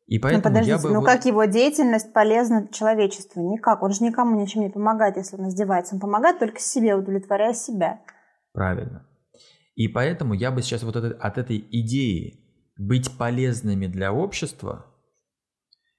И 0.07 0.16
ну, 0.16 0.22
поэтому 0.22 0.42
ну, 0.42 0.51
подождите, 0.51 0.76
я 0.76 0.82
бы 0.82 0.88
ну 0.88 1.01
вот... 1.01 1.07
как 1.07 1.26
его 1.26 1.44
деятельность 1.44 2.12
полезна 2.12 2.66
человечеству? 2.72 3.53
Никак. 3.53 3.84
Он 3.84 3.92
же 3.92 4.03
никому 4.03 4.40
ничем 4.40 4.62
не 4.62 4.70
помогает, 4.70 5.16
если 5.16 5.36
он 5.36 5.49
издевается. 5.49 5.94
Он 5.94 6.01
помогает 6.01 6.40
только 6.40 6.59
себе, 6.59 6.96
удовлетворяя 6.96 7.55
себя. 7.55 8.01
Правильно. 8.53 9.07
И 9.76 9.86
поэтому 9.86 10.34
я 10.34 10.51
бы 10.51 10.61
сейчас 10.61 10.82
вот 10.82 10.96
это, 10.96 11.16
от 11.20 11.38
этой 11.38 11.64
идеи 11.70 12.40
быть 12.76 13.16
полезными 13.16 13.86
для 13.86 14.12
общества, 14.12 14.86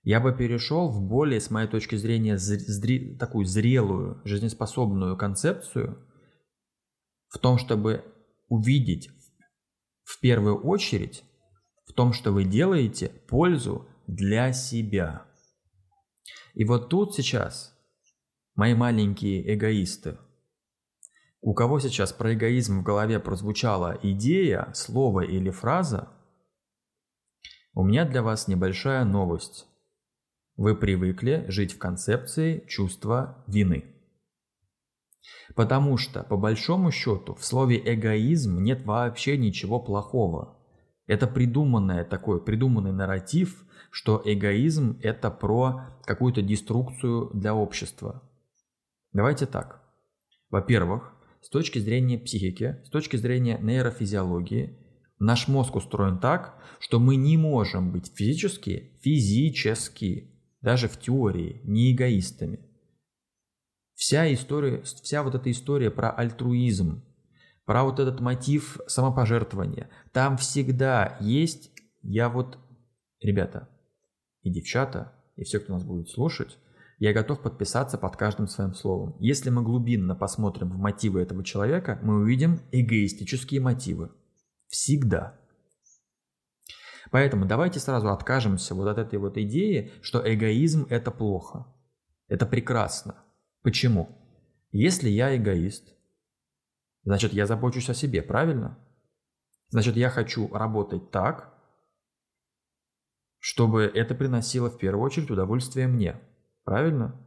я 0.09 0.19
бы 0.19 0.35
перешел 0.35 0.89
в 0.89 1.07
более, 1.07 1.39
с 1.39 1.51
моей 1.51 1.67
точки 1.67 1.95
зрения, 1.95 2.39
зре, 2.39 3.15
такую 3.15 3.45
зрелую, 3.45 4.19
жизнеспособную 4.25 5.15
концепцию 5.15 6.03
в 7.27 7.37
том, 7.37 7.59
чтобы 7.59 8.03
увидеть 8.47 9.11
в 10.03 10.19
первую 10.19 10.63
очередь 10.63 11.23
в 11.85 11.93
том, 11.93 12.13
что 12.13 12.31
вы 12.31 12.43
делаете 12.43 13.09
пользу 13.27 13.87
для 14.07 14.51
себя. 14.51 15.27
И 16.55 16.65
вот 16.65 16.89
тут 16.89 17.13
сейчас 17.13 17.77
мои 18.55 18.73
маленькие 18.73 19.53
эгоисты, 19.53 20.17
у 21.39 21.53
кого 21.53 21.79
сейчас 21.79 22.13
про 22.13 22.33
эгоизм 22.33 22.79
в 22.79 22.83
голове 22.83 23.19
прозвучала 23.19 23.99
идея, 24.01 24.71
слово 24.73 25.21
или 25.21 25.51
фраза– 25.51 26.09
у 27.75 27.83
меня 27.83 28.03
для 28.03 28.21
вас 28.21 28.49
небольшая 28.49 29.05
новость. 29.05 29.68
Вы 30.59 30.75
привыкли 30.75 31.45
жить 31.47 31.71
в 31.71 31.77
концепции 31.77 32.65
чувства 32.67 33.45
вины. 33.47 33.85
Потому 35.55 35.95
что, 35.95 36.21
по 36.23 36.35
большому 36.35 36.91
счету, 36.91 37.33
в 37.33 37.45
слове 37.45 37.81
эгоизм 37.81 38.61
нет 38.61 38.83
вообще 38.83 39.37
ничего 39.37 39.79
плохого. 39.79 40.59
Это 41.07 41.27
придуманное 41.27 42.03
такой, 42.03 42.43
придуманный 42.43 42.91
нарратив, 42.91 43.63
что 43.89 44.21
эгоизм– 44.25 44.99
это 45.01 45.31
про 45.31 45.97
какую-то 46.03 46.41
деструкцию 46.41 47.31
для 47.33 47.55
общества. 47.55 48.29
Давайте 49.13 49.45
так. 49.45 49.81
Во-первых, 50.49 51.13
с 51.39 51.47
точки 51.47 51.79
зрения 51.79 52.19
психики, 52.19 52.81
с 52.83 52.89
точки 52.89 53.15
зрения 53.15 53.57
нейрофизиологии, 53.61 54.77
Наш 55.19 55.49
мозг 55.49 55.75
устроен 55.75 56.17
так, 56.17 56.57
что 56.79 56.97
мы 56.97 57.17
не 57.17 57.35
можем 57.35 57.91
быть 57.91 58.09
физически, 58.15 58.93
физически, 59.01 60.38
даже 60.61 60.87
в 60.87 60.99
теории, 60.99 61.61
не 61.63 61.93
эгоистами. 61.93 62.59
Вся 63.95 64.31
история, 64.33 64.81
вся 64.81 65.23
вот 65.23 65.35
эта 65.35 65.51
история 65.51 65.91
про 65.91 66.11
альтруизм, 66.11 67.03
про 67.65 67.83
вот 67.83 67.99
этот 67.99 68.19
мотив 68.19 68.79
самопожертвования, 68.87 69.89
там 70.11 70.37
всегда 70.37 71.17
есть, 71.19 71.71
я 72.01 72.29
вот, 72.29 72.57
ребята 73.21 73.69
и 74.41 74.49
девчата, 74.49 75.13
и 75.35 75.43
все, 75.43 75.59
кто 75.59 75.73
нас 75.73 75.83
будет 75.83 76.09
слушать, 76.09 76.57
я 76.99 77.13
готов 77.13 77.41
подписаться 77.41 77.97
под 77.97 78.17
каждым 78.17 78.47
своим 78.47 78.73
словом. 78.73 79.15
Если 79.19 79.49
мы 79.49 79.63
глубинно 79.63 80.15
посмотрим 80.15 80.69
в 80.69 80.77
мотивы 80.77 81.21
этого 81.21 81.43
человека, 81.45 81.97
мы 82.03 82.19
увидим 82.19 82.59
эгоистические 82.71 83.61
мотивы. 83.61 84.11
Всегда. 84.67 85.39
Поэтому 87.11 87.45
давайте 87.45 87.79
сразу 87.79 88.09
откажемся 88.09 88.75
вот 88.75 88.87
от 88.87 88.97
этой 88.97 89.17
вот 89.17 89.37
идеи, 89.37 89.91
что 90.01 90.21
эгоизм– 90.31 90.85
это 90.89 91.11
плохо. 91.11 91.65
Это 92.27 92.45
прекрасно. 92.45 93.15
Почему? 93.63 94.09
Если 94.71 95.09
я 95.09 95.35
эгоист, 95.35 95.91
значит, 97.03 97.33
я 97.33 97.47
забочусь 97.47 97.89
о 97.89 97.95
себе, 97.95 98.21
правильно? 98.21 98.77
Значит, 99.69 99.95
я 99.95 100.09
хочу 100.09 100.53
работать 100.53 101.09
так, 101.09 101.53
чтобы 103.39 103.83
это 103.83 104.13
приносило 104.13 104.69
в 104.69 104.77
первую 104.77 105.03
очередь 105.03 105.31
удовольствие 105.31 105.87
мне. 105.87 106.19
Правильно? 106.63 107.19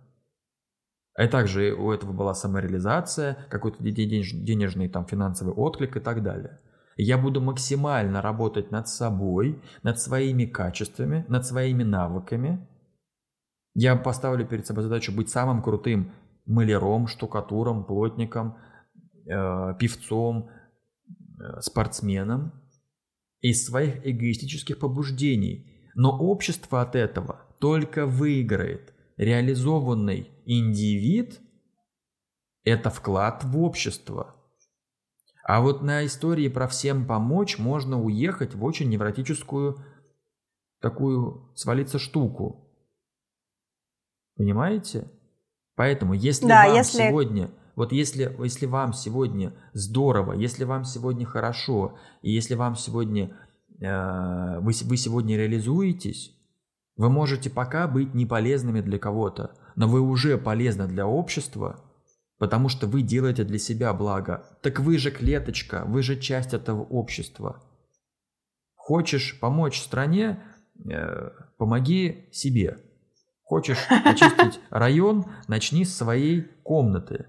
И 1.18 1.26
также 1.26 1.72
у 1.72 1.90
этого 1.90 2.12
была 2.12 2.34
самореализация, 2.34 3.46
какой-то 3.50 3.82
денежный 3.82 4.88
там 4.88 5.06
финансовый 5.06 5.52
отклик 5.52 5.96
и 5.96 6.00
так 6.00 6.22
далее– 6.22 6.60
я 6.96 7.18
буду 7.18 7.40
максимально 7.40 8.20
работать 8.20 8.70
над 8.70 8.88
собой, 8.88 9.62
над 9.82 10.00
своими 10.00 10.44
качествами, 10.44 11.24
над 11.28 11.46
своими 11.46 11.82
навыками. 11.82 12.66
Я 13.74 13.96
поставлю 13.96 14.46
перед 14.46 14.66
собой 14.66 14.82
задачу 14.84 15.12
быть 15.12 15.30
самым 15.30 15.62
крутым 15.62 16.12
маляром, 16.44 17.06
штукатуром, 17.06 17.84
плотником, 17.84 18.56
э, 19.26 19.74
певцом, 19.78 20.50
э, 21.40 21.60
спортсменом 21.60 22.52
из 23.40 23.64
своих 23.64 24.06
эгоистических 24.06 24.78
побуждений. 24.78 25.90
Но 25.94 26.16
общество 26.18 26.82
от 26.82 26.94
этого 26.94 27.46
только 27.58 28.06
выиграет. 28.06 28.92
Реализованный 29.16 30.30
индивид– 30.44 31.40
это 32.64 32.90
вклад 32.90 33.44
в 33.44 33.58
общество– 33.58 34.36
а 35.44 35.60
вот 35.60 35.82
на 35.82 36.06
истории 36.06 36.48
про 36.48 36.68
всем 36.68 37.06
помочь 37.06 37.58
можно 37.58 38.00
уехать 38.00 38.54
в 38.54 38.64
очень 38.64 38.88
невротическую 38.88 39.84
такую 40.80 41.50
свалиться 41.54 41.98
штуку. 41.98 42.68
Понимаете? 44.36 45.10
Поэтому, 45.74 46.14
если 46.14 46.46
да, 46.46 46.66
вам 46.66 46.76
если... 46.76 47.08
сегодня, 47.08 47.50
вот 47.76 47.92
если, 47.92 48.36
если 48.42 48.66
вам 48.66 48.92
сегодня 48.92 49.54
здорово, 49.72 50.34
если 50.34 50.64
вам 50.64 50.84
сегодня 50.84 51.26
хорошо, 51.26 51.98
и 52.20 52.30
если 52.30 52.54
вам 52.54 52.76
сегодня, 52.76 53.36
э, 53.80 54.58
вы, 54.60 54.72
вы 54.84 54.96
сегодня 54.96 55.36
реализуетесь, 55.36 56.36
Вы 56.96 57.08
можете 57.08 57.48
пока 57.50 57.88
быть 57.88 58.14
не 58.14 58.26
полезными 58.26 58.80
для 58.80 58.98
кого-то, 58.98 59.56
но 59.76 59.88
вы 59.88 60.00
уже 60.00 60.36
полезны 60.36 60.86
для 60.86 61.06
общества, 61.06 61.80
потому 62.42 62.68
что 62.68 62.88
вы 62.88 63.02
делаете 63.02 63.44
для 63.44 63.56
себя 63.56 63.94
благо. 63.94 64.44
Так 64.62 64.80
вы 64.80 64.98
же 64.98 65.12
клеточка, 65.12 65.84
вы 65.86 66.02
же 66.02 66.18
часть 66.18 66.54
этого 66.54 66.82
общества. 66.82 67.62
Хочешь 68.74 69.38
помочь 69.38 69.80
стране, 69.80 70.42
э, 70.90 71.30
помоги 71.56 72.28
себе. 72.32 72.78
Хочешь 73.44 73.78
очистить 74.04 74.58
район, 74.70 75.26
начни 75.46 75.84
с 75.84 75.96
своей 75.96 76.40
комнаты. 76.64 77.26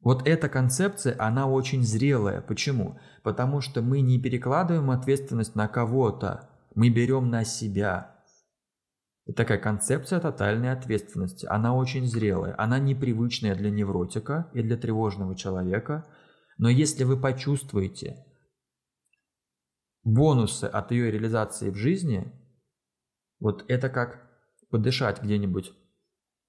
Вот 0.00 0.26
эта 0.26 0.48
концепция, 0.48 1.14
она 1.16 1.46
очень 1.46 1.84
зрелая. 1.84 2.40
Почему? 2.40 2.98
Потому 3.22 3.60
что 3.60 3.80
мы 3.80 4.00
не 4.00 4.18
перекладываем 4.18 4.90
ответственность 4.90 5.54
на 5.54 5.68
кого-то, 5.68 6.50
мы 6.74 6.88
берем 6.88 7.30
на 7.30 7.44
себя. 7.44 8.17
И 9.28 9.32
такая 9.32 9.58
концепция 9.58 10.20
тотальной 10.20 10.72
ответственности, 10.72 11.44
она 11.44 11.74
очень 11.74 12.06
зрелая, 12.06 12.54
она 12.56 12.78
непривычная 12.78 13.54
для 13.54 13.70
невротика 13.70 14.50
и 14.54 14.62
для 14.62 14.78
тревожного 14.78 15.36
человека, 15.36 16.06
но 16.56 16.70
если 16.70 17.04
вы 17.04 17.20
почувствуете 17.20 18.24
бонусы 20.02 20.64
от 20.64 20.92
ее 20.92 21.10
реализации 21.10 21.68
в 21.68 21.74
жизни, 21.74 22.32
вот 23.38 23.66
это 23.68 23.90
как 23.90 24.26
подышать 24.70 25.22
где-нибудь 25.22 25.72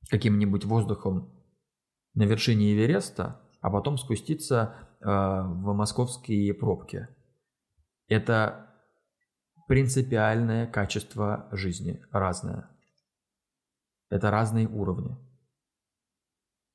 каким-нибудь 0.10 0.64
воздухом 0.64 1.38
на 2.14 2.24
вершине 2.24 2.74
Эвереста, 2.74 3.42
а 3.60 3.70
потом 3.70 3.98
спуститься 3.98 4.74
э, 5.02 5.06
в 5.06 5.74
московские 5.74 6.54
пробки. 6.54 7.10
Это 8.08 8.69
принципиальное 9.70 10.66
качество 10.66 11.48
жизни, 11.52 12.04
разное. 12.12 12.68
Это 14.10 14.32
разные 14.32 14.68
уровни. 14.68 15.16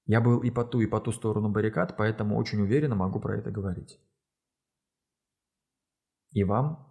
Я 0.06 0.20
был 0.20 0.38
и 0.44 0.50
по 0.50 0.64
ту, 0.64 0.80
и 0.80 0.86
по 0.86 1.00
ту 1.00 1.10
сторону 1.10 1.48
баррикад, 1.48 1.96
поэтому 1.96 2.36
очень 2.36 2.60
уверенно 2.60 2.94
могу 2.94 3.18
про 3.18 3.36
это 3.36 3.50
говорить. 3.50 3.98
И 6.30 6.44
вам 6.44 6.88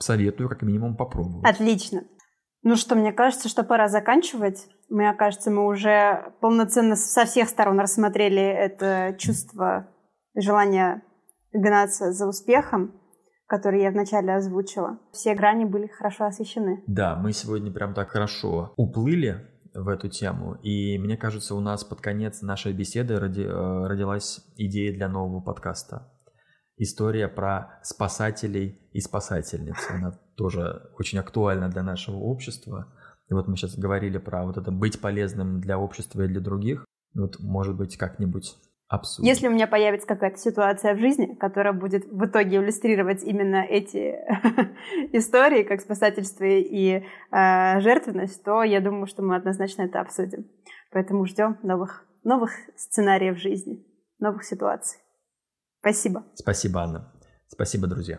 советую 0.00 0.50
как 0.50 0.60
минимум 0.60 0.98
попробовать. 0.98 1.48
Отлично. 1.48 2.04
Ну 2.62 2.76
что, 2.76 2.94
мне 2.94 3.12
кажется, 3.12 3.48
что 3.48 3.64
пора 3.64 3.88
заканчивать. 3.88 4.68
Мне 4.90 5.14
кажется, 5.14 5.50
мы 5.50 5.66
уже 5.66 6.34
полноценно 6.42 6.94
со 6.94 7.24
всех 7.24 7.48
сторон 7.48 7.80
рассмотрели 7.80 8.42
это 8.42 9.16
чувство, 9.18 9.88
желание 10.34 11.02
гнаться 11.52 12.12
за 12.12 12.26
успехом, 12.28 13.00
которое 13.46 13.82
я 13.82 13.90
вначале 13.90 14.34
озвучила. 14.34 14.98
Все 15.12 15.34
грани 15.34 15.64
были 15.64 15.86
хорошо 15.86 16.26
освещены. 16.26 16.82
Да, 16.86 17.16
мы 17.16 17.32
сегодня 17.32 17.72
прям 17.72 17.94
так 17.94 18.10
хорошо 18.10 18.72
уплыли 18.76 19.46
в 19.74 19.88
эту 19.88 20.08
тему. 20.08 20.54
И 20.62 20.98
мне 20.98 21.16
кажется, 21.16 21.54
у 21.54 21.60
нас 21.60 21.84
под 21.84 22.00
конец 22.00 22.42
нашей 22.42 22.72
беседы 22.72 23.18
роди, 23.18 23.42
э, 23.42 23.86
родилась 23.86 24.40
идея 24.56 24.94
для 24.94 25.08
нового 25.08 25.40
подкаста. 25.40 26.10
История 26.76 27.28
про 27.28 27.80
спасателей 27.82 28.88
и 28.92 29.00
спасательниц. 29.00 29.76
Она 29.90 30.12
тоже 30.36 30.90
очень 30.98 31.18
актуально 31.18 31.68
для 31.68 31.82
нашего 31.82 32.16
общества. 32.16 32.92
И 33.28 33.34
вот 33.34 33.48
мы 33.48 33.56
сейчас 33.56 33.76
говорили 33.76 34.18
про 34.18 34.44
вот 34.44 34.56
это 34.56 34.70
быть 34.70 35.00
полезным 35.00 35.60
для 35.60 35.78
общества 35.78 36.22
и 36.22 36.28
для 36.28 36.40
других. 36.40 36.84
Вот, 37.14 37.38
может 37.38 37.76
быть, 37.76 37.96
как-нибудь 37.96 38.56
обсудим. 38.88 39.28
Если 39.28 39.48
у 39.48 39.50
меня 39.50 39.66
появится 39.66 40.06
какая-то 40.06 40.38
ситуация 40.38 40.94
в 40.94 40.98
жизни, 40.98 41.34
которая 41.34 41.72
будет 41.72 42.04
в 42.06 42.24
итоге 42.24 42.56
иллюстрировать 42.56 43.22
именно 43.22 43.64
эти 43.64 44.16
истории, 45.12 45.62
как 45.62 45.80
спасательство 45.80 46.44
и 46.44 47.02
э, 47.30 47.80
жертвенность, 47.80 48.42
то 48.44 48.62
я 48.62 48.80
думаю, 48.80 49.06
что 49.06 49.22
мы 49.22 49.36
однозначно 49.36 49.82
это 49.82 50.00
обсудим. 50.00 50.46
Поэтому 50.92 51.26
ждем 51.26 51.58
новых, 51.62 52.04
новых 52.22 52.52
сценариев 52.76 53.38
жизни, 53.38 53.84
новых 54.18 54.44
ситуаций. 54.44 55.00
Спасибо. 55.80 56.24
Спасибо, 56.34 56.82
Анна. 56.82 57.12
Спасибо, 57.48 57.86
друзья. 57.86 58.18